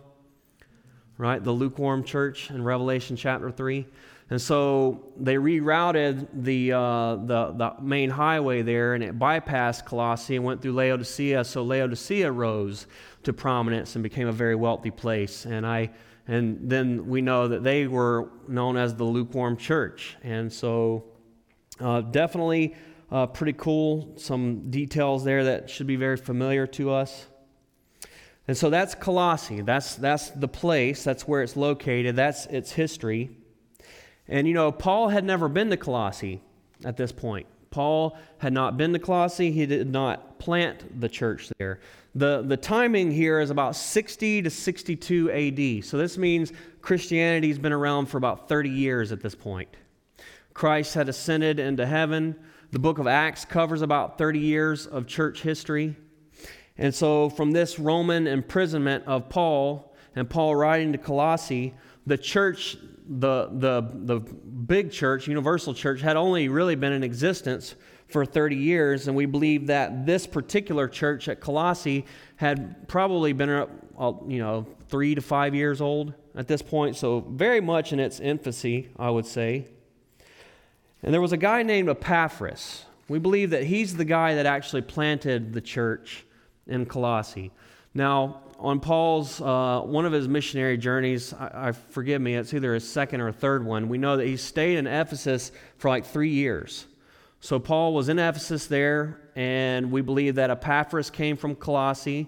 Right? 1.17 1.43
The 1.43 1.51
lukewarm 1.51 2.03
church 2.03 2.51
in 2.51 2.63
Revelation 2.63 3.15
chapter 3.15 3.49
3. 3.49 3.85
And 4.29 4.41
so 4.41 5.11
they 5.17 5.35
rerouted 5.35 6.27
the, 6.33 6.73
uh, 6.73 7.15
the, 7.15 7.53
the 7.53 7.73
main 7.81 8.09
highway 8.09 8.63
there 8.63 8.95
and 8.95 9.03
it 9.03 9.17
bypassed 9.17 9.85
Colossae 9.85 10.35
and 10.35 10.43
went 10.43 10.61
through 10.61 10.73
Laodicea. 10.73 11.43
So 11.45 11.63
Laodicea 11.63 12.31
rose 12.31 12.87
to 13.23 13.33
prominence 13.33 13.95
and 13.95 14.03
became 14.03 14.27
a 14.27 14.33
very 14.33 14.55
wealthy 14.55 14.91
place. 14.91 15.45
And 15.45 15.65
I 15.65 15.91
and 16.27 16.69
then 16.69 17.07
we 17.07 17.21
know 17.21 17.47
that 17.47 17.63
they 17.63 17.87
were 17.87 18.29
known 18.47 18.77
as 18.77 18.95
the 18.95 19.03
lukewarm 19.03 19.57
church. 19.57 20.17
And 20.23 20.51
so, 20.51 21.05
uh, 21.79 22.01
definitely 22.01 22.75
uh, 23.11 23.27
pretty 23.27 23.53
cool. 23.53 24.13
Some 24.17 24.69
details 24.69 25.23
there 25.23 25.43
that 25.45 25.69
should 25.69 25.87
be 25.87 25.95
very 25.95 26.17
familiar 26.17 26.67
to 26.67 26.91
us. 26.91 27.27
And 28.47 28.55
so 28.55 28.69
that's 28.69 28.93
Colossae. 28.93 29.61
That's, 29.61 29.95
that's 29.95 30.29
the 30.29 30.47
place. 30.47 31.03
That's 31.03 31.27
where 31.27 31.41
it's 31.41 31.55
located. 31.55 32.15
That's 32.15 32.45
its 32.47 32.71
history. 32.71 33.31
And 34.27 34.47
you 34.47 34.53
know, 34.53 34.71
Paul 34.71 35.09
had 35.09 35.23
never 35.23 35.47
been 35.47 35.69
to 35.69 35.77
Colossae 35.77 36.41
at 36.83 36.97
this 36.97 37.11
point. 37.11 37.47
Paul 37.71 38.17
had 38.37 38.53
not 38.53 38.77
been 38.77 38.93
to 38.93 38.99
Colossae. 38.99 39.51
He 39.51 39.65
did 39.65 39.91
not 39.91 40.39
plant 40.39 41.01
the 41.01 41.09
church 41.09 41.51
there. 41.57 41.79
The, 42.13 42.41
the 42.41 42.55
timing 42.55 43.11
here 43.11 43.41
is 43.41 43.49
about 43.49 43.75
60 43.75 44.43
to 44.43 44.49
62 44.49 45.31
AD. 45.31 45.85
So 45.85 45.97
this 45.97 46.17
means 46.17 46.53
Christianity 46.81 47.49
has 47.49 47.59
been 47.59 47.73
around 47.73 48.05
for 48.05 48.17
about 48.17 48.47
30 48.47 48.69
years 48.69 49.11
at 49.11 49.21
this 49.21 49.35
point. 49.35 49.67
Christ 50.55 50.93
had 50.93 51.09
ascended 51.09 51.59
into 51.59 51.85
heaven. 51.85 52.33
The 52.71 52.79
book 52.79 52.97
of 52.97 53.07
Acts 53.07 53.43
covers 53.43 53.81
about 53.81 54.17
30 54.17 54.39
years 54.39 54.87
of 54.87 55.05
church 55.05 55.41
history. 55.41 55.97
And 56.77 56.95
so, 56.95 57.29
from 57.29 57.51
this 57.51 57.77
Roman 57.77 58.25
imprisonment 58.25 59.03
of 59.05 59.29
Paul, 59.29 59.93
and 60.15 60.29
Paul 60.29 60.55
writing 60.55 60.93
to 60.93 60.97
Colossae, 60.97 61.73
the 62.07 62.17
church, 62.17 62.77
the, 63.07 63.49
the, 63.51 63.81
the 63.93 64.19
big 64.19 64.91
church, 64.91 65.27
universal 65.27 65.73
church, 65.73 65.99
had 65.99 66.15
only 66.15 66.47
really 66.47 66.75
been 66.75 66.93
in 66.93 67.03
existence 67.03 67.75
for 68.07 68.25
30 68.25 68.55
years. 68.55 69.09
And 69.09 69.15
we 69.15 69.25
believe 69.25 69.67
that 69.67 70.05
this 70.05 70.25
particular 70.25 70.87
church 70.87 71.27
at 71.27 71.41
Colossae 71.41 72.05
had 72.37 72.87
probably 72.87 73.33
been, 73.33 73.49
uh, 73.49 73.65
you 74.25 74.39
know, 74.39 74.65
three 74.87 75.15
to 75.15 75.21
five 75.21 75.53
years 75.53 75.81
old 75.81 76.13
at 76.33 76.47
this 76.47 76.61
point. 76.61 76.95
So, 76.95 77.19
very 77.19 77.59
much 77.59 77.91
in 77.91 77.99
its 77.99 78.21
infancy, 78.21 78.89
I 78.97 79.09
would 79.09 79.25
say. 79.25 79.67
And 81.05 81.13
there 81.13 81.21
was 81.21 81.33
a 81.33 81.37
guy 81.37 81.61
named 81.61 81.87
Epaphras. 81.87 82.83
We 83.09 83.19
believe 83.19 83.51
that 83.51 83.63
he's 83.63 83.95
the 83.95 84.05
guy 84.05 84.33
that 84.33 84.47
actually 84.47 84.81
planted 84.81 85.53
the 85.53 85.61
church 85.61 86.25
in 86.65 86.87
Colossae. 86.87 87.51
Now, 87.93 88.41
on 88.57 88.79
Paul's 88.79 89.39
uh, 89.39 89.81
one 89.85 90.07
of 90.07 90.13
his 90.13 90.27
missionary 90.27 90.77
journeys, 90.77 91.31
I, 91.31 91.67
I, 91.67 91.71
forgive 91.73 92.23
me, 92.23 92.33
it's 92.33 92.55
either 92.55 92.73
his 92.73 92.89
second 92.89 93.21
or 93.21 93.31
third 93.31 93.63
one. 93.63 93.87
We 93.87 93.99
know 93.99 94.17
that 94.17 94.25
he 94.25 94.35
stayed 94.35 94.77
in 94.77 94.87
Ephesus 94.87 95.51
for 95.77 95.89
like 95.89 96.07
three 96.07 96.31
years. 96.31 96.87
So 97.39 97.59
Paul 97.59 97.93
was 97.93 98.09
in 98.09 98.17
Ephesus 98.17 98.65
there, 98.65 99.29
and 99.35 99.91
we 99.91 100.01
believe 100.01 100.33
that 100.35 100.49
Epaphras 100.49 101.11
came 101.11 101.37
from 101.37 101.53
Colossae 101.53 102.25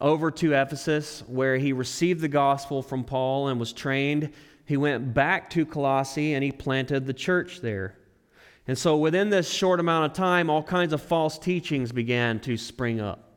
over 0.00 0.30
to 0.30 0.54
Ephesus, 0.54 1.24
where 1.26 1.58
he 1.58 1.74
received 1.74 2.22
the 2.22 2.28
gospel 2.28 2.80
from 2.80 3.04
Paul 3.04 3.48
and 3.48 3.60
was 3.60 3.74
trained. 3.74 4.30
He 4.64 4.78
went 4.78 5.12
back 5.12 5.50
to 5.50 5.66
Colossae 5.66 6.32
and 6.32 6.42
he 6.42 6.52
planted 6.52 7.04
the 7.04 7.12
church 7.12 7.60
there. 7.60 7.97
And 8.68 8.76
so, 8.76 8.98
within 8.98 9.30
this 9.30 9.50
short 9.50 9.80
amount 9.80 10.04
of 10.04 10.12
time, 10.12 10.50
all 10.50 10.62
kinds 10.62 10.92
of 10.92 11.00
false 11.00 11.38
teachings 11.38 11.90
began 11.90 12.38
to 12.40 12.58
spring 12.58 13.00
up. 13.00 13.32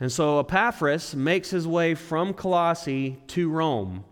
And 0.00 0.10
so, 0.10 0.40
Epaphras 0.40 1.14
makes 1.14 1.50
his 1.50 1.68
way 1.68 1.94
from 1.94 2.34
Colossae 2.34 3.22
to 3.28 3.48
Rome, 3.48 4.04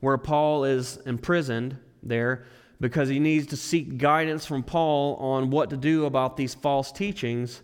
where 0.00 0.18
Paul 0.18 0.64
is 0.64 0.98
imprisoned 1.06 1.78
there 2.02 2.44
because 2.78 3.08
he 3.08 3.18
needs 3.18 3.46
to 3.46 3.56
seek 3.56 3.96
guidance 3.96 4.44
from 4.44 4.62
Paul 4.62 5.16
on 5.16 5.48
what 5.48 5.70
to 5.70 5.78
do 5.78 6.04
about 6.04 6.36
these 6.36 6.54
false 6.54 6.92
teachings 6.92 7.62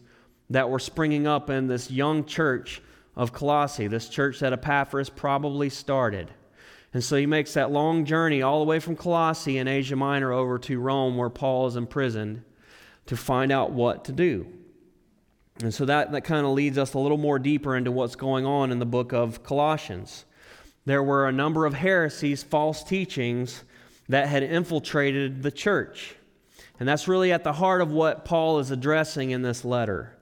that 0.48 0.70
were 0.70 0.78
springing 0.78 1.26
up 1.26 1.50
in 1.50 1.66
this 1.66 1.90
young 1.90 2.24
church 2.24 2.80
of 3.14 3.34
Colossae, 3.34 3.88
this 3.88 4.08
church 4.08 4.40
that 4.40 4.54
Epaphras 4.54 5.10
probably 5.10 5.68
started. 5.68 6.30
And 6.94 7.02
so 7.02 7.16
he 7.16 7.26
makes 7.26 7.54
that 7.54 7.70
long 7.70 8.04
journey 8.04 8.42
all 8.42 8.58
the 8.58 8.66
way 8.66 8.78
from 8.78 8.96
Colossae 8.96 9.58
in 9.58 9.66
Asia 9.66 9.96
Minor 9.96 10.32
over 10.32 10.58
to 10.58 10.78
Rome, 10.78 11.16
where 11.16 11.30
Paul 11.30 11.66
is 11.66 11.76
imprisoned, 11.76 12.42
to 13.06 13.16
find 13.16 13.50
out 13.50 13.72
what 13.72 14.04
to 14.04 14.12
do. 14.12 14.46
And 15.62 15.72
so 15.72 15.84
that, 15.86 16.12
that 16.12 16.22
kind 16.22 16.46
of 16.46 16.52
leads 16.52 16.78
us 16.78 16.94
a 16.94 16.98
little 16.98 17.18
more 17.18 17.38
deeper 17.38 17.76
into 17.76 17.92
what's 17.92 18.16
going 18.16 18.46
on 18.46 18.70
in 18.70 18.78
the 18.78 18.86
book 18.86 19.12
of 19.12 19.42
Colossians. 19.42 20.24
There 20.84 21.02
were 21.02 21.28
a 21.28 21.32
number 21.32 21.66
of 21.66 21.74
heresies, 21.74 22.42
false 22.42 22.82
teachings 22.82 23.64
that 24.08 24.28
had 24.28 24.42
infiltrated 24.42 25.42
the 25.42 25.50
church. 25.50 26.16
And 26.80 26.88
that's 26.88 27.06
really 27.06 27.32
at 27.32 27.44
the 27.44 27.52
heart 27.52 27.80
of 27.80 27.92
what 27.92 28.24
Paul 28.24 28.58
is 28.58 28.70
addressing 28.70 29.30
in 29.30 29.42
this 29.42 29.64
letter. 29.64 30.18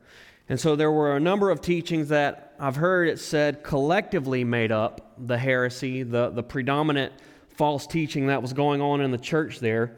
And 0.48 0.60
so 0.60 0.76
there 0.76 0.90
were 0.90 1.16
a 1.16 1.20
number 1.20 1.50
of 1.50 1.60
teachings 1.60 2.08
that 2.08 2.49
I've 2.62 2.76
heard 2.76 3.08
it 3.08 3.18
said 3.18 3.62
collectively 3.62 4.44
made 4.44 4.70
up 4.70 5.14
the 5.16 5.38
heresy, 5.38 6.02
the, 6.02 6.28
the 6.28 6.42
predominant 6.42 7.14
false 7.56 7.86
teaching 7.86 8.26
that 8.26 8.42
was 8.42 8.52
going 8.52 8.82
on 8.82 9.00
in 9.00 9.10
the 9.10 9.18
church 9.18 9.60
there. 9.60 9.96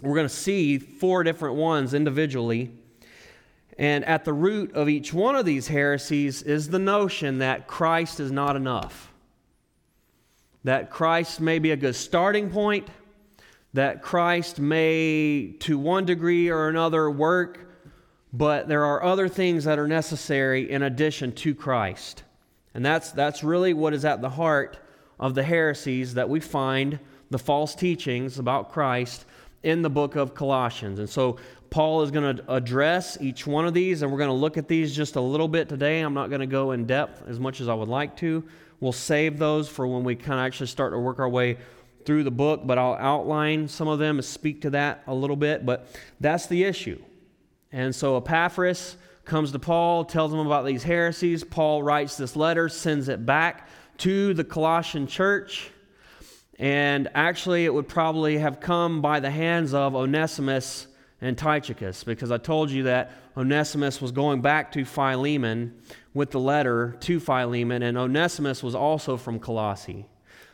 We're 0.00 0.14
going 0.14 0.28
to 0.28 0.32
see 0.32 0.78
four 0.78 1.24
different 1.24 1.56
ones 1.56 1.94
individually. 1.94 2.70
And 3.76 4.04
at 4.04 4.24
the 4.24 4.32
root 4.32 4.72
of 4.76 4.88
each 4.88 5.12
one 5.12 5.34
of 5.34 5.44
these 5.44 5.66
heresies 5.66 6.42
is 6.42 6.68
the 6.68 6.78
notion 6.78 7.38
that 7.38 7.66
Christ 7.66 8.20
is 8.20 8.30
not 8.30 8.54
enough. 8.54 9.12
That 10.62 10.90
Christ 10.90 11.40
may 11.40 11.58
be 11.58 11.72
a 11.72 11.76
good 11.76 11.96
starting 11.96 12.50
point, 12.50 12.86
that 13.72 14.00
Christ 14.00 14.60
may, 14.60 15.56
to 15.58 15.76
one 15.76 16.04
degree 16.04 16.50
or 16.50 16.68
another, 16.68 17.10
work 17.10 17.65
but 18.36 18.68
there 18.68 18.84
are 18.84 19.02
other 19.02 19.28
things 19.28 19.64
that 19.64 19.78
are 19.78 19.88
necessary 19.88 20.70
in 20.70 20.82
addition 20.82 21.32
to 21.32 21.54
Christ. 21.54 22.22
And 22.74 22.84
that's, 22.84 23.12
that's 23.12 23.42
really 23.42 23.72
what 23.72 23.94
is 23.94 24.04
at 24.04 24.20
the 24.20 24.28
heart 24.28 24.78
of 25.18 25.34
the 25.34 25.42
heresies 25.42 26.14
that 26.14 26.28
we 26.28 26.40
find, 26.40 26.98
the 27.30 27.38
false 27.38 27.74
teachings 27.74 28.38
about 28.38 28.72
Christ 28.72 29.24
in 29.62 29.80
the 29.80 29.88
book 29.88 30.16
of 30.16 30.34
Colossians. 30.34 30.98
And 30.98 31.08
so 31.08 31.38
Paul 31.70 32.02
is 32.02 32.10
going 32.10 32.36
to 32.36 32.52
address 32.52 33.16
each 33.22 33.46
one 33.46 33.66
of 33.66 33.72
these, 33.72 34.02
and 34.02 34.12
we're 34.12 34.18
going 34.18 34.28
to 34.28 34.34
look 34.34 34.58
at 34.58 34.68
these 34.68 34.94
just 34.94 35.16
a 35.16 35.20
little 35.20 35.48
bit 35.48 35.70
today. 35.70 36.00
I'm 36.00 36.12
not 36.12 36.28
going 36.28 36.42
to 36.42 36.46
go 36.46 36.72
in 36.72 36.84
depth 36.84 37.22
as 37.26 37.40
much 37.40 37.62
as 37.62 37.68
I 37.68 37.74
would 37.74 37.88
like 37.88 38.18
to. 38.18 38.44
We'll 38.80 38.92
save 38.92 39.38
those 39.38 39.66
for 39.66 39.86
when 39.86 40.04
we 40.04 40.14
kind 40.14 40.38
of 40.38 40.44
actually 40.44 40.66
start 40.66 40.92
to 40.92 40.98
work 40.98 41.20
our 41.20 41.28
way 41.28 41.56
through 42.04 42.24
the 42.24 42.30
book, 42.30 42.66
but 42.66 42.76
I'll 42.76 42.96
outline 42.96 43.66
some 43.66 43.88
of 43.88 43.98
them 43.98 44.18
and 44.18 44.24
speak 44.24 44.60
to 44.60 44.70
that 44.70 45.04
a 45.06 45.14
little 45.14 45.36
bit. 45.36 45.64
But 45.64 45.88
that's 46.20 46.46
the 46.46 46.64
issue. 46.64 47.00
And 47.76 47.94
so 47.94 48.16
Epaphras 48.16 48.96
comes 49.26 49.52
to 49.52 49.58
Paul, 49.58 50.06
tells 50.06 50.32
him 50.32 50.38
about 50.38 50.64
these 50.64 50.82
heresies. 50.82 51.44
Paul 51.44 51.82
writes 51.82 52.16
this 52.16 52.34
letter, 52.34 52.70
sends 52.70 53.10
it 53.10 53.26
back 53.26 53.68
to 53.98 54.32
the 54.32 54.44
Colossian 54.44 55.06
church. 55.06 55.68
And 56.58 57.10
actually, 57.14 57.66
it 57.66 57.74
would 57.74 57.86
probably 57.86 58.38
have 58.38 58.60
come 58.60 59.02
by 59.02 59.20
the 59.20 59.30
hands 59.30 59.74
of 59.74 59.94
Onesimus 59.94 60.86
and 61.20 61.36
Tychicus, 61.36 62.02
because 62.02 62.30
I 62.30 62.38
told 62.38 62.70
you 62.70 62.84
that 62.84 63.12
Onesimus 63.36 64.00
was 64.00 64.10
going 64.10 64.40
back 64.40 64.72
to 64.72 64.86
Philemon 64.86 65.78
with 66.14 66.30
the 66.30 66.40
letter 66.40 66.96
to 67.00 67.20
Philemon, 67.20 67.82
and 67.82 67.98
Onesimus 67.98 68.62
was 68.62 68.74
also 68.74 69.18
from 69.18 69.38
Colossae. 69.38 70.06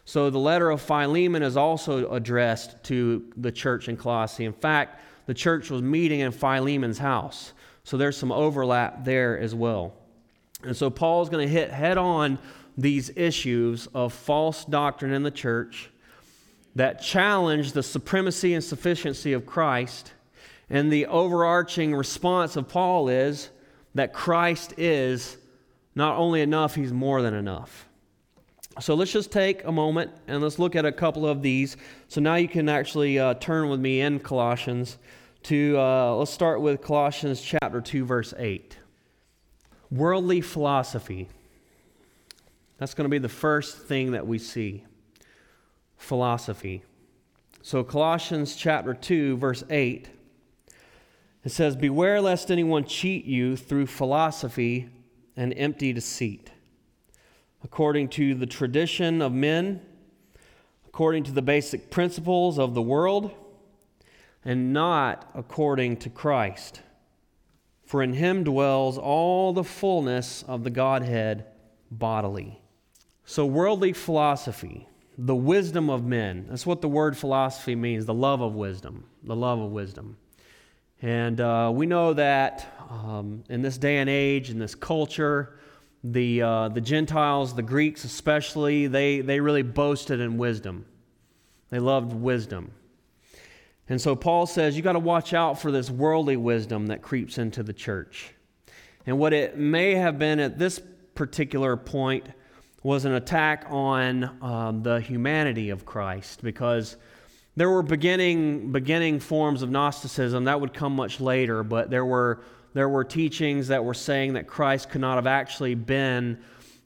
So 0.04 0.28
the 0.28 0.40
letter 0.40 0.70
of 0.70 0.80
Philemon 0.80 1.44
is 1.44 1.56
also 1.56 2.10
addressed 2.10 2.82
to 2.84 3.30
the 3.36 3.52
church 3.52 3.88
in 3.88 3.96
Colossae. 3.96 4.44
In 4.44 4.52
fact, 4.52 4.98
the 5.26 5.34
church 5.34 5.70
was 5.70 5.82
meeting 5.82 6.20
in 6.20 6.32
Philemon's 6.32 6.98
house. 6.98 7.52
So 7.84 7.96
there's 7.96 8.16
some 8.16 8.32
overlap 8.32 9.04
there 9.04 9.38
as 9.38 9.54
well. 9.54 9.94
And 10.62 10.76
so 10.76 10.90
Paul's 10.90 11.28
going 11.28 11.46
to 11.46 11.52
hit 11.52 11.70
head 11.70 11.98
on 11.98 12.38
these 12.76 13.10
issues 13.16 13.88
of 13.94 14.12
false 14.12 14.64
doctrine 14.64 15.12
in 15.12 15.22
the 15.22 15.30
church 15.30 15.90
that 16.74 17.02
challenge 17.02 17.72
the 17.72 17.82
supremacy 17.82 18.54
and 18.54 18.64
sufficiency 18.64 19.32
of 19.32 19.44
Christ. 19.44 20.12
And 20.70 20.90
the 20.90 21.06
overarching 21.06 21.94
response 21.94 22.56
of 22.56 22.68
Paul 22.68 23.08
is 23.08 23.50
that 23.94 24.12
Christ 24.12 24.74
is 24.78 25.36
not 25.94 26.16
only 26.16 26.40
enough, 26.40 26.74
he's 26.74 26.92
more 26.92 27.20
than 27.20 27.34
enough. 27.34 27.86
So 28.80 28.94
let's 28.94 29.12
just 29.12 29.30
take 29.30 29.64
a 29.64 29.72
moment 29.72 30.10
and 30.26 30.42
let's 30.42 30.58
look 30.58 30.74
at 30.76 30.86
a 30.86 30.92
couple 30.92 31.26
of 31.26 31.42
these. 31.42 31.76
So 32.08 32.20
now 32.20 32.36
you 32.36 32.48
can 32.48 32.68
actually 32.68 33.18
uh, 33.18 33.34
turn 33.34 33.68
with 33.68 33.80
me 33.80 34.00
in 34.00 34.18
Colossians 34.18 34.98
to, 35.44 35.76
uh, 35.78 36.14
let's 36.14 36.30
start 36.30 36.60
with 36.62 36.80
Colossians 36.80 37.42
chapter 37.42 37.80
2, 37.80 38.04
verse 38.04 38.32
8. 38.38 38.78
Worldly 39.90 40.40
philosophy. 40.40 41.28
That's 42.78 42.94
going 42.94 43.04
to 43.04 43.10
be 43.10 43.18
the 43.18 43.28
first 43.28 43.76
thing 43.76 44.12
that 44.12 44.26
we 44.26 44.38
see. 44.38 44.84
Philosophy. 45.98 46.82
So, 47.60 47.84
Colossians 47.84 48.56
chapter 48.56 48.94
2, 48.94 49.36
verse 49.36 49.62
8, 49.68 50.08
it 51.44 51.50
says, 51.50 51.76
Beware 51.76 52.20
lest 52.20 52.50
anyone 52.50 52.84
cheat 52.84 53.24
you 53.24 53.56
through 53.56 53.86
philosophy 53.86 54.88
and 55.36 55.52
empty 55.56 55.92
deceit 55.92 56.50
according 57.64 58.08
to 58.08 58.34
the 58.34 58.46
tradition 58.46 59.22
of 59.22 59.32
men, 59.32 59.80
according 60.86 61.24
to 61.24 61.32
the 61.32 61.42
basic 61.42 61.90
principles 61.90 62.58
of 62.58 62.74
the 62.74 62.82
world, 62.82 63.30
and 64.44 64.72
not 64.72 65.30
according 65.34 65.96
to 65.96 66.10
Christ. 66.10 66.80
For 67.84 68.02
in 68.02 68.14
him 68.14 68.44
dwells 68.44 68.98
all 68.98 69.52
the 69.52 69.64
fullness 69.64 70.42
of 70.44 70.64
the 70.64 70.70
Godhead 70.70 71.46
bodily. 71.90 72.60
So, 73.24 73.46
worldly 73.46 73.92
philosophy, 73.92 74.88
the 75.16 75.36
wisdom 75.36 75.88
of 75.88 76.04
men, 76.04 76.46
that's 76.48 76.66
what 76.66 76.80
the 76.80 76.88
word 76.88 77.16
philosophy 77.16 77.74
means 77.74 78.06
the 78.06 78.14
love 78.14 78.40
of 78.40 78.54
wisdom, 78.54 79.04
the 79.22 79.36
love 79.36 79.60
of 79.60 79.70
wisdom. 79.70 80.16
And 81.00 81.40
uh, 81.40 81.70
we 81.74 81.86
know 81.86 82.14
that 82.14 82.66
um, 82.88 83.44
in 83.48 83.62
this 83.62 83.78
day 83.78 83.98
and 83.98 84.08
age, 84.08 84.50
in 84.50 84.58
this 84.58 84.74
culture, 84.74 85.58
the, 86.04 86.42
uh, 86.42 86.68
the 86.68 86.80
Gentiles, 86.80 87.54
the 87.54 87.62
Greeks 87.62 88.04
especially, 88.04 88.86
they, 88.86 89.20
they 89.20 89.40
really 89.40 89.62
boasted 89.62 90.20
in 90.20 90.36
wisdom. 90.36 90.84
They 91.70 91.78
loved 91.78 92.12
wisdom. 92.12 92.72
And 93.88 94.00
so 94.00 94.16
Paul 94.16 94.46
says 94.46 94.76
you 94.76 94.82
got 94.82 94.92
to 94.92 94.98
watch 94.98 95.32
out 95.32 95.60
for 95.60 95.70
this 95.70 95.90
worldly 95.90 96.36
wisdom 96.36 96.86
that 96.88 97.02
creeps 97.02 97.38
into 97.38 97.62
the 97.62 97.72
church. 97.72 98.34
And 99.06 99.18
what 99.18 99.32
it 99.32 99.56
may 99.56 99.94
have 99.94 100.18
been 100.18 100.40
at 100.40 100.58
this 100.58 100.80
particular 101.14 101.76
point 101.76 102.26
was 102.82 103.04
an 103.04 103.14
attack 103.14 103.66
on 103.68 104.24
um, 104.42 104.82
the 104.82 105.00
humanity 105.00 105.70
of 105.70 105.84
Christ 105.84 106.42
because 106.42 106.96
there 107.56 107.70
were 107.70 107.82
beginning, 107.82 108.72
beginning 108.72 109.20
forms 109.20 109.62
of 109.62 109.70
Gnosticism 109.70 110.44
that 110.44 110.60
would 110.60 110.72
come 110.72 110.96
much 110.96 111.20
later, 111.20 111.62
but 111.62 111.90
there 111.90 112.04
were 112.04 112.42
there 112.74 112.88
were 112.88 113.04
teachings 113.04 113.68
that 113.68 113.84
were 113.84 113.94
saying 113.94 114.34
that 114.34 114.46
Christ 114.46 114.90
could 114.90 115.00
not 115.00 115.16
have 115.16 115.26
actually 115.26 115.74
been 115.74 116.38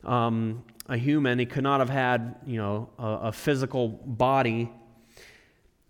um, 0.04 0.64
a 0.88 0.96
human. 0.96 1.38
He 1.38 1.46
could 1.46 1.62
not 1.62 1.80
have 1.80 1.90
had, 1.90 2.36
you 2.46 2.58
know, 2.58 2.90
a, 2.98 3.06
a 3.28 3.32
physical 3.32 3.88
body. 3.88 4.70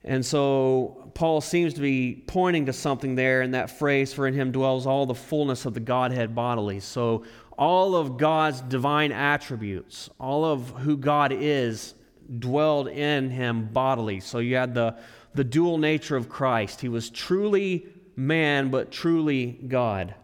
And 0.04 0.24
so 0.24 1.10
Paul 1.14 1.40
seems 1.40 1.74
to 1.74 1.80
be 1.80 2.22
pointing 2.26 2.66
to 2.66 2.72
something 2.72 3.14
there 3.14 3.42
in 3.42 3.52
that 3.52 3.70
phrase, 3.70 4.12
for 4.12 4.26
in 4.26 4.34
him 4.34 4.52
dwells 4.52 4.86
all 4.86 5.06
the 5.06 5.14
fullness 5.14 5.66
of 5.66 5.74
the 5.74 5.80
Godhead 5.80 6.34
bodily. 6.34 6.80
So 6.80 7.24
all 7.58 7.96
of 7.96 8.18
God's 8.18 8.60
divine 8.60 9.12
attributes, 9.12 10.10
all 10.20 10.44
of 10.44 10.70
who 10.70 10.96
God 10.96 11.32
is, 11.32 11.94
dwelled 12.38 12.88
in 12.88 13.30
him 13.30 13.66
bodily. 13.72 14.20
So 14.20 14.38
you 14.38 14.56
had 14.56 14.74
the, 14.74 14.96
the 15.34 15.44
dual 15.44 15.78
nature 15.78 16.16
of 16.16 16.28
Christ. 16.28 16.80
He 16.80 16.88
was 16.88 17.08
truly 17.10 17.86
man, 18.16 18.70
but 18.70 18.90
truly 18.90 19.46
God. 19.68 20.14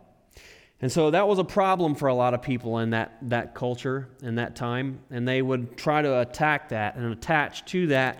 And 0.80 0.90
so 0.90 1.12
that 1.12 1.28
was 1.28 1.38
a 1.38 1.44
problem 1.44 1.94
for 1.94 2.08
a 2.08 2.14
lot 2.14 2.34
of 2.34 2.42
people 2.42 2.78
in 2.78 2.90
that, 2.90 3.16
that 3.22 3.54
culture 3.54 4.08
in 4.20 4.34
that 4.34 4.56
time. 4.56 4.98
And 5.10 5.26
they 5.26 5.40
would 5.40 5.76
try 5.76 6.02
to 6.02 6.20
attack 6.20 6.70
that 6.70 6.96
and 6.96 7.12
attach 7.12 7.64
to 7.66 7.86
that 7.88 8.18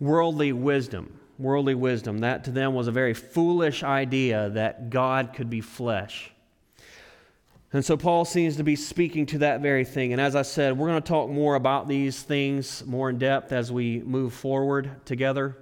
worldly 0.00 0.52
wisdom. 0.52 1.20
Worldly 1.38 1.74
wisdom. 1.74 2.18
That 2.20 2.44
to 2.44 2.50
them 2.50 2.72
was 2.72 2.88
a 2.88 2.92
very 2.92 3.12
foolish 3.12 3.82
idea 3.82 4.48
that 4.50 4.88
God 4.88 5.34
could 5.34 5.50
be 5.50 5.60
flesh. 5.60 6.32
And 7.74 7.84
so 7.84 7.98
Paul 7.98 8.24
seems 8.24 8.56
to 8.56 8.64
be 8.64 8.76
speaking 8.76 9.26
to 9.26 9.38
that 9.38 9.60
very 9.60 9.84
thing. 9.84 10.12
And 10.12 10.20
as 10.20 10.34
I 10.34 10.40
said, 10.40 10.78
we're 10.78 10.88
going 10.88 11.02
to 11.02 11.06
talk 11.06 11.28
more 11.28 11.54
about 11.54 11.86
these 11.86 12.22
things 12.22 12.82
more 12.86 13.10
in 13.10 13.18
depth 13.18 13.52
as 13.52 13.70
we 13.70 14.00
move 14.00 14.32
forward 14.32 15.04
together. 15.04 15.58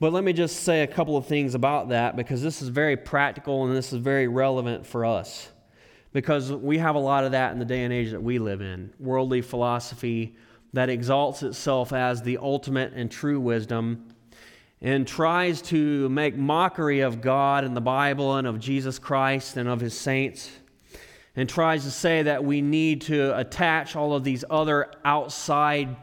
But 0.00 0.14
let 0.14 0.24
me 0.24 0.32
just 0.32 0.60
say 0.60 0.82
a 0.82 0.86
couple 0.86 1.18
of 1.18 1.26
things 1.26 1.54
about 1.54 1.90
that 1.90 2.16
because 2.16 2.40
this 2.42 2.62
is 2.62 2.68
very 2.68 2.96
practical 2.96 3.66
and 3.66 3.76
this 3.76 3.92
is 3.92 3.98
very 3.98 4.28
relevant 4.28 4.86
for 4.86 5.04
us. 5.04 5.50
Because 6.14 6.50
we 6.50 6.78
have 6.78 6.94
a 6.94 6.98
lot 6.98 7.24
of 7.24 7.32
that 7.32 7.52
in 7.52 7.58
the 7.58 7.66
day 7.66 7.84
and 7.84 7.92
age 7.92 8.10
that 8.12 8.22
we 8.22 8.38
live 8.38 8.62
in 8.62 8.92
worldly 8.98 9.42
philosophy 9.42 10.36
that 10.72 10.88
exalts 10.88 11.42
itself 11.42 11.92
as 11.92 12.22
the 12.22 12.38
ultimate 12.38 12.94
and 12.94 13.10
true 13.10 13.38
wisdom 13.38 14.08
and 14.80 15.06
tries 15.06 15.60
to 15.60 16.08
make 16.08 16.34
mockery 16.34 17.00
of 17.00 17.20
God 17.20 17.64
and 17.64 17.76
the 17.76 17.82
Bible 17.82 18.36
and 18.36 18.46
of 18.46 18.58
Jesus 18.58 18.98
Christ 18.98 19.58
and 19.58 19.68
of 19.68 19.80
his 19.80 19.92
saints 19.92 20.50
and 21.36 21.46
tries 21.46 21.84
to 21.84 21.90
say 21.90 22.22
that 22.22 22.42
we 22.42 22.62
need 22.62 23.02
to 23.02 23.36
attach 23.38 23.94
all 23.94 24.14
of 24.14 24.24
these 24.24 24.44
other 24.48 24.90
outside 25.04 25.94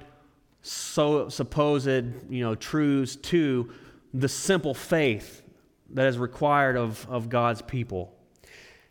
so 0.61 1.29
supposed 1.29 1.87
you 2.29 2.43
know 2.43 2.53
truths 2.53 3.15
to 3.15 3.71
the 4.13 4.29
simple 4.29 4.73
faith 4.73 5.41
that 5.91 6.07
is 6.07 6.17
required 6.17 6.75
of, 6.75 7.07
of 7.09 7.29
God's 7.29 7.61
people. 7.61 8.13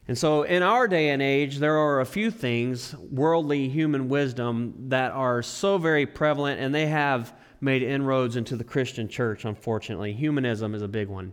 And 0.09 0.17
so, 0.17 0.45
in 0.45 0.63
our 0.63 0.87
day 0.87 1.09
and 1.09 1.21
age, 1.21 1.59
there 1.59 1.77
are 1.77 2.01
a 2.01 2.07
few 2.07 2.31
things, 2.31 2.95
worldly 3.11 3.69
human 3.69 4.09
wisdom, 4.09 4.75
that 4.89 5.11
are 5.11 5.43
so 5.43 5.79
very 5.79 6.07
prevalent 6.07 6.61
and 6.61 6.73
they 6.73 6.87
have 6.87 7.35
made 7.61 7.83
inroads 7.83 8.37
into 8.37 8.55
the 8.55 8.63
Christian 8.63 9.09
church, 9.09 9.45
unfortunately. 9.45 10.13
Humanism 10.13 10.75
is 10.75 10.83
a 10.83 10.89
big 10.89 11.09
one. 11.09 11.33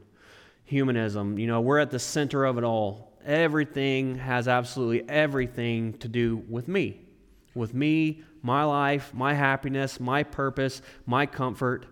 Humanism, 0.65 1.37
you 1.37 1.45
know, 1.45 1.61
we're 1.61 1.77
at 1.77 1.91
the 1.91 1.99
center 1.99 2.45
of 2.45 2.57
it 2.57 2.63
all. 2.63 3.13
Everything 3.25 4.15
has 4.17 4.47
absolutely 4.47 5.07
everything 5.07 5.93
to 5.99 6.07
do 6.07 6.37
with 6.49 6.67
me, 6.67 7.05
with 7.53 7.73
me, 7.73 8.23
my 8.41 8.63
life, 8.63 9.13
my 9.13 9.33
happiness, 9.33 9.99
my 9.99 10.23
purpose, 10.23 10.81
my 11.05 11.25
comfort. 11.25 11.85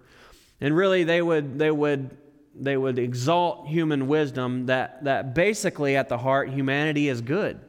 And 0.61 0.75
really, 0.75 1.03
they 1.03 1.21
would, 1.21 1.57
they 1.57 1.71
would, 1.71 2.15
they 2.55 2.77
would 2.77 2.99
exalt 2.99 3.67
human 3.67 4.07
wisdom 4.07 4.67
that, 4.67 5.03
that 5.03 5.33
basically 5.33 5.95
at 5.95 6.07
the 6.07 6.17
heart, 6.19 6.49
humanity 6.49 7.09
is 7.09 7.21
good. 7.21 7.59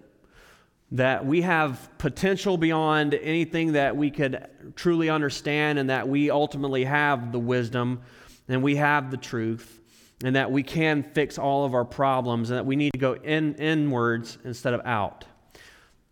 That 0.93 1.25
we 1.25 1.41
have 1.41 1.89
potential 1.97 2.59
beyond 2.59 3.15
anything 3.15 3.73
that 3.73 3.97
we 3.97 4.11
could 4.11 4.47
truly 4.77 5.09
understand, 5.09 5.79
and 5.79 5.89
that 5.89 6.07
we 6.07 6.31
ultimately 6.31 6.85
have 6.85 7.33
the 7.33 7.39
wisdom 7.39 8.03
and 8.49 8.63
we 8.63 8.77
have 8.77 9.11
the 9.11 9.17
truth, 9.17 9.81
and 10.23 10.37
that 10.37 10.51
we 10.51 10.63
can 10.63 11.03
fix 11.03 11.39
all 11.39 11.65
of 11.65 11.75
our 11.75 11.85
problems, 11.85 12.51
and 12.51 12.59
that 12.59 12.67
we 12.67 12.77
need 12.77 12.93
to 12.93 12.99
go 12.99 13.15
in, 13.15 13.55
inwards 13.55 14.37
instead 14.45 14.75
of 14.75 14.83
out. 14.85 15.25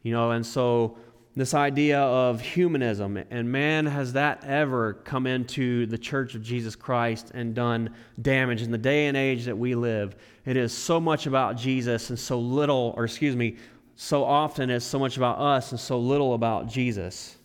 You 0.03 0.13
know, 0.13 0.31
and 0.31 0.47
so 0.47 0.97
this 1.41 1.55
idea 1.55 1.99
of 1.99 2.41
humanism. 2.41 3.17
And 3.31 3.51
man, 3.51 3.87
has 3.87 4.13
that 4.13 4.45
ever 4.45 4.95
come 4.95 5.27
into 5.27 5.87
the 5.87 5.97
church 5.97 6.35
of 6.35 6.43
Jesus 6.43 6.77
Christ 6.77 7.31
and 7.33 7.55
done 7.55 7.95
damage 8.21 8.63
in 8.63 8.71
the 8.71 8.79
day 8.79 9.07
and 9.07 9.17
age 9.17 9.47
that 9.47 9.57
we 9.57 9.75
live? 9.75 10.17
It 10.45 10.57
is 10.57 10.73
so 10.73 11.01
much 11.01 11.27
about 11.27 11.57
Jesus 11.57 12.11
and 12.11 12.19
so 12.19 12.39
little, 12.39 12.93
or 12.97 13.05
excuse 13.05 13.35
me, 13.35 13.57
so 13.97 14.23
often 14.23 14.71
it's 14.71 14.85
so 14.85 14.99
much 14.99 15.17
about 15.17 15.39
us 15.39 15.73
and 15.73 15.81
so 15.81 15.99
little 15.99 16.35
about 16.35 16.69
Jesus. 16.69 17.37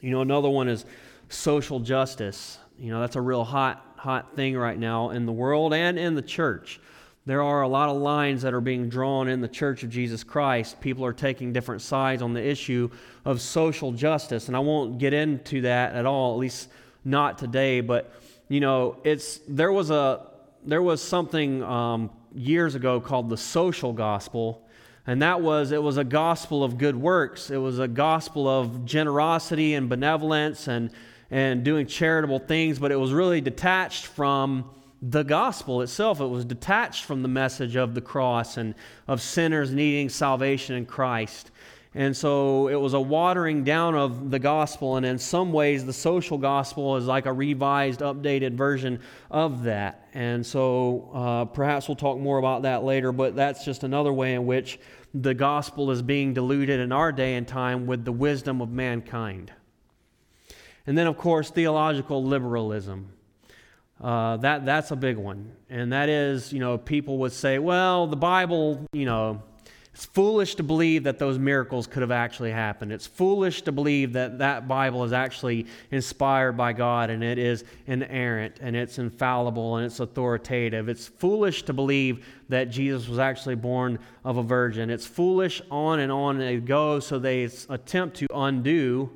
You 0.00 0.10
know, 0.10 0.20
another 0.20 0.50
one 0.50 0.68
is 0.68 0.84
social 1.30 1.80
justice. 1.80 2.58
You 2.78 2.90
know, 2.90 3.00
that's 3.00 3.16
a 3.16 3.20
real 3.20 3.44
hot, 3.44 3.84
hot 3.96 4.36
thing 4.36 4.56
right 4.56 4.78
now 4.78 5.10
in 5.10 5.26
the 5.26 5.32
world 5.32 5.72
and 5.72 5.98
in 5.98 6.14
the 6.14 6.22
church 6.22 6.80
there 7.28 7.42
are 7.42 7.60
a 7.60 7.68
lot 7.68 7.90
of 7.90 7.98
lines 7.98 8.40
that 8.40 8.54
are 8.54 8.60
being 8.62 8.88
drawn 8.88 9.28
in 9.28 9.42
the 9.42 9.48
Church 9.48 9.82
of 9.82 9.90
Jesus 9.90 10.24
Christ. 10.24 10.80
People 10.80 11.04
are 11.04 11.12
taking 11.12 11.52
different 11.52 11.82
sides 11.82 12.22
on 12.22 12.32
the 12.32 12.42
issue 12.42 12.88
of 13.26 13.42
social 13.42 13.92
justice, 13.92 14.48
and 14.48 14.56
I 14.56 14.60
won't 14.60 14.96
get 14.96 15.12
into 15.12 15.60
that 15.60 15.94
at 15.94 16.06
all, 16.06 16.32
at 16.32 16.38
least 16.38 16.70
not 17.04 17.36
today. 17.36 17.82
But 17.82 18.10
you 18.48 18.60
know, 18.60 18.96
it's 19.04 19.40
there 19.46 19.70
was 19.70 19.90
a 19.90 20.26
there 20.64 20.80
was 20.80 21.02
something 21.02 21.62
um, 21.62 22.08
years 22.34 22.74
ago 22.74 22.98
called 22.98 23.28
the 23.28 23.36
social 23.36 23.92
gospel, 23.92 24.66
and 25.06 25.20
that 25.20 25.42
was 25.42 25.70
it 25.70 25.82
was 25.82 25.98
a 25.98 26.04
gospel 26.04 26.64
of 26.64 26.78
good 26.78 26.96
works. 26.96 27.50
It 27.50 27.58
was 27.58 27.78
a 27.78 27.88
gospel 27.88 28.48
of 28.48 28.86
generosity 28.86 29.74
and 29.74 29.90
benevolence 29.90 30.66
and 30.66 30.88
and 31.30 31.62
doing 31.62 31.86
charitable 31.86 32.38
things, 32.38 32.78
but 32.78 32.90
it 32.90 32.96
was 32.96 33.12
really 33.12 33.42
detached 33.42 34.06
from 34.06 34.70
the 35.00 35.22
gospel 35.22 35.82
itself. 35.82 36.20
It 36.20 36.26
was 36.26 36.44
detached 36.44 37.04
from 37.04 37.22
the 37.22 37.28
message 37.28 37.76
of 37.76 37.94
the 37.94 38.00
cross 38.00 38.56
and 38.56 38.74
of 39.06 39.22
sinners 39.22 39.72
needing 39.72 40.08
salvation 40.08 40.76
in 40.76 40.86
Christ. 40.86 41.50
And 41.94 42.16
so 42.16 42.68
it 42.68 42.74
was 42.74 42.92
a 42.92 43.00
watering 43.00 43.64
down 43.64 43.94
of 43.94 44.30
the 44.30 44.38
gospel, 44.38 44.96
and 44.96 45.06
in 45.06 45.18
some 45.18 45.52
ways, 45.52 45.86
the 45.86 45.92
social 45.92 46.36
gospel 46.36 46.96
is 46.96 47.06
like 47.06 47.26
a 47.26 47.32
revised, 47.32 48.00
updated 48.00 48.52
version 48.52 49.00
of 49.30 49.62
that. 49.64 50.06
And 50.12 50.44
so 50.44 51.10
uh, 51.14 51.44
perhaps 51.46 51.88
we'll 51.88 51.96
talk 51.96 52.18
more 52.18 52.38
about 52.38 52.62
that 52.62 52.84
later, 52.84 53.10
but 53.10 53.34
that's 53.34 53.64
just 53.64 53.84
another 53.84 54.12
way 54.12 54.34
in 54.34 54.44
which 54.46 54.78
the 55.14 55.32
gospel 55.32 55.90
is 55.90 56.02
being 56.02 56.34
diluted 56.34 56.78
in 56.78 56.92
our 56.92 57.10
day 57.10 57.36
and 57.36 57.48
time 57.48 57.86
with 57.86 58.04
the 58.04 58.12
wisdom 58.12 58.60
of 58.60 58.70
mankind. 58.70 59.50
And 60.86 60.96
then, 60.96 61.06
of 61.06 61.16
course, 61.16 61.50
theological 61.50 62.22
liberalism. 62.22 63.12
Uh, 64.00 64.36
that, 64.38 64.64
that's 64.64 64.90
a 64.90 64.96
big 64.96 65.16
one. 65.16 65.52
And 65.68 65.92
that 65.92 66.08
is, 66.08 66.52
you 66.52 66.60
know, 66.60 66.78
people 66.78 67.18
would 67.18 67.32
say, 67.32 67.58
well, 67.58 68.06
the 68.06 68.16
Bible, 68.16 68.86
you 68.92 69.04
know, 69.04 69.42
it's 69.98 70.06
foolish 70.06 70.54
to 70.54 70.62
believe 70.62 71.02
that 71.02 71.18
those 71.18 71.40
miracles 71.40 71.88
could 71.88 72.02
have 72.02 72.12
actually 72.12 72.52
happened. 72.52 72.92
It's 72.92 73.08
foolish 73.08 73.62
to 73.62 73.72
believe 73.72 74.12
that 74.12 74.38
that 74.38 74.68
Bible 74.68 75.02
is 75.02 75.12
actually 75.12 75.66
inspired 75.90 76.52
by 76.52 76.72
God 76.72 77.10
and 77.10 77.24
it 77.24 77.36
is 77.36 77.64
inerrant 77.88 78.58
and 78.60 78.76
it's 78.76 79.00
infallible 79.00 79.74
and 79.74 79.86
it's 79.86 79.98
authoritative. 79.98 80.88
It's 80.88 81.08
foolish 81.08 81.64
to 81.64 81.72
believe 81.72 82.24
that 82.48 82.66
Jesus 82.70 83.08
was 83.08 83.18
actually 83.18 83.56
born 83.56 83.98
of 84.24 84.36
a 84.36 84.42
virgin. 84.44 84.88
It's 84.88 85.04
foolish 85.04 85.60
on 85.68 85.98
and 85.98 86.12
on 86.12 86.38
they 86.38 86.58
go, 86.58 87.00
so 87.00 87.18
they 87.18 87.50
attempt 87.68 88.18
to 88.18 88.28
undo 88.32 89.10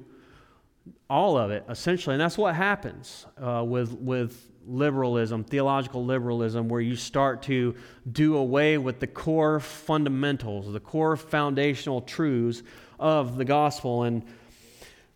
all 1.09 1.39
of 1.39 1.53
it, 1.53 1.65
essentially. 1.69 2.15
And 2.15 2.21
that's 2.21 2.37
what 2.37 2.57
happens 2.57 3.25
uh, 3.41 3.63
with, 3.65 3.93
with 3.93 4.52
liberalism, 4.67 5.45
theological 5.45 6.05
liberalism, 6.05 6.69
where 6.69 6.81
you 6.81 6.97
start 6.97 7.43
to 7.43 7.75
do 8.11 8.37
away 8.37 8.79
with 8.79 9.01
the 9.01 9.07
core 9.07 9.61
fundamentals, 9.61 10.73
the 10.73 10.81
core 10.81 11.17
foundational 11.17 12.01
truths 12.01 12.63
of 12.99 13.37
the 13.37 13.45
gospel. 13.45 14.05
And 14.05 14.23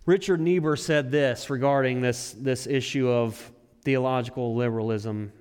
Richard 0.05 0.41
Niebuhr 0.41 0.77
said 0.77 1.11
this 1.11 1.51
regarding 1.51 2.01
this, 2.01 2.33
this 2.39 2.67
issue 2.67 3.09
of 3.09 3.53
theological 3.83 4.55
liberalism 4.55 5.33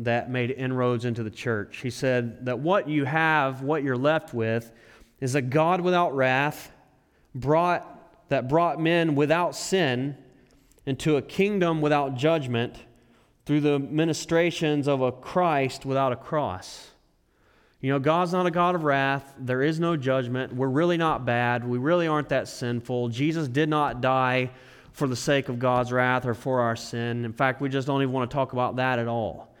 that 0.00 0.30
made 0.30 0.50
inroads 0.50 1.04
into 1.04 1.22
the 1.22 1.30
church. 1.30 1.78
He 1.78 1.90
said 1.90 2.46
that 2.46 2.58
what 2.58 2.88
you 2.88 3.04
have, 3.04 3.62
what 3.62 3.82
you're 3.82 3.96
left 3.96 4.34
with, 4.34 4.72
is 5.20 5.34
a 5.36 5.42
God 5.42 5.80
without 5.80 6.14
wrath, 6.14 6.72
brought, 7.34 8.28
that 8.28 8.48
brought 8.48 8.80
men 8.80 9.14
without 9.14 9.54
sin 9.54 10.16
into 10.86 11.16
a 11.16 11.22
kingdom 11.22 11.80
without 11.80 12.16
judgment 12.16 12.76
through 13.46 13.60
the 13.60 13.78
ministrations 13.78 14.88
of 14.88 15.00
a 15.00 15.12
Christ 15.12 15.84
without 15.84 16.12
a 16.12 16.16
cross. 16.16 16.90
You 17.80 17.92
know, 17.92 17.98
God's 17.98 18.32
not 18.32 18.46
a 18.46 18.50
God 18.50 18.74
of 18.74 18.84
wrath. 18.84 19.34
There 19.38 19.62
is 19.62 19.78
no 19.78 19.96
judgment. 19.96 20.54
We're 20.54 20.68
really 20.68 20.96
not 20.96 21.26
bad. 21.26 21.68
We 21.68 21.76
really 21.76 22.06
aren't 22.06 22.30
that 22.30 22.48
sinful. 22.48 23.10
Jesus 23.10 23.46
did 23.46 23.68
not 23.68 24.00
die 24.00 24.50
for 24.92 25.06
the 25.06 25.16
sake 25.16 25.50
of 25.50 25.58
God's 25.58 25.92
wrath 25.92 26.24
or 26.24 26.32
for 26.32 26.60
our 26.60 26.76
sin. 26.76 27.26
In 27.26 27.32
fact, 27.34 27.60
we 27.60 27.68
just 27.68 27.86
don't 27.86 28.00
even 28.00 28.14
want 28.14 28.30
to 28.30 28.34
talk 28.34 28.54
about 28.54 28.76
that 28.76 28.98
at 28.98 29.08
all. 29.08 29.54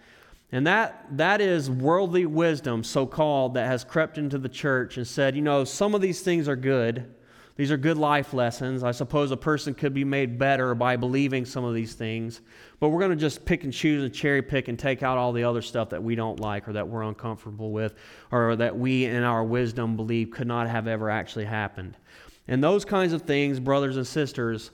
And 0.52 0.66
that, 0.66 1.04
that 1.18 1.40
is 1.40 1.68
worldly 1.68 2.24
wisdom, 2.24 2.84
so 2.84 3.06
called, 3.06 3.54
that 3.54 3.66
has 3.66 3.84
crept 3.84 4.16
into 4.16 4.38
the 4.38 4.48
church 4.48 4.96
and 4.96 5.06
said, 5.06 5.34
you 5.34 5.42
know, 5.42 5.64
some 5.64 5.94
of 5.94 6.00
these 6.00 6.22
things 6.22 6.48
are 6.48 6.56
good. 6.56 7.12
These 7.56 7.70
are 7.70 7.76
good 7.76 7.98
life 7.98 8.34
lessons. 8.34 8.82
I 8.82 8.90
suppose 8.90 9.30
a 9.30 9.36
person 9.36 9.74
could 9.74 9.94
be 9.94 10.02
made 10.02 10.38
better 10.38 10.74
by 10.74 10.96
believing 10.96 11.44
some 11.44 11.64
of 11.64 11.72
these 11.72 11.94
things. 11.94 12.40
But 12.80 12.88
we're 12.88 12.98
going 12.98 13.12
to 13.12 13.16
just 13.16 13.44
pick 13.44 13.62
and 13.62 13.72
choose 13.72 14.02
and 14.02 14.12
cherry 14.12 14.42
pick 14.42 14.66
and 14.66 14.76
take 14.76 15.04
out 15.04 15.18
all 15.18 15.32
the 15.32 15.44
other 15.44 15.62
stuff 15.62 15.90
that 15.90 16.02
we 16.02 16.16
don't 16.16 16.40
like 16.40 16.68
or 16.68 16.72
that 16.72 16.88
we're 16.88 17.02
uncomfortable 17.02 17.70
with 17.70 17.94
or 18.32 18.56
that 18.56 18.76
we, 18.76 19.04
in 19.04 19.22
our 19.22 19.44
wisdom, 19.44 19.94
believe 19.94 20.32
could 20.32 20.48
not 20.48 20.68
have 20.68 20.88
ever 20.88 21.08
actually 21.08 21.44
happened. 21.44 21.96
And 22.48 22.62
those 22.62 22.84
kinds 22.84 23.12
of 23.12 23.22
things, 23.22 23.60
brothers 23.60 23.96
and 23.96 24.06
sisters, 24.06 24.72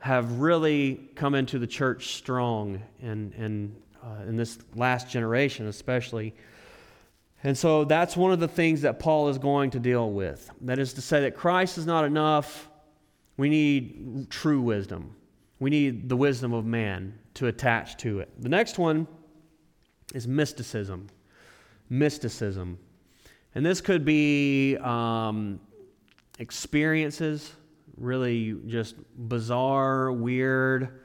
have 0.00 0.40
really 0.40 1.08
come 1.14 1.36
into 1.36 1.60
the 1.60 1.66
church 1.68 2.16
strong 2.16 2.82
and 3.00 3.76
uh, 4.02 4.24
in 4.26 4.36
this 4.36 4.58
last 4.74 5.08
generation, 5.08 5.68
especially. 5.68 6.34
And 7.44 7.58
so 7.58 7.84
that's 7.84 8.16
one 8.16 8.32
of 8.32 8.40
the 8.40 8.48
things 8.48 8.82
that 8.82 8.98
Paul 8.98 9.28
is 9.28 9.38
going 9.38 9.70
to 9.70 9.80
deal 9.80 10.12
with. 10.12 10.48
That 10.60 10.78
is 10.78 10.92
to 10.94 11.02
say, 11.02 11.22
that 11.22 11.36
Christ 11.36 11.76
is 11.76 11.86
not 11.86 12.04
enough. 12.04 12.68
We 13.36 13.48
need 13.48 14.30
true 14.30 14.60
wisdom. 14.60 15.16
We 15.58 15.70
need 15.70 16.08
the 16.08 16.16
wisdom 16.16 16.52
of 16.52 16.64
man 16.64 17.18
to 17.34 17.48
attach 17.48 17.96
to 17.98 18.20
it. 18.20 18.30
The 18.40 18.48
next 18.48 18.78
one 18.78 19.08
is 20.14 20.28
mysticism. 20.28 21.08
Mysticism. 21.88 22.78
And 23.54 23.66
this 23.66 23.80
could 23.80 24.04
be 24.04 24.76
um, 24.78 25.60
experiences, 26.38 27.52
really 27.96 28.56
just 28.66 28.94
bizarre, 29.28 30.12
weird, 30.12 31.00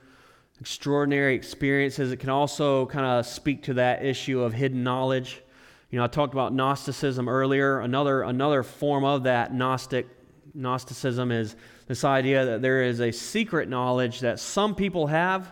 extraordinary 0.59 1.35
experiences. 1.35 2.11
It 2.11 2.17
can 2.17 2.29
also 2.29 2.85
kind 2.85 3.05
of 3.05 3.25
speak 3.25 3.63
to 3.63 3.73
that 3.75 4.05
issue 4.05 4.41
of 4.41 4.53
hidden 4.53 4.83
knowledge. 4.83 5.41
You 5.89 5.99
know, 5.99 6.03
I 6.03 6.07
talked 6.07 6.33
about 6.33 6.53
Gnosticism 6.53 7.29
earlier. 7.29 7.79
Another, 7.79 8.23
another 8.23 8.61
form 8.63 9.05
of 9.05 9.23
that 9.23 9.53
Gnostic 9.53 10.07
Gnosticism 10.53 11.31
is 11.31 11.55
this 11.87 12.03
idea 12.03 12.45
that 12.45 12.61
there 12.61 12.83
is 12.83 12.99
a 12.99 13.11
secret 13.11 13.69
knowledge 13.69 14.19
that 14.21 14.39
some 14.39 14.75
people 14.75 15.07
have, 15.07 15.51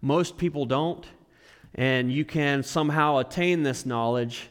most 0.00 0.38
people 0.38 0.64
don't, 0.64 1.06
and 1.74 2.10
you 2.10 2.24
can 2.24 2.62
somehow 2.62 3.18
attain 3.18 3.62
this 3.62 3.86
knowledge 3.86 4.48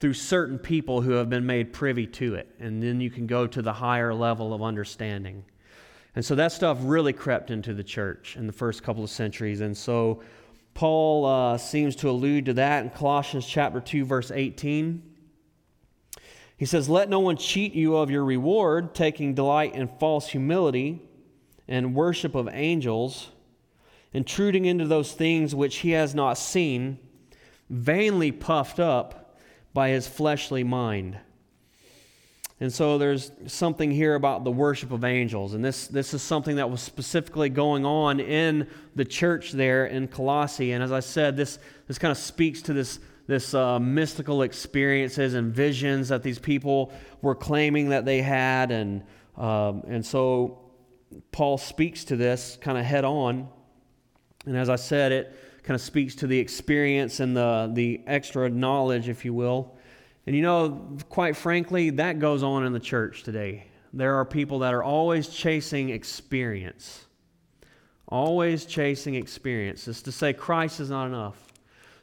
through 0.00 0.14
certain 0.14 0.58
people 0.58 1.02
who 1.02 1.12
have 1.12 1.28
been 1.28 1.44
made 1.44 1.72
privy 1.72 2.06
to 2.06 2.36
it. 2.36 2.48
And 2.60 2.82
then 2.82 3.00
you 3.00 3.10
can 3.10 3.26
go 3.26 3.46
to 3.46 3.60
the 3.60 3.72
higher 3.72 4.14
level 4.14 4.54
of 4.54 4.62
understanding. 4.62 5.44
And 6.14 6.24
so 6.24 6.34
that 6.36 6.52
stuff 6.52 6.78
really 6.80 7.12
crept 7.12 7.50
into 7.50 7.74
the 7.74 7.84
church 7.84 8.36
in 8.36 8.46
the 8.46 8.52
first 8.52 8.82
couple 8.82 9.04
of 9.04 9.10
centuries. 9.10 9.60
And 9.60 9.76
so 9.76 10.22
Paul 10.78 11.26
uh, 11.26 11.58
seems 11.58 11.96
to 11.96 12.08
allude 12.08 12.44
to 12.44 12.52
that 12.52 12.84
in 12.84 12.90
Colossians 12.90 13.44
chapter 13.44 13.80
2, 13.80 14.04
verse 14.04 14.30
18. 14.30 15.02
He 16.56 16.66
says, 16.66 16.88
Let 16.88 17.08
no 17.08 17.18
one 17.18 17.36
cheat 17.36 17.74
you 17.74 17.96
of 17.96 18.12
your 18.12 18.24
reward, 18.24 18.94
taking 18.94 19.34
delight 19.34 19.74
in 19.74 19.88
false 19.98 20.28
humility 20.28 21.02
and 21.66 21.96
worship 21.96 22.36
of 22.36 22.48
angels, 22.52 23.30
intruding 24.12 24.66
into 24.66 24.86
those 24.86 25.12
things 25.12 25.52
which 25.52 25.78
he 25.78 25.90
has 25.90 26.14
not 26.14 26.38
seen, 26.38 27.00
vainly 27.68 28.30
puffed 28.30 28.78
up 28.78 29.36
by 29.74 29.88
his 29.88 30.06
fleshly 30.06 30.62
mind. 30.62 31.18
And 32.60 32.72
so 32.72 32.98
there's 32.98 33.30
something 33.46 33.90
here 33.90 34.16
about 34.16 34.42
the 34.42 34.50
worship 34.50 34.90
of 34.90 35.04
angels. 35.04 35.54
And 35.54 35.64
this, 35.64 35.86
this 35.86 36.12
is 36.12 36.22
something 36.22 36.56
that 36.56 36.68
was 36.68 36.80
specifically 36.80 37.48
going 37.48 37.86
on 37.86 38.18
in 38.18 38.66
the 38.96 39.04
church 39.04 39.52
there 39.52 39.86
in 39.86 40.08
Colossae. 40.08 40.72
And 40.72 40.82
as 40.82 40.90
I 40.90 41.00
said, 41.00 41.36
this, 41.36 41.60
this 41.86 41.98
kind 41.98 42.10
of 42.10 42.18
speaks 42.18 42.60
to 42.62 42.72
this, 42.72 42.98
this 43.28 43.54
uh, 43.54 43.78
mystical 43.78 44.42
experiences 44.42 45.34
and 45.34 45.54
visions 45.54 46.08
that 46.08 46.24
these 46.24 46.40
people 46.40 46.92
were 47.22 47.36
claiming 47.36 47.90
that 47.90 48.04
they 48.04 48.22
had. 48.22 48.72
And, 48.72 49.04
um, 49.36 49.84
and 49.86 50.04
so 50.04 50.58
Paul 51.30 51.58
speaks 51.58 52.04
to 52.06 52.16
this 52.16 52.58
kind 52.60 52.76
of 52.76 52.84
head 52.84 53.04
on. 53.04 53.48
And 54.46 54.56
as 54.56 54.68
I 54.68 54.76
said, 54.76 55.12
it 55.12 55.36
kind 55.62 55.76
of 55.76 55.80
speaks 55.80 56.16
to 56.16 56.26
the 56.26 56.38
experience 56.40 57.20
and 57.20 57.36
the, 57.36 57.70
the 57.72 58.00
extra 58.08 58.50
knowledge, 58.50 59.08
if 59.08 59.24
you 59.24 59.32
will, 59.32 59.77
and 60.28 60.36
you 60.36 60.42
know, 60.42 60.98
quite 61.08 61.36
frankly, 61.36 61.88
that 61.88 62.18
goes 62.18 62.42
on 62.42 62.66
in 62.66 62.74
the 62.74 62.80
church 62.80 63.22
today. 63.22 63.64
There 63.94 64.16
are 64.16 64.26
people 64.26 64.58
that 64.58 64.74
are 64.74 64.82
always 64.82 65.30
chasing 65.30 65.88
experience. 65.88 67.06
Always 68.06 68.66
chasing 68.66 69.14
experience. 69.14 69.88
It's 69.88 70.02
to 70.02 70.12
say 70.12 70.34
Christ 70.34 70.80
is 70.80 70.90
not 70.90 71.06
enough. 71.06 71.54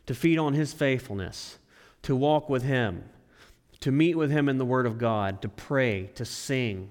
To 0.08 0.16
feed 0.16 0.40
on 0.40 0.54
his 0.54 0.74
faithfulness. 0.74 1.60
To 2.02 2.16
walk 2.16 2.50
with 2.50 2.64
him. 2.64 3.04
To 3.82 3.92
meet 3.92 4.16
with 4.16 4.32
him 4.32 4.50
in 4.50 4.58
the 4.58 4.66
Word 4.66 4.88
of 4.88 4.98
God. 4.98 5.44
To 5.44 5.48
pray. 5.48 6.10
To 6.16 6.26
sing. 6.26 6.90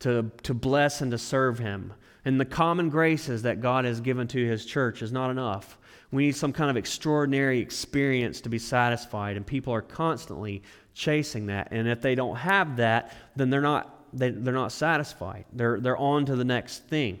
To, 0.00 0.32
to 0.42 0.52
bless 0.52 1.00
and 1.00 1.12
to 1.12 1.18
serve 1.18 1.60
him. 1.60 1.92
And 2.24 2.40
the 2.40 2.44
common 2.44 2.88
graces 2.88 3.42
that 3.42 3.60
God 3.60 3.84
has 3.84 4.00
given 4.00 4.26
to 4.26 4.44
his 4.44 4.66
church 4.66 5.00
is 5.00 5.12
not 5.12 5.30
enough. 5.30 5.78
We 6.12 6.26
need 6.26 6.36
some 6.36 6.52
kind 6.52 6.70
of 6.70 6.76
extraordinary 6.76 7.60
experience 7.60 8.40
to 8.40 8.48
be 8.48 8.58
satisfied, 8.58 9.36
and 9.36 9.46
people 9.46 9.72
are 9.72 9.82
constantly 9.82 10.62
chasing 10.92 11.46
that. 11.46 11.68
And 11.70 11.86
if 11.86 12.02
they 12.02 12.14
don't 12.14 12.36
have 12.36 12.76
that, 12.78 13.16
then 13.36 13.50
they're 13.50 13.60
not, 13.60 14.04
they, 14.12 14.30
they're 14.30 14.52
not 14.52 14.72
satisfied. 14.72 15.44
They're, 15.52 15.78
they're 15.78 15.96
on 15.96 16.26
to 16.26 16.36
the 16.36 16.44
next 16.44 16.86
thing. 16.88 17.20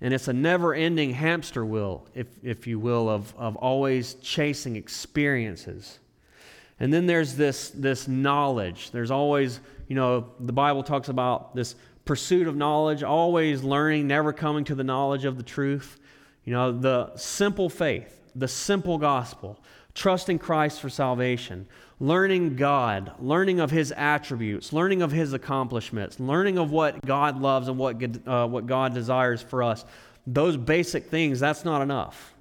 And 0.00 0.14
it's 0.14 0.28
a 0.28 0.32
never 0.32 0.74
ending 0.74 1.12
hamster 1.12 1.66
wheel, 1.66 2.06
if, 2.14 2.28
if 2.42 2.66
you 2.66 2.78
will, 2.78 3.08
of, 3.08 3.34
of 3.36 3.56
always 3.56 4.14
chasing 4.14 4.76
experiences. 4.76 5.98
And 6.80 6.92
then 6.94 7.06
there's 7.06 7.34
this, 7.34 7.70
this 7.70 8.06
knowledge. 8.06 8.92
There's 8.92 9.10
always, 9.10 9.60
you 9.88 9.96
know, 9.96 10.28
the 10.38 10.52
Bible 10.52 10.84
talks 10.84 11.08
about 11.08 11.54
this 11.54 11.74
pursuit 12.04 12.46
of 12.46 12.56
knowledge, 12.56 13.02
always 13.02 13.62
learning, 13.62 14.06
never 14.06 14.32
coming 14.32 14.64
to 14.64 14.74
the 14.74 14.84
knowledge 14.84 15.24
of 15.24 15.36
the 15.36 15.42
truth. 15.42 15.98
You 16.48 16.54
know, 16.54 16.72
the 16.72 17.14
simple 17.16 17.68
faith, 17.68 18.22
the 18.34 18.48
simple 18.48 18.96
gospel, 18.96 19.58
trusting 19.92 20.38
Christ 20.38 20.80
for 20.80 20.88
salvation, 20.88 21.66
learning 22.00 22.56
God, 22.56 23.12
learning 23.20 23.60
of 23.60 23.70
His 23.70 23.92
attributes, 23.92 24.72
learning 24.72 25.02
of 25.02 25.12
His 25.12 25.34
accomplishments, 25.34 26.18
learning 26.18 26.56
of 26.56 26.70
what 26.70 27.04
God 27.04 27.38
loves 27.38 27.68
and 27.68 27.76
what, 27.76 28.02
uh, 28.26 28.46
what 28.46 28.66
God 28.66 28.94
desires 28.94 29.42
for 29.42 29.62
us. 29.62 29.84
Those 30.26 30.56
basic 30.56 31.10
things, 31.10 31.38
that's 31.38 31.66
not 31.66 31.82
enough. 31.82 32.32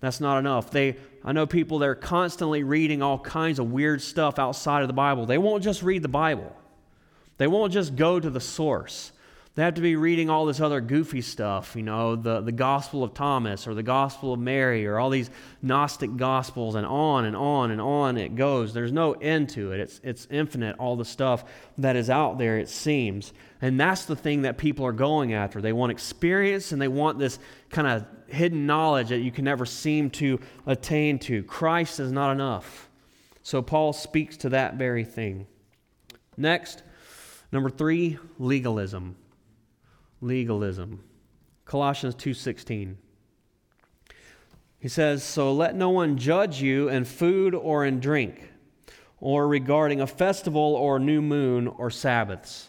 That's 0.00 0.20
not 0.20 0.36
enough. 0.36 0.70
They, 0.70 0.98
I 1.24 1.32
know 1.32 1.46
people 1.46 1.78
that 1.78 1.88
are 1.88 1.94
constantly 1.94 2.64
reading 2.64 3.00
all 3.00 3.18
kinds 3.18 3.58
of 3.58 3.72
weird 3.72 4.02
stuff 4.02 4.38
outside 4.38 4.82
of 4.82 4.88
the 4.88 4.92
Bible. 4.92 5.24
They 5.24 5.38
won't 5.38 5.64
just 5.64 5.82
read 5.82 6.02
the 6.02 6.08
Bible. 6.08 6.54
They 7.38 7.46
won't 7.46 7.72
just 7.72 7.96
go 7.96 8.20
to 8.20 8.28
the 8.28 8.42
source. 8.42 9.12
They 9.56 9.62
have 9.62 9.74
to 9.74 9.80
be 9.80 9.94
reading 9.94 10.30
all 10.30 10.46
this 10.46 10.58
other 10.58 10.80
goofy 10.80 11.20
stuff, 11.20 11.76
you 11.76 11.82
know, 11.82 12.16
the, 12.16 12.40
the 12.40 12.50
Gospel 12.50 13.04
of 13.04 13.14
Thomas 13.14 13.68
or 13.68 13.74
the 13.74 13.84
Gospel 13.84 14.32
of 14.32 14.40
Mary 14.40 14.84
or 14.84 14.98
all 14.98 15.10
these 15.10 15.30
Gnostic 15.62 16.16
Gospels, 16.16 16.74
and 16.74 16.84
on 16.84 17.24
and 17.24 17.36
on 17.36 17.70
and 17.70 17.80
on 17.80 18.16
it 18.16 18.34
goes. 18.34 18.74
There's 18.74 18.90
no 18.90 19.12
end 19.12 19.50
to 19.50 19.70
it. 19.70 19.78
It's, 19.78 20.00
it's 20.02 20.26
infinite, 20.28 20.74
all 20.80 20.96
the 20.96 21.04
stuff 21.04 21.44
that 21.78 21.94
is 21.94 22.10
out 22.10 22.36
there, 22.36 22.58
it 22.58 22.68
seems. 22.68 23.32
And 23.62 23.78
that's 23.78 24.06
the 24.06 24.16
thing 24.16 24.42
that 24.42 24.58
people 24.58 24.86
are 24.86 24.92
going 24.92 25.34
after. 25.34 25.60
They 25.60 25.72
want 25.72 25.92
experience 25.92 26.72
and 26.72 26.82
they 26.82 26.88
want 26.88 27.20
this 27.20 27.38
kind 27.70 27.86
of 27.86 28.06
hidden 28.26 28.66
knowledge 28.66 29.10
that 29.10 29.20
you 29.20 29.30
can 29.30 29.44
never 29.44 29.66
seem 29.66 30.10
to 30.10 30.40
attain 30.66 31.20
to. 31.20 31.44
Christ 31.44 32.00
is 32.00 32.10
not 32.10 32.32
enough. 32.32 32.90
So 33.44 33.62
Paul 33.62 33.92
speaks 33.92 34.36
to 34.38 34.48
that 34.48 34.74
very 34.74 35.04
thing. 35.04 35.46
Next, 36.36 36.82
number 37.52 37.70
three, 37.70 38.18
legalism 38.40 39.14
legalism. 40.24 41.04
Colossians 41.64 42.14
2:16. 42.14 42.98
He 44.78 44.88
says, 44.88 45.22
"So 45.22 45.52
let 45.52 45.74
no 45.74 45.90
one 45.90 46.18
judge 46.18 46.60
you 46.60 46.88
in 46.88 47.04
food 47.04 47.54
or 47.54 47.84
in 47.84 48.00
drink, 48.00 48.52
or 49.18 49.48
regarding 49.48 50.00
a 50.00 50.06
festival 50.06 50.74
or 50.74 50.98
new 50.98 51.22
moon 51.22 51.68
or 51.68 51.90
Sabbaths." 51.90 52.68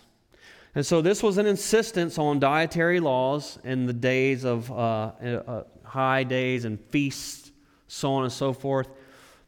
And 0.73 0.85
so 0.85 1.01
this 1.01 1.23
was 1.23 1.37
an 1.37 1.45
insistence 1.45 2.17
on 2.17 2.39
dietary 2.39 2.99
laws 2.99 3.57
in 3.63 3.85
the 3.85 3.93
days 3.93 4.43
of 4.43 4.69
uh, 4.71 4.75
uh, 4.75 5.63
high 5.83 6.23
days 6.23 6.65
and 6.65 6.79
feasts, 6.89 7.51
so 7.87 8.11
on 8.13 8.23
and 8.23 8.31
so 8.31 8.51
forth. 8.51 8.89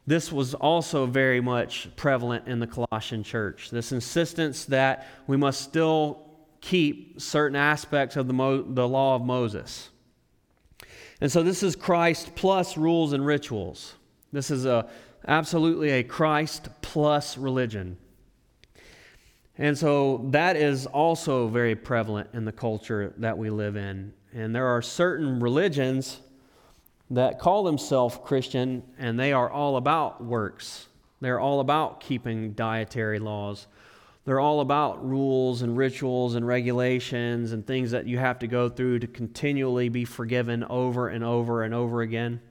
This 0.06 0.32
was 0.32 0.54
also 0.54 1.04
very 1.04 1.42
much 1.42 1.94
prevalent 1.96 2.48
in 2.48 2.60
the 2.60 2.66
Colossian 2.66 3.22
church. 3.22 3.68
This 3.68 3.92
insistence 3.92 4.64
that 4.66 5.06
we 5.26 5.36
must 5.36 5.60
still 5.60 6.27
keep 6.60 7.20
certain 7.20 7.56
aspects 7.56 8.16
of 8.16 8.26
the, 8.26 8.32
Mo- 8.32 8.62
the 8.62 8.86
law 8.86 9.14
of 9.14 9.22
Moses. 9.22 9.90
And 11.20 11.30
so 11.30 11.42
this 11.42 11.62
is 11.62 11.74
Christ 11.74 12.34
plus 12.34 12.76
rules 12.76 13.12
and 13.12 13.24
rituals. 13.24 13.94
This 14.32 14.50
is 14.50 14.66
a, 14.66 14.88
absolutely 15.26 15.90
a 15.90 16.02
Christ 16.02 16.68
plus 16.80 17.36
religion. 17.36 17.96
And 19.56 19.76
so 19.76 20.28
that 20.30 20.56
is 20.56 20.86
also 20.86 21.48
very 21.48 21.74
prevalent 21.74 22.30
in 22.32 22.44
the 22.44 22.52
culture 22.52 23.12
that 23.18 23.36
we 23.36 23.50
live 23.50 23.76
in. 23.76 24.12
And 24.32 24.54
there 24.54 24.66
are 24.66 24.80
certain 24.80 25.40
religions 25.40 26.20
that 27.10 27.40
call 27.40 27.64
themselves 27.64 28.18
Christian 28.22 28.82
and 28.98 29.18
they 29.18 29.32
are 29.32 29.50
all 29.50 29.76
about 29.76 30.22
works. 30.22 30.86
They're 31.20 31.40
all 31.40 31.58
about 31.58 32.00
keeping 32.00 32.52
dietary 32.52 33.18
laws. 33.18 33.66
They're 34.28 34.40
all 34.40 34.60
about 34.60 35.08
rules 35.08 35.62
and 35.62 35.74
rituals 35.74 36.34
and 36.34 36.46
regulations 36.46 37.52
and 37.52 37.66
things 37.66 37.92
that 37.92 38.06
you 38.06 38.18
have 38.18 38.40
to 38.40 38.46
go 38.46 38.68
through 38.68 38.98
to 38.98 39.06
continually 39.06 39.88
be 39.88 40.04
forgiven 40.04 40.64
over 40.64 41.08
and 41.08 41.24
over 41.24 41.62
and 41.62 41.72
over 41.72 42.02
again. 42.02 42.42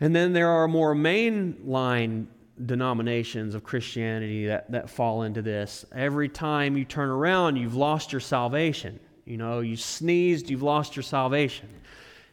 And 0.00 0.12
then 0.12 0.32
there 0.32 0.48
are 0.48 0.66
more 0.66 0.92
mainline 0.92 2.26
denominations 2.66 3.54
of 3.54 3.62
Christianity 3.62 4.48
that, 4.48 4.68
that 4.72 4.90
fall 4.90 5.22
into 5.22 5.40
this. 5.40 5.84
Every 5.94 6.28
time 6.28 6.76
you 6.76 6.84
turn 6.84 7.10
around, 7.10 7.54
you've 7.54 7.76
lost 7.76 8.10
your 8.10 8.18
salvation. 8.18 8.98
You 9.26 9.36
know, 9.36 9.60
you 9.60 9.76
sneezed, 9.76 10.50
you've 10.50 10.64
lost 10.64 10.96
your 10.96 11.04
salvation. 11.04 11.68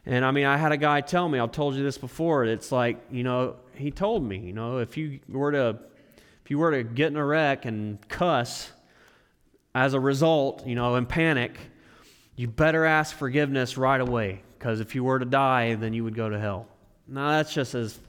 And 0.08 0.26
I 0.26 0.32
mean, 0.32 0.48
I 0.48 0.58
had 0.58 0.72
a 0.72 0.78
guy 0.78 1.02
tell 1.02 1.30
me, 1.30 1.38
I've 1.38 1.52
told 1.52 1.76
you 1.76 1.84
this 1.84 2.00
before, 2.00 2.46
it's 2.46 2.72
like, 2.72 3.00
you 3.12 3.22
know, 3.22 3.58
he 3.76 3.92
told 3.92 4.24
me, 4.24 4.40
you 4.40 4.54
know, 4.54 4.80
if 4.80 4.98
you 4.98 5.20
were 5.30 5.52
to 5.52 5.78
if 6.48 6.52
you 6.52 6.60
were 6.60 6.72
to 6.72 6.82
get 6.82 7.08
in 7.08 7.18
a 7.18 7.26
wreck 7.26 7.66
and 7.66 8.00
cuss 8.08 8.72
as 9.76 9.94
a 9.94 10.00
result, 10.00 10.66
you 10.66 10.76
know, 10.76 10.96
and 10.96 11.10
panic, 11.10 11.60
you 12.38 12.48
better 12.48 12.86
ask 12.86 13.14
forgiveness 13.14 13.78
right 13.78 14.00
away 14.00 14.42
because 14.58 14.80
if 14.80 14.96
you 14.96 15.04
were 15.04 15.20
to 15.20 15.26
die, 15.26 15.76
then 15.76 15.92
you 15.92 16.06
would 16.06 16.16
go 16.16 16.30
to 16.30 16.40
hell. 16.40 16.66
Now, 17.06 17.32
that's 17.32 17.54
just 17.54 17.76
as 17.76 18.00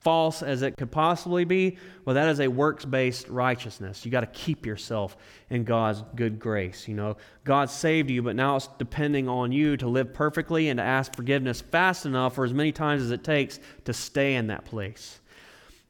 false 0.00 0.42
as 0.42 0.60
it 0.60 0.76
could 0.76 0.90
possibly 0.90 1.46
be, 1.46 1.78
well, 2.04 2.12
that 2.12 2.28
is 2.28 2.40
a 2.40 2.48
works 2.48 2.84
based 2.84 3.26
righteousness. 3.30 4.04
You 4.04 4.10
got 4.10 4.20
to 4.20 4.38
keep 4.38 4.66
yourself 4.66 5.16
in 5.48 5.64
God's 5.64 6.04
good 6.14 6.38
grace. 6.38 6.88
You 6.88 6.94
know, 6.94 7.16
God 7.44 7.70
saved 7.70 8.10
you, 8.10 8.20
but 8.20 8.36
now 8.36 8.56
it's 8.56 8.68
depending 8.76 9.30
on 9.30 9.50
you 9.50 9.78
to 9.78 9.88
live 9.88 10.12
perfectly 10.12 10.68
and 10.68 10.76
to 10.76 10.84
ask 10.84 11.16
forgiveness 11.16 11.62
fast 11.62 12.04
enough 12.04 12.36
or 12.36 12.44
as 12.44 12.52
many 12.52 12.70
times 12.70 13.00
as 13.00 13.12
it 13.12 13.24
takes 13.24 13.58
to 13.86 13.94
stay 13.94 14.34
in 14.34 14.48
that 14.48 14.66
place. 14.66 15.20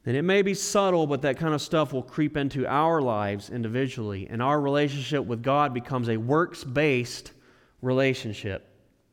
And 0.05 0.15
it 0.15 0.21
may 0.23 0.41
be 0.41 0.53
subtle, 0.53 1.07
but 1.07 1.21
that 1.23 1.37
kind 1.37 1.53
of 1.53 1.61
stuff 1.61 1.93
will 1.93 2.03
creep 2.03 2.37
into 2.37 2.65
our 2.65 3.01
lives 3.01 3.49
individually, 3.49 4.27
and 4.29 4.41
our 4.41 4.59
relationship 4.59 5.25
with 5.25 5.43
God 5.43 5.73
becomes 5.73 6.09
a 6.09 6.17
works 6.17 6.63
based 6.63 7.31
relationship. 7.81 8.65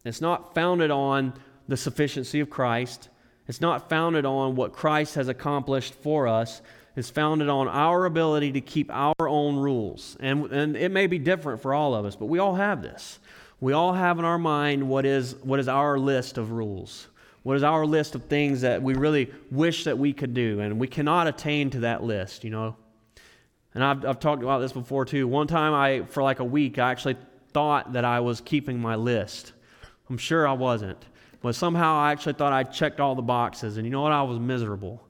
It's 0.05 0.20
not 0.20 0.55
founded 0.55 0.91
on 0.91 1.34
the 1.68 1.76
sufficiency 1.76 2.41
of 2.41 2.49
Christ. 2.49 3.09
It's 3.49 3.61
not 3.61 3.89
founded 3.89 4.24
on 4.24 4.57
what 4.57 4.72
Christ 4.72 5.16
has 5.16 5.28
accomplished 5.28 5.95
for 5.95 6.28
us. 6.28 6.62
It's 6.97 7.11
founded 7.11 7.49
on 7.49 7.68
our 7.68 8.07
ability 8.07 8.53
to 8.53 8.61
keep 8.61 8.91
our 8.91 9.28
own 9.28 9.57
rules. 9.57 10.16
And, 10.20 10.47
and 10.53 10.76
it 10.76 10.91
may 10.91 11.07
be 11.07 11.18
different 11.18 11.61
for 11.61 11.74
all 11.74 11.95
of 11.95 12.07
us, 12.07 12.16
but 12.16 12.26
we 12.26 12.39
all 12.39 12.55
have 12.55 12.82
this. 12.82 13.18
We 13.61 13.72
all 13.72 13.93
have 13.93 14.18
in 14.18 14.24
our 14.24 14.39
mind 14.39 14.89
what 14.89 15.05
is, 15.05 15.34
what 15.43 15.61
is 15.61 15.68
our 15.68 15.99
list 15.99 16.39
of 16.39 16.53
rules. 16.53 17.09
What 17.47 17.57
is 17.57 17.63
our 17.63 17.87
list 17.87 18.17
of 18.17 18.25
things 18.25 18.63
that 18.63 18.83
we 18.83 18.95
really 18.95 19.31
wish 19.53 19.85
that 19.85 19.97
we 19.97 20.13
could 20.13 20.35
do? 20.35 20.59
And 20.59 20.81
we 20.81 20.89
cannot 20.89 21.29
attain 21.29 21.71
to 21.71 21.81
that 21.81 22.03
list, 22.03 22.43
you 22.43 22.51
know? 22.51 22.75
And 23.73 23.85
I've, 23.85 24.05
I've 24.05 24.19
talked 24.19 24.43
about 24.43 24.59
this 24.59 24.73
before 24.73 25.05
too. 25.05 25.29
One 25.29 25.47
time, 25.47 25.73
I, 25.73 26.03
for 26.07 26.25
like 26.25 26.41
a 26.41 26.45
week, 26.45 26.81
I 26.81 26.91
actually 26.91 27.15
thought 27.53 27.93
that 27.93 28.05
I 28.05 28.19
was 28.19 28.41
keeping 28.41 28.81
my 28.81 28.97
list. 28.97 29.53
I'm 30.11 30.19
sure 30.19 30.49
I 30.49 30.55
wasn't. 30.55 30.99
But 31.41 31.55
somehow 31.55 31.95
I 31.95 32.11
actually 32.11 32.33
thought 32.33 32.53
I 32.53 32.65
checked 32.65 32.99
all 32.99 33.15
the 33.15 33.23
boxes. 33.23 33.77
And 33.77 33.87
you 33.87 33.93
know 33.93 34.03
what? 34.03 34.11
I 34.11 34.25
was 34.25 34.41
miserable. 34.41 35.01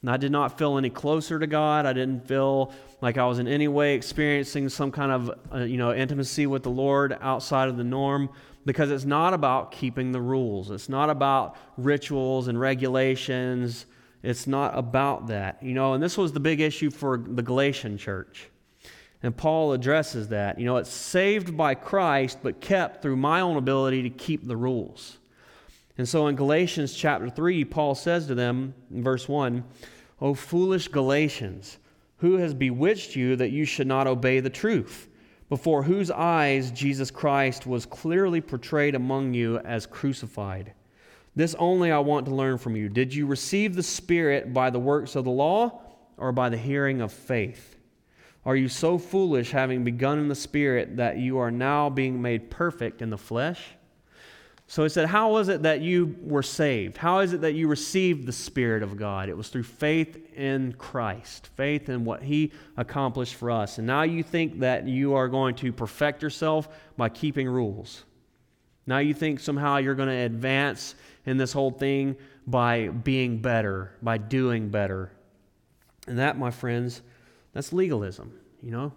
And 0.00 0.10
I 0.10 0.16
did 0.16 0.32
not 0.32 0.58
feel 0.58 0.76
any 0.76 0.90
closer 0.90 1.38
to 1.38 1.46
God. 1.46 1.86
I 1.86 1.92
didn't 1.92 2.26
feel 2.26 2.72
like 3.02 3.18
I 3.18 3.26
was 3.26 3.38
in 3.38 3.46
any 3.46 3.68
way 3.68 3.94
experiencing 3.94 4.68
some 4.68 4.90
kind 4.90 5.12
of, 5.12 5.30
uh, 5.54 5.58
you 5.58 5.76
know, 5.76 5.94
intimacy 5.94 6.48
with 6.48 6.64
the 6.64 6.70
Lord 6.70 7.16
outside 7.20 7.68
of 7.68 7.76
the 7.76 7.84
norm 7.84 8.30
because 8.64 8.90
it's 8.90 9.04
not 9.04 9.34
about 9.34 9.72
keeping 9.72 10.12
the 10.12 10.20
rules. 10.20 10.70
It's 10.70 10.88
not 10.88 11.10
about 11.10 11.56
rituals 11.76 12.48
and 12.48 12.58
regulations. 12.58 13.86
It's 14.22 14.46
not 14.46 14.76
about 14.76 15.26
that. 15.28 15.62
You 15.62 15.74
know, 15.74 15.94
and 15.94 16.02
this 16.02 16.16
was 16.16 16.32
the 16.32 16.40
big 16.40 16.60
issue 16.60 16.90
for 16.90 17.18
the 17.18 17.42
Galatian 17.42 17.98
church. 17.98 18.48
And 19.22 19.36
Paul 19.36 19.72
addresses 19.72 20.28
that. 20.28 20.58
You 20.58 20.66
know, 20.66 20.76
it's 20.76 20.92
saved 20.92 21.56
by 21.56 21.74
Christ, 21.74 22.38
but 22.42 22.60
kept 22.60 23.02
through 23.02 23.16
my 23.16 23.40
own 23.40 23.56
ability 23.56 24.02
to 24.02 24.10
keep 24.10 24.46
the 24.46 24.56
rules. 24.56 25.18
And 25.96 26.08
so 26.08 26.26
in 26.26 26.36
Galatians 26.36 26.94
chapter 26.94 27.30
3, 27.30 27.64
Paul 27.64 27.94
says 27.94 28.26
to 28.26 28.34
them 28.34 28.74
in 28.90 29.02
verse 29.02 29.28
1 29.28 29.64
O 30.20 30.34
foolish 30.34 30.88
Galatians, 30.88 31.78
who 32.18 32.36
has 32.36 32.54
bewitched 32.54 33.16
you 33.16 33.36
that 33.36 33.50
you 33.50 33.64
should 33.64 33.86
not 33.86 34.06
obey 34.06 34.40
the 34.40 34.50
truth? 34.50 35.08
Before 35.48 35.82
whose 35.82 36.10
eyes 36.10 36.70
Jesus 36.70 37.10
Christ 37.10 37.66
was 37.66 37.86
clearly 37.86 38.40
portrayed 38.40 38.94
among 38.94 39.34
you 39.34 39.58
as 39.58 39.86
crucified. 39.86 40.72
This 41.36 41.54
only 41.58 41.90
I 41.90 41.98
want 41.98 42.26
to 42.26 42.34
learn 42.34 42.58
from 42.58 42.76
you. 42.76 42.88
Did 42.88 43.14
you 43.14 43.26
receive 43.26 43.74
the 43.74 43.82
Spirit 43.82 44.52
by 44.54 44.70
the 44.70 44.78
works 44.78 45.16
of 45.16 45.24
the 45.24 45.30
law 45.30 45.82
or 46.16 46.32
by 46.32 46.48
the 46.48 46.56
hearing 46.56 47.00
of 47.00 47.12
faith? 47.12 47.76
Are 48.46 48.56
you 48.56 48.68
so 48.68 48.98
foolish, 48.98 49.50
having 49.50 49.84
begun 49.84 50.18
in 50.18 50.28
the 50.28 50.34
Spirit, 50.34 50.96
that 50.96 51.18
you 51.18 51.38
are 51.38 51.50
now 51.50 51.90
being 51.90 52.20
made 52.20 52.50
perfect 52.50 53.02
in 53.02 53.10
the 53.10 53.18
flesh? 53.18 53.60
So 54.66 54.82
he 54.82 54.88
said, 54.88 55.08
How 55.08 55.30
was 55.30 55.48
it 55.48 55.62
that 55.62 55.80
you 55.82 56.16
were 56.22 56.42
saved? 56.42 56.96
How 56.96 57.18
is 57.20 57.32
it 57.32 57.42
that 57.42 57.52
you 57.52 57.68
received 57.68 58.26
the 58.26 58.32
Spirit 58.32 58.82
of 58.82 58.96
God? 58.96 59.28
It 59.28 59.36
was 59.36 59.48
through 59.48 59.64
faith 59.64 60.34
in 60.34 60.72
Christ, 60.78 61.50
faith 61.54 61.88
in 61.88 62.04
what 62.04 62.22
he 62.22 62.52
accomplished 62.76 63.34
for 63.34 63.50
us. 63.50 63.78
And 63.78 63.86
now 63.86 64.02
you 64.02 64.22
think 64.22 64.60
that 64.60 64.86
you 64.88 65.14
are 65.14 65.28
going 65.28 65.54
to 65.56 65.72
perfect 65.72 66.22
yourself 66.22 66.68
by 66.96 67.08
keeping 67.08 67.48
rules. 67.48 68.04
Now 68.86 68.98
you 68.98 69.14
think 69.14 69.40
somehow 69.40 69.78
you're 69.78 69.94
going 69.94 70.08
to 70.08 70.14
advance 70.14 70.94
in 71.26 71.36
this 71.36 71.52
whole 71.52 71.70
thing 71.70 72.16
by 72.46 72.88
being 72.88 73.38
better, 73.38 73.92
by 74.02 74.18
doing 74.18 74.68
better. 74.68 75.10
And 76.06 76.18
that, 76.18 76.38
my 76.38 76.50
friends, 76.50 77.02
that's 77.52 77.72
legalism, 77.72 78.38
you 78.62 78.70
know? 78.70 78.92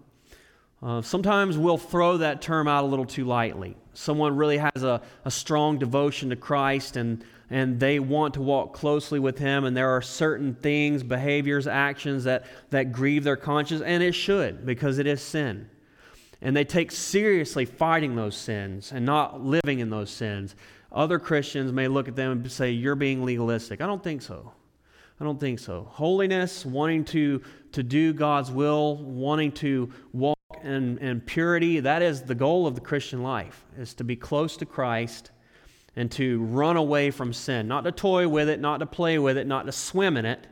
Uh, 0.84 1.02
sometimes 1.02 1.58
we'll 1.58 1.78
throw 1.78 2.18
that 2.18 2.42
term 2.42 2.68
out 2.68 2.84
a 2.84 2.88
little 2.88 3.06
too 3.06 3.26
lightly. 3.26 3.76
Someone 3.98 4.36
really 4.36 4.60
has 4.60 4.84
a, 4.84 5.02
a 5.26 5.32
strong 5.32 5.80
devotion 5.80 6.30
to 6.30 6.36
Christ 6.36 6.98
and, 6.98 7.26
and 7.50 7.80
they 7.80 7.98
want 7.98 8.36
to 8.36 8.42
walk 8.44 8.72
closely 8.72 9.18
with 9.18 9.40
Him, 9.40 9.66
and 9.66 9.76
there 9.76 9.90
are 9.90 10.04
certain 10.04 10.54
things, 10.54 11.02
behaviors, 11.02 11.66
actions 11.66 12.24
that, 12.26 12.46
that 12.70 12.92
grieve 12.92 13.24
their 13.24 13.36
conscience, 13.36 13.82
and 13.82 14.04
it 14.04 14.12
should 14.12 14.68
because 14.68 15.00
it 15.00 15.08
is 15.08 15.20
sin. 15.20 15.68
And 16.44 16.56
they 16.56 16.64
take 16.64 16.92
seriously 16.92 17.66
fighting 17.66 18.16
those 18.16 18.38
sins 18.38 18.92
and 18.92 19.04
not 19.04 19.44
living 19.44 19.80
in 19.80 19.90
those 19.90 20.12
sins. 20.12 20.56
Other 20.92 21.18
Christians 21.18 21.72
may 21.72 21.88
look 21.88 22.08
at 22.08 22.16
them 22.16 22.34
and 22.34 22.52
say, 22.52 22.70
You're 22.70 22.94
being 22.94 23.26
legalistic. 23.26 23.82
I 23.82 23.88
don't 23.88 24.04
think 24.04 24.22
so. 24.22 24.52
I 25.20 25.24
don't 25.24 25.40
think 25.40 25.58
so. 25.58 25.88
Holiness, 25.90 26.64
wanting 26.68 27.04
to, 27.06 27.42
to 27.72 27.82
do 27.82 28.14
God's 28.14 28.52
will, 28.52 28.98
wanting 28.98 29.54
to 29.54 29.92
walk 30.14 30.37
and, 30.64 30.98
and 31.00 31.26
purity, 31.26 31.80
that 31.82 32.02
is 32.02 32.22
the 32.22 32.36
goal 32.36 32.68
of 32.68 32.76
the 32.76 32.82
Christian 32.82 33.24
life, 33.24 33.66
is 33.78 33.94
to 33.96 34.04
be 34.04 34.16
close 34.16 34.58
to 34.58 34.66
Christ 34.66 35.32
and 35.96 36.12
to 36.12 36.44
run 36.44 36.78
away 36.78 37.12
from 37.12 37.34
sin. 37.34 37.68
Not 37.68 37.84
to 37.86 37.92
toy 37.92 38.28
with 38.28 38.50
it, 38.50 38.60
not 38.60 38.80
to 38.80 38.86
play 38.86 39.18
with 39.18 39.38
it, 39.38 39.48
not 39.48 39.66
to 39.66 39.72
swim 39.72 40.16
in 40.18 40.26
it, 40.26 40.46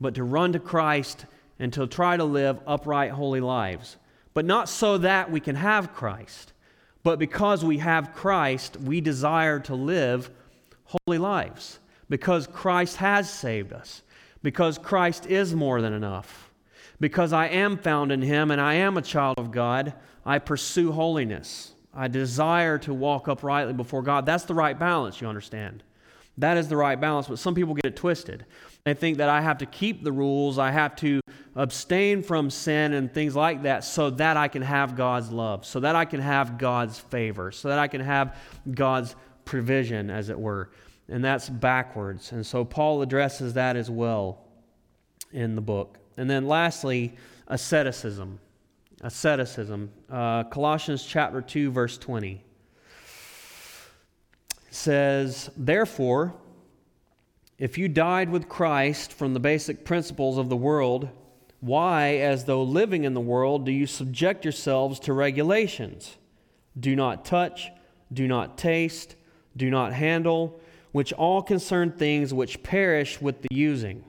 but 0.00 0.14
to 0.14 0.24
run 0.24 0.52
to 0.52 0.58
Christ 0.58 1.26
and 1.58 1.72
to 1.72 1.86
try 1.86 2.16
to 2.16 2.24
live 2.24 2.60
upright, 2.66 3.10
holy 3.10 3.40
lives. 3.40 3.96
But 4.32 4.44
not 4.44 4.68
so 4.68 4.98
that 4.98 5.30
we 5.30 5.40
can 5.40 5.56
have 5.56 5.94
Christ, 5.94 6.52
but 7.02 7.18
because 7.18 7.64
we 7.64 7.78
have 7.78 8.14
Christ, 8.14 8.76
we 8.76 9.00
desire 9.00 9.60
to 9.60 9.74
live 9.74 10.30
holy 10.84 11.18
lives. 11.18 11.78
Because 12.08 12.46
Christ 12.46 12.96
has 12.96 13.30
saved 13.30 13.72
us. 13.72 14.02
Because 14.42 14.78
Christ 14.78 15.26
is 15.26 15.54
more 15.54 15.80
than 15.80 15.92
enough. 15.92 16.43
Because 17.04 17.34
I 17.34 17.48
am 17.48 17.76
found 17.76 18.12
in 18.12 18.22
Him 18.22 18.50
and 18.50 18.58
I 18.58 18.76
am 18.76 18.96
a 18.96 19.02
child 19.02 19.38
of 19.38 19.50
God, 19.50 19.92
I 20.24 20.38
pursue 20.38 20.90
holiness. 20.90 21.74
I 21.92 22.08
desire 22.08 22.78
to 22.78 22.94
walk 22.94 23.28
uprightly 23.28 23.74
before 23.74 24.00
God. 24.00 24.24
That's 24.24 24.44
the 24.44 24.54
right 24.54 24.78
balance, 24.78 25.20
you 25.20 25.28
understand. 25.28 25.82
That 26.38 26.56
is 26.56 26.66
the 26.68 26.78
right 26.78 26.98
balance, 26.98 27.28
but 27.28 27.38
some 27.38 27.54
people 27.54 27.74
get 27.74 27.84
it 27.84 27.94
twisted. 27.94 28.46
They 28.84 28.94
think 28.94 29.18
that 29.18 29.28
I 29.28 29.42
have 29.42 29.58
to 29.58 29.66
keep 29.66 30.02
the 30.02 30.12
rules, 30.12 30.58
I 30.58 30.70
have 30.70 30.96
to 30.96 31.20
abstain 31.54 32.22
from 32.22 32.48
sin 32.48 32.94
and 32.94 33.12
things 33.12 33.36
like 33.36 33.64
that 33.64 33.84
so 33.84 34.08
that 34.08 34.38
I 34.38 34.48
can 34.48 34.62
have 34.62 34.96
God's 34.96 35.30
love, 35.30 35.66
so 35.66 35.80
that 35.80 35.94
I 35.94 36.06
can 36.06 36.20
have 36.20 36.56
God's 36.56 36.98
favor, 36.98 37.52
so 37.52 37.68
that 37.68 37.78
I 37.78 37.86
can 37.86 38.00
have 38.00 38.34
God's 38.72 39.14
provision, 39.44 40.08
as 40.08 40.30
it 40.30 40.40
were. 40.40 40.70
And 41.10 41.22
that's 41.22 41.50
backwards. 41.50 42.32
And 42.32 42.46
so 42.46 42.64
Paul 42.64 43.02
addresses 43.02 43.52
that 43.52 43.76
as 43.76 43.90
well 43.90 44.38
in 45.34 45.54
the 45.54 45.60
book. 45.60 45.98
And 46.16 46.28
then 46.28 46.46
lastly, 46.46 47.14
asceticism. 47.48 48.38
Asceticism. 49.02 49.90
Uh, 50.10 50.44
Colossians 50.44 51.04
chapter 51.04 51.40
2, 51.40 51.70
verse 51.70 51.98
20 51.98 52.42
says, 54.70 55.50
Therefore, 55.56 56.34
if 57.58 57.78
you 57.78 57.88
died 57.88 58.30
with 58.30 58.48
Christ 58.48 59.12
from 59.12 59.34
the 59.34 59.40
basic 59.40 59.84
principles 59.84 60.38
of 60.38 60.48
the 60.48 60.56
world, 60.56 61.08
why, 61.60 62.16
as 62.16 62.44
though 62.44 62.62
living 62.62 63.04
in 63.04 63.14
the 63.14 63.20
world, 63.20 63.64
do 63.64 63.72
you 63.72 63.86
subject 63.86 64.44
yourselves 64.44 64.98
to 65.00 65.12
regulations? 65.12 66.16
Do 66.78 66.96
not 66.96 67.24
touch, 67.24 67.70
do 68.12 68.26
not 68.26 68.58
taste, 68.58 69.16
do 69.56 69.70
not 69.70 69.92
handle 69.92 70.60
which 70.92 71.12
all 71.12 71.42
concern 71.42 71.90
things 71.90 72.32
which 72.32 72.62
perish 72.62 73.20
with 73.20 73.42
the 73.42 73.48
using, 73.50 74.04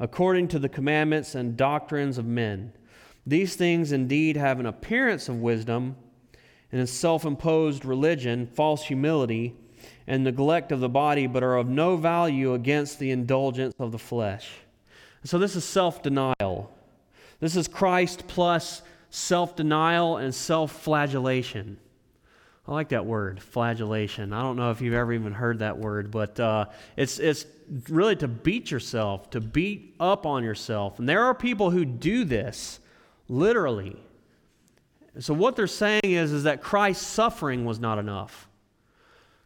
according 0.00 0.48
to 0.48 0.58
the 0.58 0.68
commandments 0.68 1.34
and 1.34 1.56
doctrines 1.56 2.16
of 2.18 2.24
men. 2.24 2.72
These 3.26 3.54
things 3.54 3.92
indeed 3.92 4.36
have 4.36 4.58
an 4.58 4.66
appearance 4.66 5.28
of 5.28 5.36
wisdom 5.36 5.94
and 6.72 6.80
a 6.80 6.86
self 6.86 7.24
imposed 7.24 7.84
religion, 7.84 8.46
false 8.46 8.84
humility, 8.84 9.54
and 10.06 10.24
neglect 10.24 10.72
of 10.72 10.80
the 10.80 10.88
body, 10.88 11.26
but 11.26 11.42
are 11.42 11.56
of 11.56 11.68
no 11.68 11.96
value 11.96 12.54
against 12.54 12.98
the 12.98 13.10
indulgence 13.10 13.74
of 13.78 13.92
the 13.92 13.98
flesh. 13.98 14.50
So, 15.22 15.38
this 15.38 15.54
is 15.54 15.64
self 15.64 16.02
denial. 16.02 16.72
This 17.40 17.54
is 17.54 17.68
Christ 17.68 18.26
plus 18.26 18.82
self 19.10 19.54
denial 19.54 20.16
and 20.16 20.34
self 20.34 20.72
flagellation. 20.72 21.78
I 22.68 22.72
like 22.72 22.90
that 22.90 23.06
word, 23.06 23.42
flagellation. 23.42 24.32
I 24.32 24.42
don't 24.42 24.56
know 24.56 24.70
if 24.70 24.80
you've 24.80 24.94
ever 24.94 25.12
even 25.12 25.32
heard 25.32 25.60
that 25.60 25.78
word, 25.78 26.10
but 26.10 26.38
uh, 26.38 26.66
it's, 26.96 27.18
it's 27.18 27.46
really 27.88 28.16
to 28.16 28.28
beat 28.28 28.70
yourself, 28.70 29.30
to 29.30 29.40
beat 29.40 29.94
up 29.98 30.26
on 30.26 30.44
yourself. 30.44 30.98
And 30.98 31.08
there 31.08 31.24
are 31.24 31.34
people 31.34 31.70
who 31.70 31.84
do 31.84 32.24
this 32.24 32.78
literally. 33.28 33.96
So, 35.18 35.34
what 35.34 35.56
they're 35.56 35.66
saying 35.66 36.02
is, 36.04 36.32
is 36.32 36.44
that 36.44 36.62
Christ's 36.62 37.06
suffering 37.06 37.64
was 37.64 37.80
not 37.80 37.98
enough. 37.98 38.48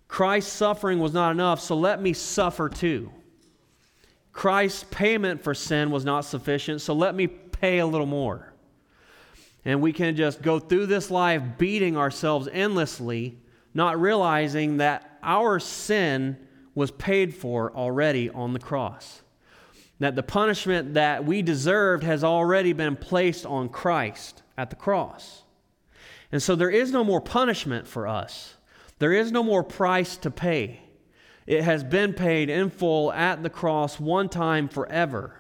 Christ's 0.09 0.53
suffering 0.53 0.99
was 0.99 1.15
not 1.15 1.31
enough, 1.31 1.61
so 1.61 1.77
let 1.77 2.03
me 2.03 2.13
suffer 2.13 2.69
too. 2.69 3.11
Christ's 4.33 4.85
payment 4.91 5.43
for 5.43 5.55
sin 5.55 5.91
was 5.91 6.05
not 6.05 6.25
sufficient, 6.25 6.81
so 6.83 6.93
let 6.93 7.15
me 7.15 7.27
pay 7.27 7.79
a 7.79 7.87
little 7.87 8.07
more 8.07 8.54
and 9.65 9.81
we 9.81 9.93
can 9.93 10.15
just 10.15 10.43
go 10.43 10.59
through 10.59 10.87
this 10.87 11.11
life 11.11 11.43
beating 11.57 11.97
ourselves 11.97 12.49
endlessly, 12.53 13.39
not 13.73 14.01
realizing 14.01 14.77
that 14.77 15.19
our 15.23 15.59
sin 15.59 16.37
was 16.75 16.91
paid 16.91 17.35
for 17.35 17.75
already 17.75 18.29
on 18.31 18.53
the 18.53 18.59
cross. 18.59 19.23
That 20.01 20.17
the 20.17 20.23
punishment 20.23 20.95
that 20.95 21.25
we 21.25 21.41
deserved 21.41 22.03
has 22.05 22.25
already 22.25 22.73
been 22.73 22.97
placed 22.97 23.47
on 23.47 23.69
Christ 23.69 24.43
at 24.59 24.71
the 24.71 24.77
cross. 24.77 25.43
And 26.31 26.43
so 26.43 26.57
there 26.57 26.71
is 26.71 26.91
no 26.91 27.05
more 27.05 27.21
punishment 27.21 27.87
for 27.87 28.07
us, 28.07 28.55
there 28.99 29.13
is 29.13 29.33
no 29.33 29.43
more 29.43 29.65
price 29.65 30.17
to 30.19 30.31
pay. 30.31 30.81
It 31.47 31.63
has 31.63 31.85
been 31.85 32.15
paid 32.15 32.49
in 32.49 32.71
full 32.71 33.13
at 33.13 33.43
the 33.43 33.51
cross 33.51 34.01
one 34.01 34.31
time 34.31 34.67
forever 34.67 35.39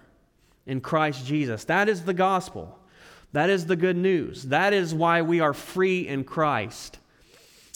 in 0.66 0.83
Christ 0.83 1.25
Jesus. 1.25 1.64
That 1.64 1.89
is 1.89 2.05
the 2.05 2.12
gospel. 2.12 2.79
That 3.35 3.51
is 3.51 3.66
the 3.66 3.74
good 3.74 3.97
news. 3.97 4.45
That 4.45 4.72
is 4.72 4.95
why 4.95 5.22
we 5.22 5.41
are 5.41 5.53
free 5.53 6.07
in 6.07 6.22
Christ. 6.22 7.01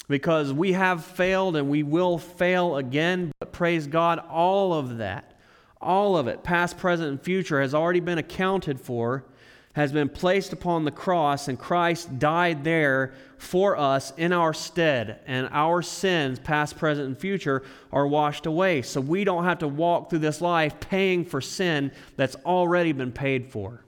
Because 0.06 0.52
we 0.52 0.72
have 0.72 1.04
failed 1.04 1.56
and 1.56 1.68
we 1.68 1.82
will 1.82 2.16
fail 2.16 2.76
again, 2.76 3.32
but 3.40 3.50
praise 3.50 3.88
God, 3.88 4.20
all 4.30 4.72
of 4.72 4.98
that, 4.98 5.36
all 5.80 6.16
of 6.16 6.28
it, 6.28 6.44
past, 6.44 6.78
present, 6.78 7.08
and 7.08 7.20
future, 7.20 7.60
has 7.60 7.74
already 7.74 7.98
been 7.98 8.18
accounted 8.18 8.80
for, 8.80 9.24
has 9.72 9.90
been 9.90 10.08
placed 10.08 10.52
upon 10.52 10.84
the 10.84 10.92
cross, 10.92 11.48
and 11.48 11.58
Christ 11.58 12.20
died 12.20 12.62
there 12.62 13.14
for 13.36 13.76
us 13.76 14.12
in 14.16 14.32
our 14.32 14.54
stead. 14.54 15.18
And 15.26 15.48
our 15.50 15.82
sins, 15.82 16.38
past, 16.38 16.78
present, 16.78 17.08
and 17.08 17.18
future, 17.18 17.64
are 17.92 18.06
washed 18.06 18.46
away. 18.46 18.82
So 18.82 19.00
we 19.00 19.24
don't 19.24 19.44
have 19.44 19.58
to 19.58 19.68
walk 19.68 20.08
through 20.08 20.20
this 20.20 20.40
life 20.40 20.78
paying 20.78 21.24
for 21.24 21.40
sin 21.40 21.90
that's 22.14 22.36
already 22.46 22.92
been 22.92 23.10
paid 23.10 23.50
for. 23.50 23.82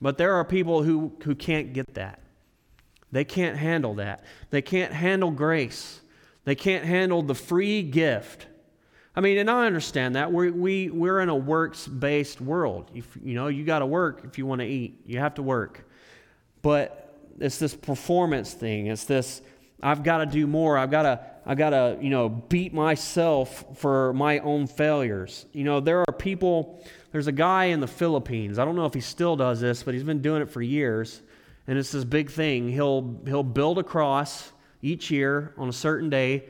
But 0.00 0.18
there 0.18 0.34
are 0.34 0.44
people 0.44 0.82
who, 0.82 1.12
who 1.22 1.34
can't 1.34 1.72
get 1.72 1.94
that. 1.94 2.20
They 3.10 3.24
can't 3.24 3.56
handle 3.56 3.94
that. 3.94 4.24
They 4.50 4.62
can't 4.62 4.92
handle 4.92 5.30
grace. 5.30 6.00
They 6.44 6.54
can't 6.54 6.84
handle 6.84 7.22
the 7.22 7.34
free 7.34 7.82
gift. 7.82 8.46
I 9.16 9.20
mean, 9.20 9.38
and 9.38 9.50
I 9.50 9.66
understand 9.66 10.14
that. 10.14 10.30
We're, 10.30 10.52
we, 10.52 10.90
we're 10.90 11.20
in 11.20 11.28
a 11.28 11.34
works 11.34 11.88
based 11.88 12.40
world. 12.40 12.90
If, 12.94 13.18
you 13.22 13.34
know, 13.34 13.48
you 13.48 13.64
got 13.64 13.80
to 13.80 13.86
work 13.86 14.22
if 14.24 14.38
you 14.38 14.46
want 14.46 14.60
to 14.60 14.66
eat, 14.66 15.00
you 15.06 15.18
have 15.18 15.34
to 15.34 15.42
work. 15.42 15.88
But 16.62 17.16
it's 17.40 17.58
this 17.58 17.74
performance 17.74 18.52
thing. 18.52 18.86
It's 18.86 19.04
this, 19.04 19.42
I've 19.82 20.02
got 20.02 20.18
to 20.18 20.26
do 20.26 20.46
more. 20.46 20.76
I've 20.76 20.90
got 20.90 21.02
to, 21.02 21.20
I've 21.46 21.58
got 21.58 21.70
to, 21.70 21.98
you 22.00 22.10
know, 22.10 22.28
beat 22.28 22.74
myself 22.74 23.78
for 23.78 24.12
my 24.12 24.40
own 24.40 24.66
failures. 24.66 25.46
You 25.52 25.64
know, 25.64 25.80
there 25.80 26.00
are 26.00 26.12
people 26.12 26.82
there's 27.12 27.26
a 27.26 27.32
guy 27.32 27.66
in 27.66 27.80
the 27.80 27.86
Philippines. 27.86 28.58
I 28.58 28.64
don't 28.64 28.76
know 28.76 28.84
if 28.84 28.94
he 28.94 29.00
still 29.00 29.36
does 29.36 29.60
this, 29.60 29.82
but 29.82 29.94
he's 29.94 30.04
been 30.04 30.20
doing 30.20 30.42
it 30.42 30.50
for 30.50 30.60
years. 30.60 31.22
And 31.66 31.78
it's 31.78 31.92
this 31.92 32.04
big 32.04 32.30
thing. 32.30 32.68
He'll, 32.68 33.20
he'll 33.24 33.42
build 33.42 33.78
a 33.78 33.82
cross 33.82 34.52
each 34.82 35.10
year 35.10 35.54
on 35.56 35.68
a 35.68 35.72
certain 35.72 36.10
day, 36.10 36.44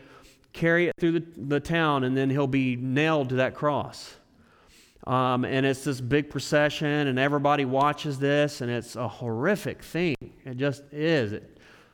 carry 0.53 0.89
it 0.89 0.95
through 0.99 1.12
the, 1.12 1.24
the 1.37 1.61
town, 1.61 2.05
and 2.05 2.16
then 2.16 2.29
he'll 2.31 2.47
be 2.47 2.76
nailed 2.76 3.29
to 3.31 3.37
that 3.37 3.55
cross. 3.55 4.14
Um, 5.07 5.45
and 5.45 5.64
it's 5.64 5.85
this 5.85 6.01
big 6.01 6.29
procession, 6.29 7.07
and 7.07 7.18
everybody 7.18 7.64
watches 7.64 8.18
this, 8.18 8.61
and 8.61 8.70
it's 8.70 8.97
a 8.97 9.09
horrific 9.09 9.83
thing. 9.83 10.16
It 10.45 10.57
just 10.57 10.83
is. 10.93 11.41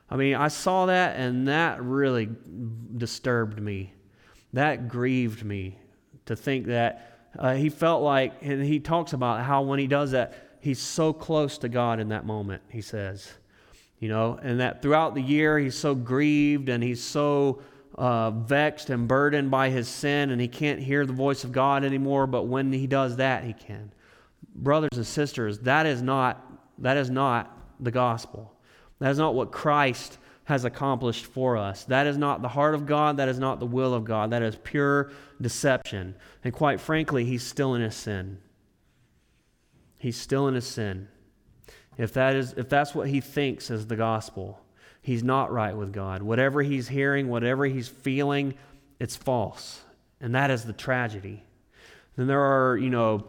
I 0.09 0.17
mean, 0.17 0.35
I 0.35 0.49
saw 0.49 0.85
that, 0.85 1.17
and 1.17 1.47
that 1.47 1.81
really 1.83 2.29
disturbed 2.97 3.59
me. 3.59 3.93
That 4.53 4.87
grieved 4.87 5.43
me 5.43 5.79
to 6.25 6.35
think 6.35 6.67
that 6.67 7.31
uh, 7.37 7.55
he 7.55 7.69
felt 7.69 8.03
like, 8.03 8.33
and 8.41 8.63
he 8.63 8.79
talks 8.79 9.13
about 9.13 9.43
how 9.43 9.63
when 9.63 9.79
he 9.79 9.87
does 9.87 10.11
that, 10.11 10.57
he's 10.61 10.79
so 10.79 11.11
close 11.11 11.57
to 11.59 11.69
God 11.69 11.99
in 11.99 12.09
that 12.09 12.25
moment, 12.25 12.61
he 12.69 12.81
says. 12.81 13.33
You 13.99 14.09
know, 14.09 14.39
and 14.41 14.59
that 14.59 14.81
throughout 14.81 15.15
the 15.15 15.21
year, 15.21 15.57
he's 15.57 15.77
so 15.77 15.95
grieved 15.95 16.69
and 16.69 16.83
he's 16.83 17.03
so 17.03 17.61
uh, 17.95 18.31
vexed 18.31 18.89
and 18.89 19.07
burdened 19.07 19.49
by 19.49 19.69
his 19.69 19.87
sin, 19.87 20.29
and 20.31 20.39
he 20.39 20.47
can't 20.47 20.79
hear 20.79 21.05
the 21.05 21.13
voice 21.13 21.43
of 21.43 21.51
God 21.51 21.83
anymore. 21.83 22.27
But 22.27 22.43
when 22.43 22.71
he 22.71 22.87
does 22.87 23.17
that, 23.17 23.43
he 23.43 23.53
can. 23.53 23.91
Brothers 24.53 24.91
and 24.95 25.05
sisters, 25.05 25.59
that 25.59 25.85
is 25.85 26.01
not, 26.01 26.45
that 26.79 26.97
is 26.97 27.09
not 27.09 27.57
the 27.79 27.91
gospel. 27.91 28.54
That 28.99 29.11
is 29.11 29.17
not 29.17 29.35
what 29.35 29.51
Christ 29.51 30.17
has 30.45 30.63
accomplished 30.63 31.25
for 31.25 31.57
us. 31.57 31.83
That 31.85 32.07
is 32.07 32.17
not 32.17 32.41
the 32.41 32.47
heart 32.47 32.75
of 32.75 32.85
God. 32.85 33.17
That 33.17 33.29
is 33.29 33.39
not 33.39 33.59
the 33.59 33.65
will 33.65 33.93
of 33.93 34.05
God. 34.05 34.29
That 34.29 34.43
is 34.43 34.55
pure 34.55 35.11
deception. 35.41 36.15
And 36.43 36.53
quite 36.53 36.79
frankly, 36.79 37.25
he's 37.25 37.43
still 37.43 37.73
in 37.73 37.81
his 37.81 37.95
sin. 37.95 38.37
He's 39.99 40.17
still 40.17 40.47
in 40.47 40.53
his 40.53 40.67
sin. 40.67 41.07
If, 41.97 42.13
that 42.13 42.35
is, 42.35 42.53
if 42.57 42.69
that's 42.69 42.93
what 42.93 43.07
he 43.07 43.21
thinks 43.21 43.71
is 43.71 43.87
the 43.87 43.95
gospel, 43.95 44.61
he's 45.01 45.23
not 45.23 45.51
right 45.51 45.75
with 45.75 45.91
God. 45.91 46.21
Whatever 46.21 46.61
he's 46.61 46.87
hearing, 46.87 47.27
whatever 47.27 47.65
he's 47.65 47.87
feeling, 47.87 48.53
it's 48.99 49.15
false. 49.15 49.81
And 50.21 50.35
that 50.35 50.51
is 50.51 50.63
the 50.63 50.73
tragedy. 50.73 51.43
Then 52.15 52.27
there 52.27 52.41
are, 52.41 52.77
you 52.77 52.89
know, 52.89 53.25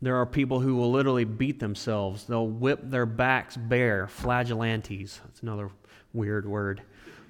there 0.00 0.16
are 0.16 0.26
people 0.26 0.60
who 0.60 0.76
will 0.76 0.90
literally 0.90 1.24
beat 1.24 1.58
themselves. 1.58 2.24
They'll 2.24 2.46
whip 2.46 2.80
their 2.82 3.06
backs 3.06 3.56
bare, 3.56 4.06
flagellantes. 4.06 5.20
That's 5.24 5.40
another 5.40 5.70
weird 6.12 6.46
word. 6.46 6.82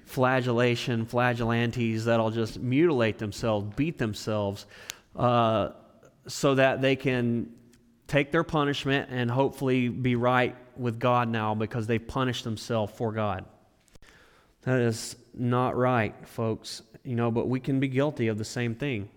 Flagellation, 0.05 1.05
flagellantes 1.05 2.05
that'll 2.05 2.31
just 2.31 2.59
mutilate 2.59 3.17
themselves, 3.17 3.73
beat 3.75 3.97
themselves, 3.97 4.65
uh, 5.15 5.69
so 6.27 6.55
that 6.55 6.81
they 6.81 6.95
can 6.95 7.51
take 8.07 8.31
their 8.31 8.43
punishment 8.43 9.09
and 9.11 9.29
hopefully 9.29 9.87
be 9.87 10.15
right 10.15 10.55
with 10.77 10.99
God 10.99 11.29
now 11.29 11.55
because 11.55 11.87
they 11.87 11.99
punished 11.99 12.43
themselves 12.43 12.93
for 12.95 13.11
God. 13.11 13.45
That 14.63 14.79
is 14.79 15.15
not 15.33 15.75
right, 15.75 16.15
folks. 16.27 16.81
You 17.03 17.15
know, 17.15 17.31
but 17.31 17.47
we 17.47 17.59
can 17.59 17.79
be 17.79 17.87
guilty 17.87 18.27
of 18.27 18.37
the 18.37 18.45
same 18.45 18.75
thing. 18.75 19.09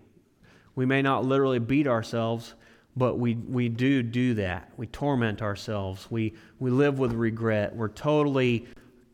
We 0.75 0.85
may 0.85 1.01
not 1.01 1.25
literally 1.25 1.59
beat 1.59 1.87
ourselves, 1.87 2.55
but 2.95 3.17
we, 3.17 3.35
we 3.35 3.69
do 3.69 4.03
do 4.03 4.35
that. 4.35 4.71
We 4.77 4.87
torment 4.87 5.41
ourselves. 5.41 6.09
We, 6.11 6.33
we 6.59 6.69
live 6.69 6.99
with 6.99 7.13
regret. 7.13 7.75
We're 7.75 7.87
totally 7.87 8.67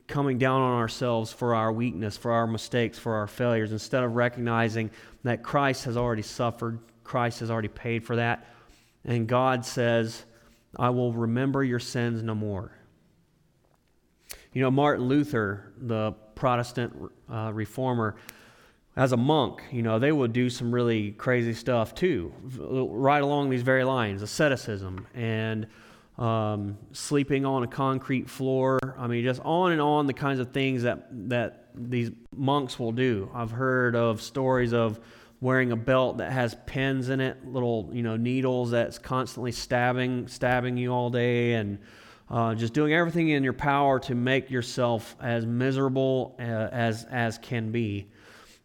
coming 0.08 0.38
down 0.38 0.62
on 0.62 0.78
ourselves 0.80 1.32
for 1.32 1.56
our 1.56 1.72
weakness, 1.72 2.18
for 2.18 2.32
our 2.32 2.48
mistakes, 2.48 2.98
for 2.98 3.16
our 3.16 3.28
failures, 3.28 3.72
instead 3.72 4.04
of 4.04 4.16
recognizing 4.16 4.90
that 5.24 5.44
Christ 5.44 5.86
has 5.86 5.96
already 5.96 6.24
suffered, 6.24 6.80
Christ 7.04 7.40
has 7.40 7.52
already 7.52 7.68
paid 7.68 8.04
for 8.04 8.18
that. 8.18 8.46
And 9.06 9.28
God 9.28 9.66
says, 9.66 10.26
I 10.76 10.90
will 10.90 11.14
remember 11.14 11.64
your 11.64 11.80
sins 11.80 12.22
no 12.22 12.36
more. 12.36 12.72
You 14.52 14.62
know, 14.62 14.72
Martin 14.72 15.08
Luther, 15.08 15.72
the 15.78 16.14
Protestant 16.36 16.94
uh, 17.32 17.52
reformer, 17.54 18.16
as 19.00 19.14
a 19.14 19.18
monk, 19.18 19.64
you 19.72 19.82
know, 19.82 19.98
they 19.98 20.12
would 20.12 20.34
do 20.34 20.50
some 20.50 20.76
really 20.76 21.12
crazy 21.12 21.54
stuff 21.54 21.96
too, 21.96 22.34
right 22.44 23.24
along 23.24 23.50
these 23.50 23.62
very 23.62 23.86
lines 23.86 24.22
asceticism 24.22 25.08
and 25.14 25.68
um, 26.18 26.78
sleeping 26.92 27.46
on 27.46 27.64
a 27.64 27.68
concrete 27.68 28.30
floor. 28.30 28.78
I 28.98 29.08
mean, 29.08 29.24
just 29.24 29.40
on 29.46 29.72
and 29.72 29.80
on 29.80 30.06
the 30.06 30.14
kinds 30.14 30.42
of 30.42 30.52
things 30.52 30.84
that, 30.84 31.08
that 31.30 31.70
these 31.74 32.12
monks 32.36 32.78
will 32.78 32.92
do. 32.92 33.32
I've 33.34 33.52
heard 33.52 33.96
of 33.96 34.22
stories 34.22 34.74
of 34.74 35.00
wearing 35.40 35.72
a 35.72 35.78
belt 35.78 36.18
that 36.18 36.34
has 36.34 36.58
pins 36.66 37.08
in 37.08 37.22
it, 37.22 37.48
little, 37.48 37.90
you 37.94 38.04
know, 38.04 38.18
needles 38.18 38.72
that's 38.72 39.00
constantly 39.00 39.54
stabbing, 39.54 40.28
stabbing 40.28 40.76
you 40.76 40.92
all 40.92 41.10
day, 41.10 41.54
and 41.54 41.80
uh, 42.30 42.54
just 42.54 42.74
doing 42.74 42.92
everything 42.92 43.30
in 43.30 43.46
your 43.46 43.54
power 43.54 43.98
to 44.00 44.14
make 44.14 44.52
yourself 44.52 45.16
as 45.22 45.46
miserable 45.46 46.36
uh, 46.38 46.44
as, 46.44 47.06
as 47.06 47.38
can 47.38 47.72
be. 47.72 48.10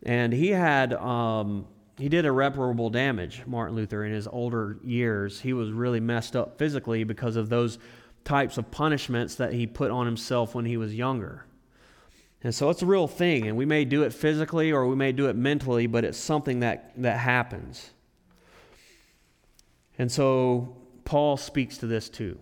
And 0.05 0.33
he 0.33 0.51
had 0.51 0.93
um, 0.93 1.67
he 1.97 2.09
did 2.09 2.25
irreparable 2.25 2.91
damage, 2.91 3.43
Martin 3.47 3.77
Luther, 3.77 4.05
in 4.05 4.13
his 4.13 4.27
older 4.27 4.79
years. 4.83 5.41
He 5.41 5.53
was 5.53 5.71
really 5.71 6.01
messed 6.01 6.35
up 6.35 6.59
physically 6.59 7.05
because 7.05 7.37
of 7.37 7.49
those 7.49 7.79
types 8.25 8.59
of 8.59 8.71
punishments 8.71 9.37
that 9.37 9.53
he 9.53 9.67
put 9.67 9.91
on 9.91 10.07
himself 10.07 10.55
when 10.55 10.65
he 10.65 10.77
was 10.77 10.95
younger. 10.95 11.45
And 12.43 12.55
so 12.55 12.69
it's 12.69 12.83
a 12.83 12.87
real 12.87 13.09
thing, 13.09 13.47
and 13.47 13.57
we 13.57 13.65
may 13.65 13.87
do 13.87 14.03
it 14.03 14.13
physically 14.13 14.71
or 14.71 14.87
we 14.87 14.97
may 14.97 15.13
do 15.13 15.29
it 15.29 15.37
mentally, 15.37 15.87
but 15.87 16.05
it's 16.05 16.19
something 16.19 16.61
that, 16.61 16.93
that 16.99 17.19
happens. 17.19 17.91
And 19.97 20.13
so 20.13 20.77
Paul 21.05 21.39
speaks 21.39 21.79
to 21.79 21.87
this 21.87 22.11
too. 22.11 22.39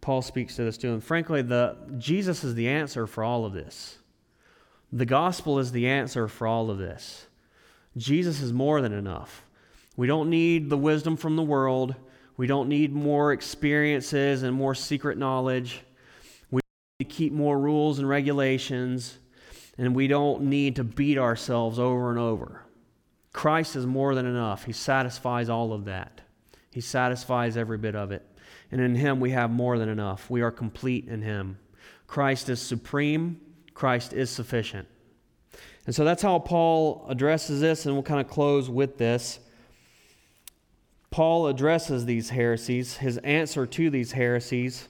Paul 0.00 0.22
speaks 0.22 0.56
to 0.56 0.64
this 0.64 0.78
too. 0.78 0.94
And 0.94 1.04
frankly, 1.04 1.42
the, 1.42 1.76
Jesus 1.98 2.42
is 2.42 2.54
the 2.54 2.68
answer 2.68 3.06
for 3.06 3.22
all 3.22 3.44
of 3.44 3.52
this. 3.52 3.98
The 4.92 5.06
gospel 5.06 5.58
is 5.58 5.72
the 5.72 5.88
answer 5.88 6.26
for 6.26 6.46
all 6.46 6.70
of 6.70 6.78
this. 6.78 7.26
Jesus 7.96 8.40
is 8.40 8.52
more 8.52 8.80
than 8.80 8.92
enough. 8.92 9.44
We 9.96 10.06
don't 10.06 10.30
need 10.30 10.70
the 10.70 10.76
wisdom 10.76 11.16
from 11.16 11.36
the 11.36 11.42
world. 11.42 11.94
We 12.36 12.46
don't 12.46 12.68
need 12.68 12.92
more 12.92 13.32
experiences 13.32 14.42
and 14.42 14.54
more 14.56 14.74
secret 14.74 15.18
knowledge. 15.18 15.82
We 16.50 16.60
need 16.98 17.08
to 17.08 17.14
keep 17.14 17.32
more 17.32 17.58
rules 17.58 17.98
and 17.98 18.08
regulations. 18.08 19.18
And 19.78 19.94
we 19.94 20.08
don't 20.08 20.42
need 20.42 20.76
to 20.76 20.84
beat 20.84 21.18
ourselves 21.18 21.78
over 21.78 22.10
and 22.10 22.18
over. 22.18 22.62
Christ 23.32 23.76
is 23.76 23.86
more 23.86 24.14
than 24.14 24.26
enough. 24.26 24.64
He 24.64 24.72
satisfies 24.72 25.48
all 25.48 25.72
of 25.72 25.84
that, 25.84 26.20
He 26.70 26.80
satisfies 26.80 27.56
every 27.56 27.78
bit 27.78 27.94
of 27.94 28.12
it. 28.12 28.26
And 28.72 28.80
in 28.80 28.94
Him, 28.94 29.20
we 29.20 29.30
have 29.30 29.50
more 29.50 29.78
than 29.78 29.88
enough. 29.88 30.30
We 30.30 30.42
are 30.42 30.50
complete 30.50 31.08
in 31.08 31.22
Him. 31.22 31.58
Christ 32.06 32.48
is 32.48 32.60
supreme, 32.60 33.40
Christ 33.80 34.12
is 34.12 34.28
sufficient. 34.28 34.86
And 35.86 35.94
so 35.94 36.04
that's 36.04 36.20
how 36.20 36.38
Paul 36.38 37.06
addresses 37.08 37.62
this, 37.62 37.86
and 37.86 37.94
we'll 37.94 38.02
kind 38.02 38.20
of 38.20 38.28
close 38.28 38.68
with 38.68 38.98
this. 38.98 39.40
Paul 41.10 41.46
addresses 41.46 42.04
these 42.04 42.28
heresies. 42.28 42.98
His 42.98 43.16
answer 43.24 43.64
to 43.64 43.88
these 43.88 44.12
heresies 44.12 44.86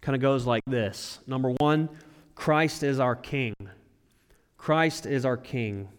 kind 0.00 0.16
of 0.16 0.20
goes 0.20 0.46
like 0.46 0.64
this 0.66 1.20
Number 1.28 1.50
one, 1.60 1.88
Christ 2.34 2.82
is 2.82 2.98
our 2.98 3.14
King. 3.14 3.54
Christ 4.58 5.06
is 5.06 5.24
our 5.24 5.36
King. 5.36 5.90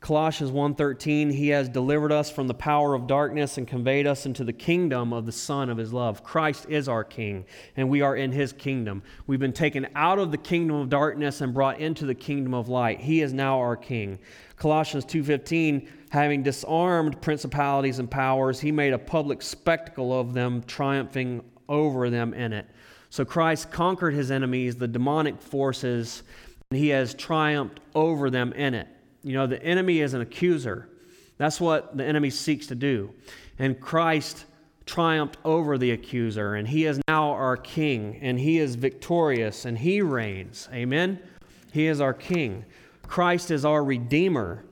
Colossians 0.00 0.52
1:13 0.52 1.32
He 1.32 1.48
has 1.48 1.68
delivered 1.68 2.12
us 2.12 2.30
from 2.30 2.46
the 2.46 2.54
power 2.54 2.94
of 2.94 3.08
darkness 3.08 3.58
and 3.58 3.66
conveyed 3.66 4.06
us 4.06 4.26
into 4.26 4.44
the 4.44 4.52
kingdom 4.52 5.12
of 5.12 5.26
the 5.26 5.32
son 5.32 5.68
of 5.68 5.76
his 5.76 5.92
love. 5.92 6.22
Christ 6.22 6.66
is 6.68 6.88
our 6.88 7.02
king 7.02 7.44
and 7.76 7.88
we 7.90 8.00
are 8.00 8.14
in 8.14 8.30
his 8.30 8.52
kingdom. 8.52 9.02
We've 9.26 9.40
been 9.40 9.52
taken 9.52 9.88
out 9.96 10.20
of 10.20 10.30
the 10.30 10.38
kingdom 10.38 10.76
of 10.76 10.88
darkness 10.88 11.40
and 11.40 11.52
brought 11.52 11.80
into 11.80 12.06
the 12.06 12.14
kingdom 12.14 12.54
of 12.54 12.68
light. 12.68 13.00
He 13.00 13.22
is 13.22 13.32
now 13.32 13.58
our 13.58 13.76
king. 13.76 14.20
Colossians 14.56 15.04
2:15 15.04 15.88
having 16.10 16.42
disarmed 16.42 17.20
principalities 17.20 17.98
and 17.98 18.10
powers, 18.10 18.60
he 18.60 18.72
made 18.72 18.92
a 18.92 18.98
public 18.98 19.42
spectacle 19.42 20.18
of 20.18 20.32
them, 20.32 20.62
triumphing 20.66 21.42
over 21.68 22.08
them 22.08 22.32
in 22.34 22.52
it. 22.52 22.66
So 23.10 23.24
Christ 23.24 23.70
conquered 23.70 24.14
his 24.14 24.30
enemies, 24.30 24.76
the 24.76 24.88
demonic 24.88 25.40
forces, 25.40 26.22
and 26.70 26.78
he 26.78 26.88
has 26.88 27.14
triumphed 27.14 27.80
over 27.94 28.30
them 28.30 28.52
in 28.52 28.74
it. 28.74 28.88
You 29.22 29.34
know, 29.34 29.46
the 29.46 29.62
enemy 29.62 30.00
is 30.00 30.14
an 30.14 30.20
accuser. 30.20 30.88
That's 31.36 31.60
what 31.60 31.96
the 31.96 32.04
enemy 32.04 32.30
seeks 32.30 32.66
to 32.68 32.74
do. 32.74 33.12
And 33.58 33.80
Christ 33.80 34.44
triumphed 34.86 35.36
over 35.44 35.78
the 35.78 35.90
accuser, 35.92 36.54
and 36.54 36.66
he 36.66 36.86
is 36.86 37.00
now 37.08 37.30
our 37.30 37.56
king, 37.56 38.18
and 38.22 38.40
he 38.40 38.58
is 38.58 38.74
victorious, 38.74 39.64
and 39.64 39.78
he 39.78 40.02
reigns. 40.02 40.68
Amen? 40.72 41.20
He 41.72 41.86
is 41.86 42.00
our 42.00 42.14
king. 42.14 42.64
Christ 43.06 43.50
is 43.50 43.64
our 43.64 43.84
redeemer. 43.84 44.64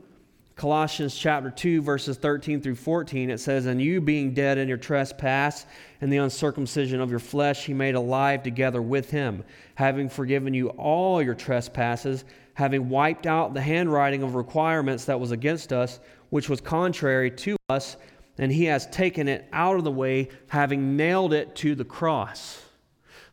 Colossians 0.57 1.14
chapter 1.14 1.51
2, 1.51 1.82
verses 1.82 2.16
13 2.16 2.62
through 2.62 2.76
14, 2.76 3.28
it 3.28 3.38
says, 3.38 3.66
And 3.66 3.80
you 3.80 4.01
being 4.01 4.32
dead 4.32 4.57
in 4.57 4.68
your 4.68 4.78
trespass 4.78 5.66
and 6.01 6.11
the 6.11 6.16
uncircumcision 6.16 7.01
of 7.01 7.11
your 7.11 7.18
flesh, 7.18 7.66
he 7.66 7.74
made 7.74 7.94
alive 7.94 8.42
together 8.42 8.80
with 8.80 9.11
him, 9.11 9.44
having 9.74 10.09
forgiven 10.09 10.55
you 10.55 10.68
all 10.70 11.22
your 11.22 11.34
trespasses 11.34 12.24
having 12.57 12.88
wiped 12.88 13.26
out 13.26 13.52
the 13.52 13.61
handwriting 13.61 14.22
of 14.22 14.34
requirements 14.34 15.04
that 15.04 15.20
was 15.20 15.30
against 15.30 15.74
us, 15.74 16.00
which 16.30 16.48
was 16.48 16.59
contrary 16.59 17.30
to 17.30 17.54
us, 17.68 17.98
and 18.38 18.50
he 18.50 18.64
has 18.64 18.86
taken 18.86 19.28
it 19.28 19.46
out 19.52 19.76
of 19.76 19.84
the 19.84 19.90
way, 19.90 20.30
having 20.48 20.96
nailed 20.96 21.34
it 21.34 21.54
to 21.54 21.74
the 21.74 21.84
cross. 21.84 22.62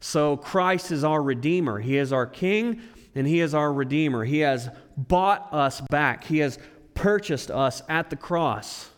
So 0.01 0.35
Christ 0.35 0.91
is 0.91 1.05
our 1.05 1.23
Redeemer. 1.23 1.79
He 1.79 1.97
is 1.97 2.11
our 2.11 2.25
King, 2.25 2.81
and 3.15 3.25
He 3.25 3.39
is 3.39 3.53
our 3.53 3.71
Redeemer. 3.71 4.25
He 4.25 4.39
has 4.39 4.69
bought 4.97 5.47
us 5.53 5.79
back, 5.89 6.25
He 6.25 6.39
has 6.39 6.59
purchased 6.93 7.49
us 7.49 7.81
at 7.87 8.09
the 8.09 8.17
cross. 8.17 8.89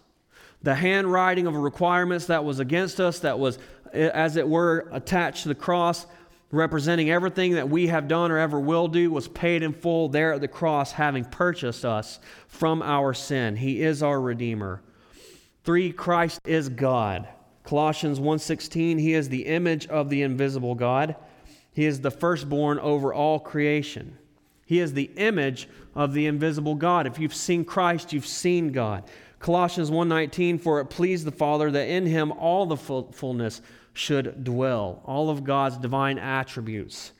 The 0.64 0.74
handwriting 0.74 1.46
of 1.46 1.56
requirements 1.56 2.26
that 2.26 2.44
was 2.44 2.60
against 2.60 3.00
us, 3.00 3.20
that 3.20 3.38
was, 3.38 3.60
as 3.94 4.38
it 4.38 4.50
were, 4.50 4.90
attached 4.92 5.44
to 5.44 5.50
the 5.50 5.56
cross, 5.56 6.08
representing 6.52 7.10
everything 7.10 7.54
that 7.54 7.70
we 7.70 7.88
have 7.88 8.08
done 8.08 8.32
or 8.32 8.38
ever 8.38 8.60
will 8.60 8.88
do, 8.88 9.12
was 9.12 9.28
paid 9.28 9.64
in 9.64 9.74
full 9.74 10.10
there 10.10 10.34
at 10.34 10.42
the 10.42 10.48
cross, 10.48 10.92
having 10.92 11.26
purchased 11.26 11.86
us 11.86 12.20
from 12.48 12.82
our 12.82 13.14
sin. 13.14 13.56
He 13.56 13.82
is 13.82 14.04
our 14.04 14.22
Redeemer. 14.22 14.82
Three, 15.64 15.92
Christ 15.92 16.40
is 16.46 16.70
God. 16.70 17.28
Colossians 17.64 18.20
1:16, 18.20 19.00
he 19.00 19.14
is 19.14 19.30
the 19.30 19.48
image 19.48 19.88
of 19.88 20.10
the 20.10 20.22
invisible 20.22 20.76
God. 20.76 21.16
He 21.74 21.86
is 21.86 22.02
the 22.02 22.12
firstborn 22.12 22.80
over 22.80 23.14
all 23.14 23.40
creation. 23.40 24.18
He 24.66 24.80
is 24.80 24.94
the 24.94 25.12
image 25.18 25.68
of 25.96 26.14
the 26.14 26.28
invisible 26.28 26.76
God. 26.76 27.08
If 27.08 27.20
you've 27.20 27.36
seen 27.36 27.66
Christ, 27.66 28.14
you've 28.14 28.26
seen 28.26 28.72
God. 28.72 29.04
Colossians 29.40 29.92
1:19 29.92 30.58
for 30.58 30.80
it 30.80 30.86
pleased 30.86 31.26
the 31.26 31.32
Father 31.32 31.70
that 31.72 31.88
in 31.88 32.06
him 32.06 32.32
all 32.32 32.66
the 32.66 32.78
fullness 32.78 33.62
should 33.96 34.44
dwell. 34.44 35.02
All 35.06 35.30
of 35.30 35.44
God's 35.44 35.78
divine 35.78 36.20
attributes 36.20 37.14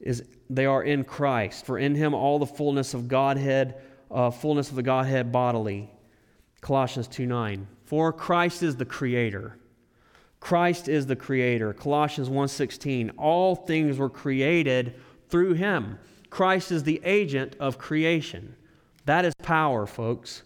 is 0.00 0.24
they 0.50 0.66
are 0.66 0.82
in 0.82 1.04
Christ. 1.04 1.64
For 1.64 1.78
in 1.78 1.94
him 1.94 2.14
all 2.14 2.38
the 2.38 2.46
fullness 2.46 2.94
of 2.94 3.06
Godhead, 3.06 3.76
uh, 4.10 4.30
fullness 4.30 4.70
of 4.70 4.76
the 4.76 4.82
Godhead 4.82 5.30
bodily. 5.30 5.90
Colossians 6.60 7.06
2 7.06 7.26
9. 7.26 7.66
For 7.84 8.12
Christ 8.12 8.62
is 8.62 8.76
the 8.76 8.84
creator. 8.84 9.58
Christ 10.40 10.88
is 10.88 11.06
the 11.06 11.16
creator. 11.16 11.72
Colossians 11.72 12.28
1:16. 12.28 13.10
All 13.16 13.54
things 13.54 13.98
were 13.98 14.10
created 14.10 14.94
through 15.28 15.54
him. 15.54 15.98
Christ 16.30 16.70
is 16.70 16.84
the 16.84 17.00
agent 17.04 17.56
of 17.58 17.78
creation. 17.78 18.54
That 19.06 19.24
is 19.24 19.34
power, 19.42 19.86
folks. 19.86 20.42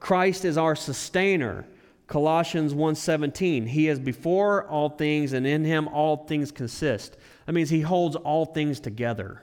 Christ 0.00 0.44
is 0.44 0.56
our 0.58 0.74
sustainer. 0.74 1.66
Colossians 2.08 2.72
1:17, 2.72 3.66
he 3.66 3.86
is 3.86 3.98
before 3.98 4.66
all 4.66 4.88
things 4.88 5.34
and 5.34 5.46
in 5.46 5.64
him 5.64 5.86
all 5.88 6.24
things 6.24 6.50
consist. 6.50 7.16
That 7.44 7.52
means 7.52 7.68
he 7.70 7.82
holds 7.82 8.16
all 8.16 8.46
things 8.46 8.80
together. 8.80 9.42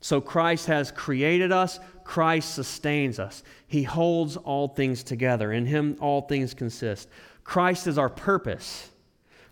So 0.00 0.20
Christ 0.20 0.66
has 0.66 0.90
created 0.90 1.52
us, 1.52 1.78
Christ 2.02 2.54
sustains 2.54 3.18
us. 3.20 3.44
He 3.68 3.84
holds 3.84 4.36
all 4.36 4.68
things 4.68 5.04
together. 5.04 5.52
In 5.52 5.64
him 5.66 5.96
all 6.00 6.22
things 6.22 6.54
consist. 6.54 7.08
Christ 7.44 7.86
is 7.86 7.98
our 7.98 8.10
purpose. 8.10 8.90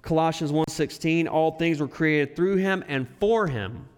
Colossians 0.02 0.52
1:16, 0.52 1.28
all 1.28 1.52
things 1.52 1.80
were 1.80 1.88
created 1.88 2.34
through 2.34 2.56
him 2.56 2.84
and 2.88 3.08
for 3.20 3.46
him. 3.46 3.88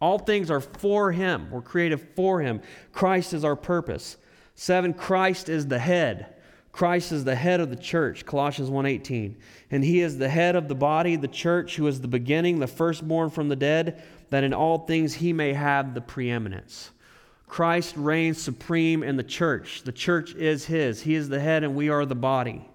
All 0.00 0.18
things 0.18 0.48
are 0.48 0.60
for 0.60 1.10
him. 1.10 1.48
We're 1.50 1.60
created 1.60 2.00
for 2.14 2.40
him. 2.40 2.60
Christ 2.92 3.34
is 3.34 3.44
our 3.44 3.56
purpose. 3.56 4.16
7 4.54 4.94
Christ 4.94 5.48
is 5.48 5.66
the 5.66 5.80
head. 5.80 6.33
Christ 6.74 7.12
is 7.12 7.22
the 7.22 7.36
head 7.36 7.60
of 7.60 7.70
the 7.70 7.76
church, 7.76 8.26
Colossians 8.26 8.68
1:18. 8.68 9.36
And 9.70 9.84
he 9.84 10.00
is 10.00 10.18
the 10.18 10.28
head 10.28 10.56
of 10.56 10.66
the 10.66 10.74
body, 10.74 11.14
the 11.14 11.28
church, 11.28 11.76
who 11.76 11.86
is 11.86 12.00
the 12.00 12.08
beginning, 12.08 12.58
the 12.58 12.66
firstborn 12.66 13.30
from 13.30 13.48
the 13.48 13.54
dead, 13.54 14.02
that 14.30 14.42
in 14.42 14.52
all 14.52 14.78
things 14.78 15.14
he 15.14 15.32
may 15.32 15.52
have 15.52 15.94
the 15.94 16.00
preeminence. 16.00 16.90
Christ 17.46 17.96
reigns 17.96 18.42
supreme 18.42 19.04
in 19.04 19.16
the 19.16 19.22
church. 19.22 19.84
The 19.84 19.92
church 19.92 20.34
is 20.34 20.64
his. 20.64 21.02
He 21.02 21.14
is 21.14 21.28
the 21.28 21.38
head 21.38 21.62
and 21.62 21.76
we 21.76 21.90
are 21.90 22.04
the 22.04 22.16
body. 22.16 22.68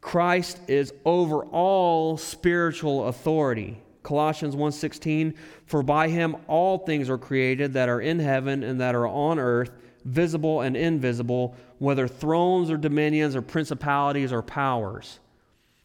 Christ 0.00 0.58
is 0.66 0.94
over 1.04 1.44
all 1.44 2.16
spiritual 2.16 3.08
authority. 3.08 3.82
Colossians 4.02 4.56
1:16 4.56 5.34
For 5.66 5.82
by 5.82 6.08
him 6.08 6.34
all 6.48 6.78
things 6.78 7.10
are 7.10 7.18
created 7.18 7.74
that 7.74 7.90
are 7.90 8.00
in 8.00 8.18
heaven 8.18 8.62
and 8.62 8.80
that 8.80 8.94
are 8.94 9.06
on 9.06 9.38
earth 9.38 9.72
visible 10.06 10.60
and 10.60 10.76
invisible, 10.76 11.54
whether 11.78 12.08
thrones 12.08 12.70
or 12.70 12.76
dominions 12.76 13.36
or 13.36 13.42
principalities 13.42 14.32
or 14.32 14.40
powers. 14.40 15.18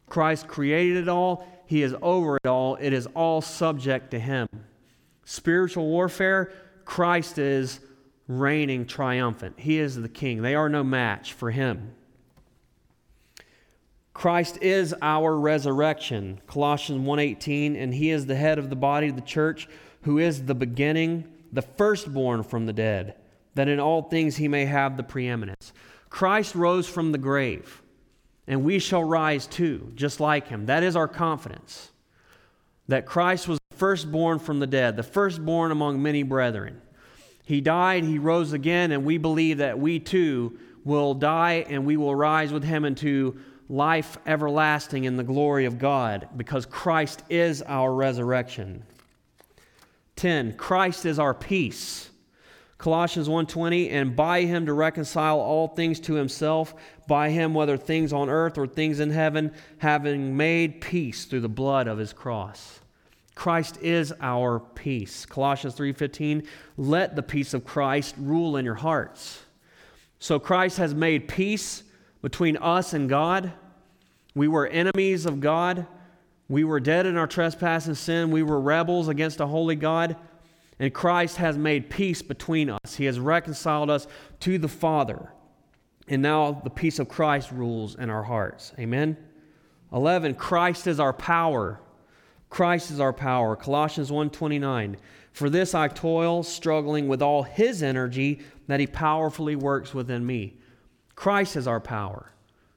Christ 0.08 0.48
created 0.48 0.98
it 0.98 1.10
all, 1.10 1.48
He 1.66 1.82
is 1.82 1.96
over 2.02 2.38
it 2.38 2.46
all, 2.46 2.78
it 2.80 2.94
is 2.94 3.08
all 3.16 3.42
subject 3.42 4.12
to 4.12 4.20
Him. 4.20 4.48
Spiritual 5.26 5.88
warfare, 5.88 6.52
Christ 6.86 7.38
is 7.38 7.80
reigning 8.28 8.86
triumphant. 8.86 9.60
He 9.60 9.80
is 9.80 9.96
the 9.96 10.10
king. 10.10 10.42
They 10.42 10.56
are 10.56 10.70
no 10.70 10.84
match 10.84 11.34
for 11.34 11.52
Him. 11.52 11.96
Christ 14.14 14.60
is 14.62 14.94
our 15.02 15.38
resurrection. 15.38 16.42
Colossians 16.46 17.08
1:18 17.08 17.76
and 17.76 17.94
he 17.94 18.12
is 18.12 18.26
the 18.26 18.36
head 18.36 18.60
of 18.60 18.70
the 18.70 18.76
body 18.76 19.08
of 19.08 19.16
the 19.16 19.22
church 19.22 19.68
who 20.02 20.18
is 20.18 20.46
the 20.46 20.54
beginning, 20.54 21.24
the 21.52 21.62
firstborn 21.62 22.44
from 22.44 22.66
the 22.66 22.74
dead 22.74 23.16
that 23.56 23.68
in 23.68 23.80
all 23.80 24.04
things 24.04 24.38
he 24.38 24.48
may 24.48 24.66
have 24.66 24.98
the 24.98 25.04
preeminence. 25.04 25.74
Christ 26.10 26.56
rose 26.56 26.88
from 26.88 27.12
the 27.12 27.18
grave, 27.18 27.82
and 28.48 28.64
we 28.64 28.80
shall 28.80 29.04
rise 29.04 29.48
too, 29.48 29.92
just 29.96 30.20
like 30.20 30.48
him. 30.48 30.66
That 30.66 30.84
is 30.84 30.96
our 30.96 31.08
confidence. 31.08 31.92
That 32.88 33.06
Christ 33.06 33.48
was 33.48 33.60
the 33.70 33.78
firstborn 33.78 34.40
from 34.40 34.60
the 34.60 34.68
dead, 34.68 34.98
the 34.98 35.04
firstborn 35.04 35.72
among 35.72 36.02
many 36.02 36.24
brethren. 36.24 36.82
He 37.44 37.62
died, 37.62 38.04
he 38.04 38.20
rose 38.20 38.54
again, 38.54 38.92
and 38.92 39.06
we 39.06 39.18
believe 39.18 39.58
that 39.58 39.80
we 39.80 40.00
too 40.00 40.58
will 40.84 41.14
die 41.14 41.66
and 41.70 41.86
we 41.86 41.98
will 41.98 42.16
rise 42.16 42.52
with 42.52 42.64
him 42.64 42.86
into 42.86 43.40
life 43.70 44.18
everlasting 44.26 45.06
in 45.06 45.16
the 45.16 45.24
glory 45.24 45.66
of 45.66 45.80
God 45.80 46.28
because 46.36 46.66
Christ 46.66 47.24
is 47.30 47.62
our 47.62 47.94
resurrection. 47.94 48.84
10 50.18 50.54
Christ 50.54 51.06
is 51.06 51.20
our 51.20 51.34
peace. 51.34 52.11
Colossians 52.82 53.30
1:20 53.30 53.92
and 53.92 54.16
by 54.16 54.42
him 54.42 54.66
to 54.66 54.74
reconcile 54.74 55.40
all 55.40 55.68
things 55.68 56.00
to 56.00 56.16
himself 56.16 56.74
by 57.08 57.30
him 57.30 57.54
whether 57.54 57.78
things 57.78 58.12
on 58.12 58.28
earth 58.28 58.58
or 58.58 58.66
things 58.66 59.00
in 59.00 59.12
heaven 59.12 59.52
having 59.78 60.36
made 60.36 60.82
peace 60.82 61.26
through 61.26 61.42
the 61.42 61.48
blood 61.48 61.86
of 61.86 62.00
his 62.00 62.12
cross. 62.12 62.80
Christ 63.36 63.78
is 63.84 64.12
our 64.20 64.60
peace. 64.60 65.28
Colossians 65.28 65.76
3:15 65.76 66.42
let 66.76 67.16
the 67.16 67.22
peace 67.22 67.54
of 67.54 67.64
Christ 67.64 68.16
rule 68.18 68.58
in 68.58 68.66
your 68.66 68.74
hearts. 68.74 69.44
So 70.18 70.40
Christ 70.40 70.80
has 70.80 70.96
made 70.96 71.28
peace 71.28 71.84
between 72.24 72.58
us 72.58 72.94
and 72.94 73.08
God. 73.08 73.52
We 74.34 74.48
were 74.48 74.66
enemies 74.66 75.28
of 75.28 75.40
God. 75.40 75.86
We 76.50 76.64
were 76.64 76.80
dead 76.80 77.06
in 77.06 77.16
our 77.16 77.28
trespass 77.28 77.86
and 77.86 77.96
sin. 77.96 78.32
We 78.32 78.42
were 78.42 78.60
rebels 78.60 79.08
against 79.08 79.40
a 79.40 79.46
holy 79.46 79.76
God. 79.76 80.16
And 80.82 80.92
Christ 80.92 81.38
has 81.38 81.60
made 81.60 81.92
peace 81.92 82.24
between 82.24 82.68
us. 82.68 82.96
He 82.96 83.06
has 83.06 83.20
reconciled 83.20 83.92
us 83.92 84.08
to 84.40 84.58
the 84.58 84.68
Father. 84.68 85.32
And 86.08 86.24
now 86.24 86.60
the 86.64 86.72
peace 86.72 86.98
of 86.98 87.08
Christ 87.08 87.52
rules 87.52 87.94
in 87.94 88.10
our 88.10 88.24
hearts. 88.24 88.74
Amen. 88.80 89.16
11 89.94 90.34
Christ 90.34 90.88
is 90.88 91.00
our 91.00 91.14
power. 91.14 91.80
Christ 92.50 92.90
is 92.90 93.00
our 93.00 93.14
power. 93.14 93.56
Colossians 93.56 94.12
1:29 94.12 94.98
For 95.32 95.52
this 95.52 95.76
I 95.76 95.88
toil 95.88 96.42
struggling 96.42 97.08
with 97.08 97.22
all 97.22 97.44
his 97.44 97.84
energy 97.84 98.40
that 98.66 98.80
he 98.80 98.88
powerfully 98.88 99.56
works 99.56 99.94
within 99.94 100.26
me. 100.26 100.58
Christ 101.14 101.56
is 101.58 101.68
our 101.68 101.80
power. 101.80 102.32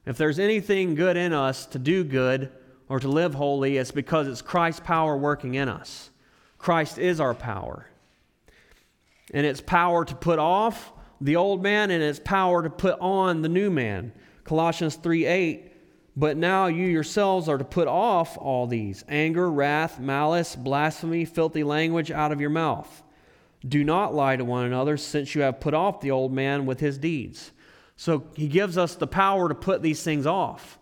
If 0.04 0.18
there's 0.18 0.38
anything 0.38 0.94
good 0.94 1.16
in 1.16 1.32
us 1.32 1.64
to 1.66 1.78
do 1.78 2.04
good 2.04 2.52
or 2.86 3.00
to 3.00 3.08
live 3.08 3.34
holy, 3.34 3.78
it's 3.78 3.92
because 3.92 4.28
it's 4.28 4.42
Christ's 4.42 4.82
power 4.84 5.16
working 5.16 5.54
in 5.54 5.70
us. 5.70 6.10
Christ 6.58 6.98
is 6.98 7.18
our 7.18 7.34
power 7.34 7.88
and 9.32 9.46
its 9.46 9.60
power 9.60 10.04
to 10.04 10.14
put 10.14 10.38
off 10.38 10.92
the 11.20 11.36
old 11.36 11.62
man 11.62 11.90
and 11.90 12.02
its 12.02 12.20
power 12.22 12.62
to 12.62 12.70
put 12.70 12.98
on 13.00 13.42
the 13.42 13.48
new 13.48 13.70
man. 13.70 14.12
Colossians 14.44 14.96
3 14.96 15.24
8. 15.24 15.70
But 16.16 16.36
now 16.36 16.66
you 16.66 16.86
yourselves 16.86 17.48
are 17.48 17.58
to 17.58 17.64
put 17.64 17.88
off 17.88 18.38
all 18.38 18.66
these 18.66 19.04
anger, 19.08 19.50
wrath, 19.50 19.98
malice, 19.98 20.54
blasphemy, 20.54 21.24
filthy 21.24 21.64
language 21.64 22.10
out 22.10 22.30
of 22.30 22.40
your 22.40 22.50
mouth. 22.50 23.02
Do 23.66 23.82
not 23.82 24.14
lie 24.14 24.36
to 24.36 24.44
one 24.44 24.64
another, 24.64 24.96
since 24.96 25.34
you 25.34 25.42
have 25.42 25.58
put 25.58 25.74
off 25.74 26.00
the 26.00 26.10
old 26.10 26.32
man 26.32 26.66
with 26.66 26.78
his 26.78 26.98
deeds. 26.98 27.50
So 27.96 28.24
he 28.34 28.46
gives 28.46 28.76
us 28.76 28.94
the 28.94 29.06
power 29.06 29.48
to 29.48 29.54
put 29.54 29.82
these 29.82 30.02
things 30.02 30.26
off. 30.26 30.78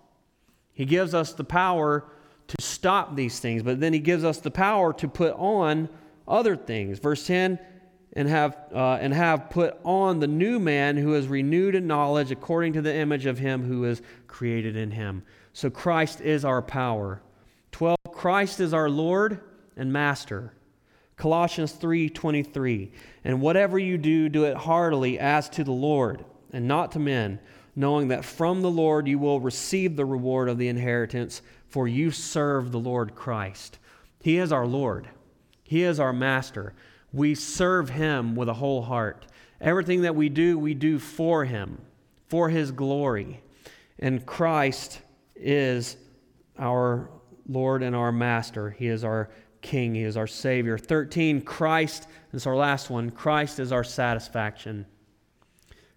He 0.73 0.85
gives 0.85 1.15
us 1.15 1.33
the 1.33 1.45
power 1.45 2.05
to 2.49 2.57
stop 2.61 3.15
these 3.15 3.39
things, 3.39 3.63
but 3.63 3.81
then 3.81 3.93
he 3.93 4.01
gives 4.01 4.25
us 4.25 4.39
the 4.39 4.51
power 4.51 4.93
to 4.95 5.09
put 5.09 5.35
on 5.35 5.89
other 6.27 6.57
things. 6.57 6.99
Verse 6.99 7.27
10 7.27 7.59
and 8.15 8.29
have, 8.29 8.57
uh, 8.75 8.99
and 9.01 9.15
have 9.15 9.51
put 9.51 9.79
on 9.85 10.21
the 10.21 10.27
new 10.27 10.59
man 10.59 10.97
who 10.97 11.15
is 11.15 11.27
renewed 11.27 11.75
in 11.75 11.87
knowledge 11.87 12.31
according 12.31 12.75
to 12.75 12.83
the 12.83 12.95
image 12.95 13.27
of 13.27 13.39
him 13.39 13.65
who 13.65 13.85
is 13.85 14.03
created 14.27 14.77
in 14.77 14.91
him. 14.91 15.23
So 15.53 15.71
Christ 15.71 16.21
is 16.21 16.45
our 16.45 16.63
power. 16.63 17.23
12 17.73 17.97
Christ 18.13 18.61
is 18.61 18.75
our 18.75 18.91
Lord 18.91 19.41
and 19.77 19.93
master. 19.93 20.53
Colossians 21.17 21.73
3:23 21.73 22.91
And 23.25 23.41
whatever 23.41 23.79
you 23.79 23.97
do 23.99 24.29
do 24.29 24.45
it 24.45 24.57
heartily 24.57 25.19
as 25.19 25.49
to 25.51 25.65
the 25.65 25.73
Lord 25.73 26.25
and 26.53 26.67
not 26.67 26.93
to 26.93 26.99
men 26.99 27.39
knowing 27.75 28.09
that 28.09 28.25
from 28.25 28.63
the 28.63 28.71
Lord 28.71 29.09
you 29.09 29.19
will 29.19 29.41
receive 29.41 29.97
the 29.97 30.05
reward 30.05 30.49
of 30.49 30.59
the 30.59 30.69
inheritance 30.69 31.43
for 31.69 31.89
you 31.89 32.11
serve 32.11 32.71
the 32.71 32.81
Lord 32.81 33.15
Christ. 33.15 33.79
He 34.21 34.37
is 34.37 34.53
our 34.53 34.67
Lord. 34.67 35.09
He 35.63 35.83
is 35.83 35.99
our 35.99 36.13
master. 36.13 36.75
We 37.13 37.35
serve 37.35 37.91
Him 37.91 38.35
with 38.35 38.49
a 38.49 38.55
whole 38.55 38.83
heart. 38.83 39.27
Everything 39.61 40.03
that 40.03 40.15
we 40.15 40.29
do, 40.29 40.59
we 40.59 40.75
do 40.75 40.99
for 40.99 41.45
Him, 41.45 41.81
for 42.29 42.49
His 42.49 42.73
glory. 42.73 43.43
And 43.99 44.25
Christ 44.27 45.01
is 45.37 45.97
our 46.59 47.11
Lord 47.49 47.83
and 47.83 47.95
our 47.95 48.13
Master. 48.13 48.71
He 48.71 48.89
is 48.89 49.05
our 49.05 49.31
King. 49.61 49.95
He 49.95 50.03
is 50.03 50.17
our 50.17 50.27
Savior. 50.27 50.77
13, 50.77 51.43
Christ, 51.43 52.09
this 52.33 52.43
is 52.43 52.47
our 52.47 52.57
last 52.57 52.91
one. 52.91 53.11
Christ 53.11 53.61
is 53.61 53.73
our 53.73 53.85
satisfaction. 53.85 54.87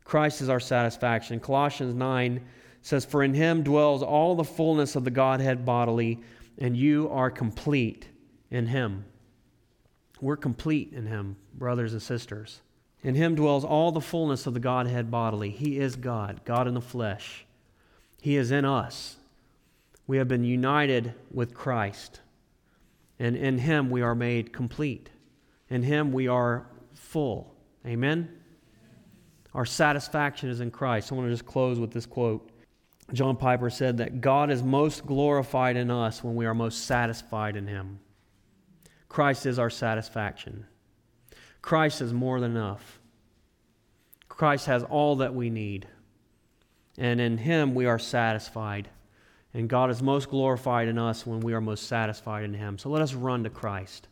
Christ 0.04 0.42
is 0.42 0.50
our 0.50 0.60
satisfaction. 0.60 1.40
Colossians 1.40 1.96
9 1.96 2.46
says, 2.82 3.04
For 3.04 3.24
in 3.24 3.34
him 3.34 3.64
dwells 3.64 4.04
all 4.04 4.36
the 4.36 4.44
fullness 4.44 4.96
of 4.96 5.04
the 5.04 5.12
Godhead 5.12 5.66
bodily, 5.66 6.22
and 6.60 6.78
you 6.78 7.10
are 7.10 7.32
complete 7.32 8.08
in 8.52 8.68
him. 8.68 9.06
We're 10.26 10.38
complete 10.38 10.92
in 10.92 11.06
Him, 11.06 11.36
brothers 11.54 11.94
and 11.94 12.02
sisters. 12.02 12.62
In 13.04 13.14
Him 13.14 13.36
dwells 13.36 13.64
all 13.64 13.92
the 13.92 14.02
fullness 14.02 14.48
of 14.48 14.56
the 14.56 14.60
Godhead 14.60 15.12
bodily. 15.12 15.52
He 15.52 15.78
is 15.78 15.96
God, 15.96 16.42
God 16.46 16.68
in 16.68 16.74
the 16.74 16.82
flesh. 16.82 17.46
He 18.20 18.36
is 18.36 18.50
in 18.50 18.66
us. 18.66 19.18
We 20.08 20.18
have 20.18 20.28
been 20.28 20.44
united 20.44 21.14
with 21.30 21.54
Christ. 21.54 22.22
And 23.20 23.36
in 23.36 23.60
Him 23.60 23.92
we 23.92 24.02
are 24.02 24.16
made 24.16 24.52
complete. 24.52 25.12
In 25.70 25.84
Him 25.84 26.12
we 26.12 26.28
are 26.28 26.66
full. 26.96 27.54
Amen? 27.86 28.28
Our 29.54 29.68
satisfaction 29.68 30.50
is 30.50 30.60
in 30.60 30.72
Christ. 30.72 31.12
I 31.12 31.16
want 31.16 31.28
to 31.28 31.34
just 31.34 31.46
close 31.46 31.78
with 31.78 31.92
this 31.92 32.08
quote. 32.08 32.50
John 33.14 33.38
Piper 33.38 33.70
said 33.70 33.98
that 33.98 34.22
God 34.22 34.50
is 34.50 34.64
most 34.64 35.06
glorified 35.06 35.78
in 35.78 35.92
us 35.92 36.24
when 36.24 36.34
we 36.34 36.48
are 36.48 36.56
most 36.56 36.86
satisfied 36.86 37.56
in 37.56 37.68
Him. 37.68 38.00
Christ 39.16 39.46
is 39.46 39.60
our 39.60 39.70
satisfaction. 39.70 40.66
Christ 41.62 42.02
is 42.02 42.12
more 42.12 42.42
than 42.42 42.52
enough. 42.52 43.00
Christ 44.28 44.66
has 44.66 44.84
all 44.84 45.16
that 45.16 45.34
we 45.34 45.50
need. 45.50 45.88
And 46.98 47.22
in 47.22 47.38
Him 47.38 47.76
we 47.76 47.86
are 47.86 47.98
satisfied. 47.98 48.90
And 49.54 49.70
God 49.70 49.90
is 49.90 50.02
most 50.02 50.30
glorified 50.30 50.90
in 50.90 50.98
us 50.98 51.26
when 51.26 51.40
we 51.40 51.54
are 51.54 51.62
most 51.62 51.88
satisfied 51.88 52.44
in 52.44 52.54
Him. 52.54 52.78
So 52.78 52.90
let 52.90 53.02
us 53.02 53.14
run 53.14 53.46
to 53.46 53.50
Christ. 53.50 54.10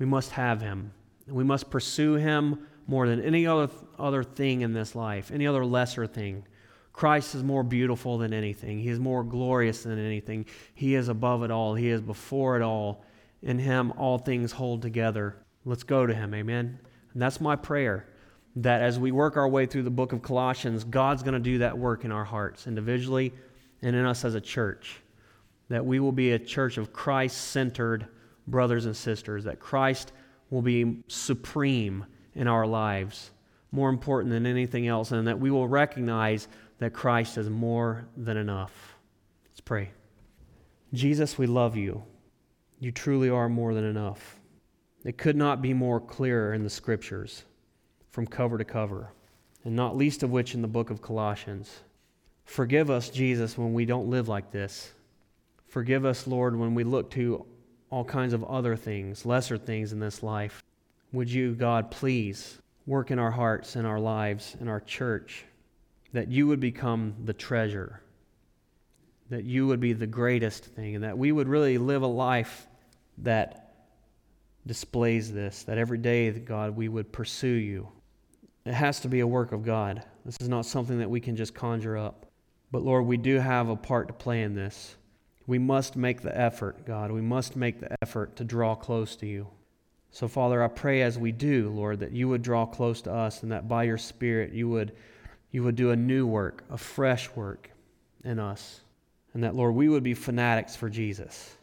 We 0.00 0.06
must 0.06 0.32
have 0.32 0.60
Him. 0.60 0.90
We 1.28 1.44
must 1.44 1.70
pursue 1.70 2.14
Him 2.14 2.66
more 2.88 3.06
than 3.06 3.22
any 3.22 3.46
other, 3.46 3.72
other 4.00 4.24
thing 4.24 4.62
in 4.62 4.72
this 4.72 4.96
life, 4.96 5.30
any 5.30 5.46
other 5.46 5.64
lesser 5.64 6.08
thing. 6.08 6.44
Christ 6.92 7.36
is 7.36 7.44
more 7.44 7.62
beautiful 7.62 8.18
than 8.18 8.32
anything. 8.32 8.80
He 8.80 8.88
is 8.88 8.98
more 8.98 9.22
glorious 9.22 9.84
than 9.84 10.04
anything. 10.04 10.46
He 10.74 10.96
is 10.96 11.06
above 11.06 11.44
it 11.44 11.52
all. 11.52 11.76
He 11.76 11.88
is 11.88 12.00
before 12.00 12.56
it 12.56 12.62
all. 12.62 13.04
In 13.46 13.60
him, 13.60 13.92
all 13.92 14.18
things 14.18 14.50
hold 14.50 14.82
together. 14.82 15.36
Let's 15.64 15.84
go 15.84 16.04
to 16.04 16.12
him. 16.12 16.34
Amen. 16.34 16.80
And 17.12 17.22
that's 17.22 17.40
my 17.40 17.54
prayer 17.54 18.08
that 18.56 18.82
as 18.82 18.98
we 18.98 19.12
work 19.12 19.36
our 19.36 19.48
way 19.48 19.66
through 19.66 19.84
the 19.84 19.90
book 19.90 20.12
of 20.12 20.20
Colossians, 20.20 20.82
God's 20.82 21.22
going 21.22 21.34
to 21.34 21.40
do 21.40 21.58
that 21.58 21.78
work 21.78 22.04
in 22.04 22.10
our 22.10 22.24
hearts 22.24 22.66
individually 22.66 23.32
and 23.82 23.94
in 23.94 24.04
us 24.04 24.24
as 24.24 24.34
a 24.34 24.40
church. 24.40 25.00
That 25.68 25.86
we 25.86 26.00
will 26.00 26.12
be 26.12 26.32
a 26.32 26.38
church 26.40 26.76
of 26.76 26.92
Christ 26.92 27.36
centered 27.52 28.08
brothers 28.48 28.84
and 28.84 28.96
sisters, 28.96 29.44
that 29.44 29.60
Christ 29.60 30.12
will 30.50 30.62
be 30.62 31.04
supreme 31.06 32.04
in 32.34 32.48
our 32.48 32.66
lives, 32.66 33.30
more 33.70 33.90
important 33.90 34.32
than 34.32 34.44
anything 34.44 34.88
else, 34.88 35.12
and 35.12 35.28
that 35.28 35.38
we 35.38 35.52
will 35.52 35.68
recognize 35.68 36.48
that 36.78 36.92
Christ 36.92 37.38
is 37.38 37.48
more 37.48 38.08
than 38.16 38.36
enough. 38.36 38.96
Let's 39.50 39.60
pray. 39.60 39.90
Jesus, 40.92 41.38
we 41.38 41.46
love 41.46 41.76
you. 41.76 42.02
You 42.78 42.92
truly 42.92 43.30
are 43.30 43.48
more 43.48 43.72
than 43.72 43.84
enough. 43.84 44.38
It 45.04 45.16
could 45.16 45.36
not 45.36 45.62
be 45.62 45.72
more 45.72 46.00
clear 46.00 46.52
in 46.52 46.62
the 46.62 46.70
scriptures 46.70 47.44
from 48.10 48.26
cover 48.26 48.58
to 48.58 48.64
cover, 48.64 49.12
and 49.64 49.74
not 49.74 49.96
least 49.96 50.22
of 50.22 50.30
which 50.30 50.54
in 50.54 50.62
the 50.62 50.68
book 50.68 50.90
of 50.90 51.00
Colossians. 51.00 51.80
Forgive 52.44 52.90
us, 52.90 53.08
Jesus, 53.08 53.56
when 53.56 53.72
we 53.72 53.84
don't 53.84 54.10
live 54.10 54.28
like 54.28 54.50
this. 54.50 54.92
Forgive 55.68 56.04
us, 56.04 56.26
Lord, 56.26 56.56
when 56.56 56.74
we 56.74 56.84
look 56.84 57.10
to 57.12 57.46
all 57.90 58.04
kinds 58.04 58.32
of 58.32 58.44
other 58.44 58.76
things, 58.76 59.24
lesser 59.24 59.56
things 59.56 59.92
in 59.92 60.00
this 60.00 60.22
life. 60.22 60.62
Would 61.12 61.30
you, 61.30 61.54
God, 61.54 61.90
please 61.90 62.58
work 62.86 63.10
in 63.10 63.18
our 63.18 63.30
hearts 63.30 63.76
and 63.76 63.86
our 63.86 64.00
lives 64.00 64.56
and 64.60 64.68
our 64.68 64.80
church 64.80 65.44
that 66.12 66.28
you 66.28 66.46
would 66.46 66.60
become 66.60 67.14
the 67.24 67.32
treasure 67.32 68.00
that 69.30 69.44
you 69.44 69.66
would 69.66 69.80
be 69.80 69.92
the 69.92 70.06
greatest 70.06 70.64
thing 70.64 70.94
and 70.94 71.04
that 71.04 71.18
we 71.18 71.32
would 71.32 71.48
really 71.48 71.78
live 71.78 72.02
a 72.02 72.06
life 72.06 72.66
that 73.18 73.74
displays 74.66 75.32
this, 75.32 75.64
that 75.64 75.78
every 75.78 75.98
day, 75.98 76.30
God, 76.30 76.76
we 76.76 76.88
would 76.88 77.12
pursue 77.12 77.46
you 77.46 77.88
It 78.66 78.74
has 78.74 78.98
to 79.00 79.08
be 79.08 79.20
a 79.20 79.26
work 79.26 79.52
of 79.52 79.64
God. 79.64 80.02
This 80.24 80.36
is 80.40 80.48
not 80.48 80.66
something 80.66 80.98
that 80.98 81.08
we 81.08 81.20
can 81.20 81.36
just 81.36 81.54
conjure 81.54 81.96
up. 81.96 82.26
But 82.72 82.82
Lord, 82.82 83.06
we 83.06 83.16
do 83.16 83.38
have 83.38 83.68
a 83.68 83.76
part 83.76 84.08
to 84.08 84.14
play 84.14 84.42
in 84.42 84.56
this. 84.56 84.96
We 85.46 85.58
must 85.60 85.94
make 85.94 86.20
the 86.20 86.36
effort, 86.36 86.84
God. 86.84 87.12
We 87.12 87.20
must 87.20 87.54
make 87.54 87.78
the 87.78 87.94
effort 88.02 88.34
to 88.36 88.44
draw 88.44 88.74
close 88.74 89.14
to 89.16 89.26
you. 89.26 89.46
So, 90.10 90.26
Father, 90.26 90.60
I 90.62 90.68
pray 90.68 91.02
as 91.02 91.16
we 91.16 91.30
do, 91.30 91.70
Lord, 91.70 92.00
that 92.00 92.10
you 92.10 92.28
would 92.28 92.42
draw 92.42 92.66
close 92.66 93.00
to 93.02 93.12
us 93.12 93.44
and 93.44 93.52
that 93.52 93.68
by 93.68 93.84
your 93.84 93.98
Spirit 93.98 94.52
you 94.52 94.68
would, 94.68 94.96
you 95.52 95.62
would 95.62 95.76
do 95.76 95.92
a 95.92 95.96
new 95.96 96.26
work, 96.26 96.64
a 96.68 96.76
fresh 96.76 97.30
work 97.36 97.70
in 98.24 98.40
us. 98.40 98.80
And 99.36 99.44
that, 99.44 99.54
Lord, 99.54 99.74
we 99.74 99.90
would 99.90 100.02
be 100.02 100.14
fanatics 100.14 100.76
for 100.76 100.88
Jesus. 100.88 101.58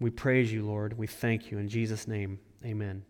We 0.00 0.08
praise 0.08 0.50
you, 0.50 0.64
Lord. 0.64 0.96
We 0.96 1.06
thank 1.06 1.50
you. 1.50 1.58
In 1.58 1.68
Jesus' 1.68 2.08
name, 2.08 2.38
amen. 2.64 3.04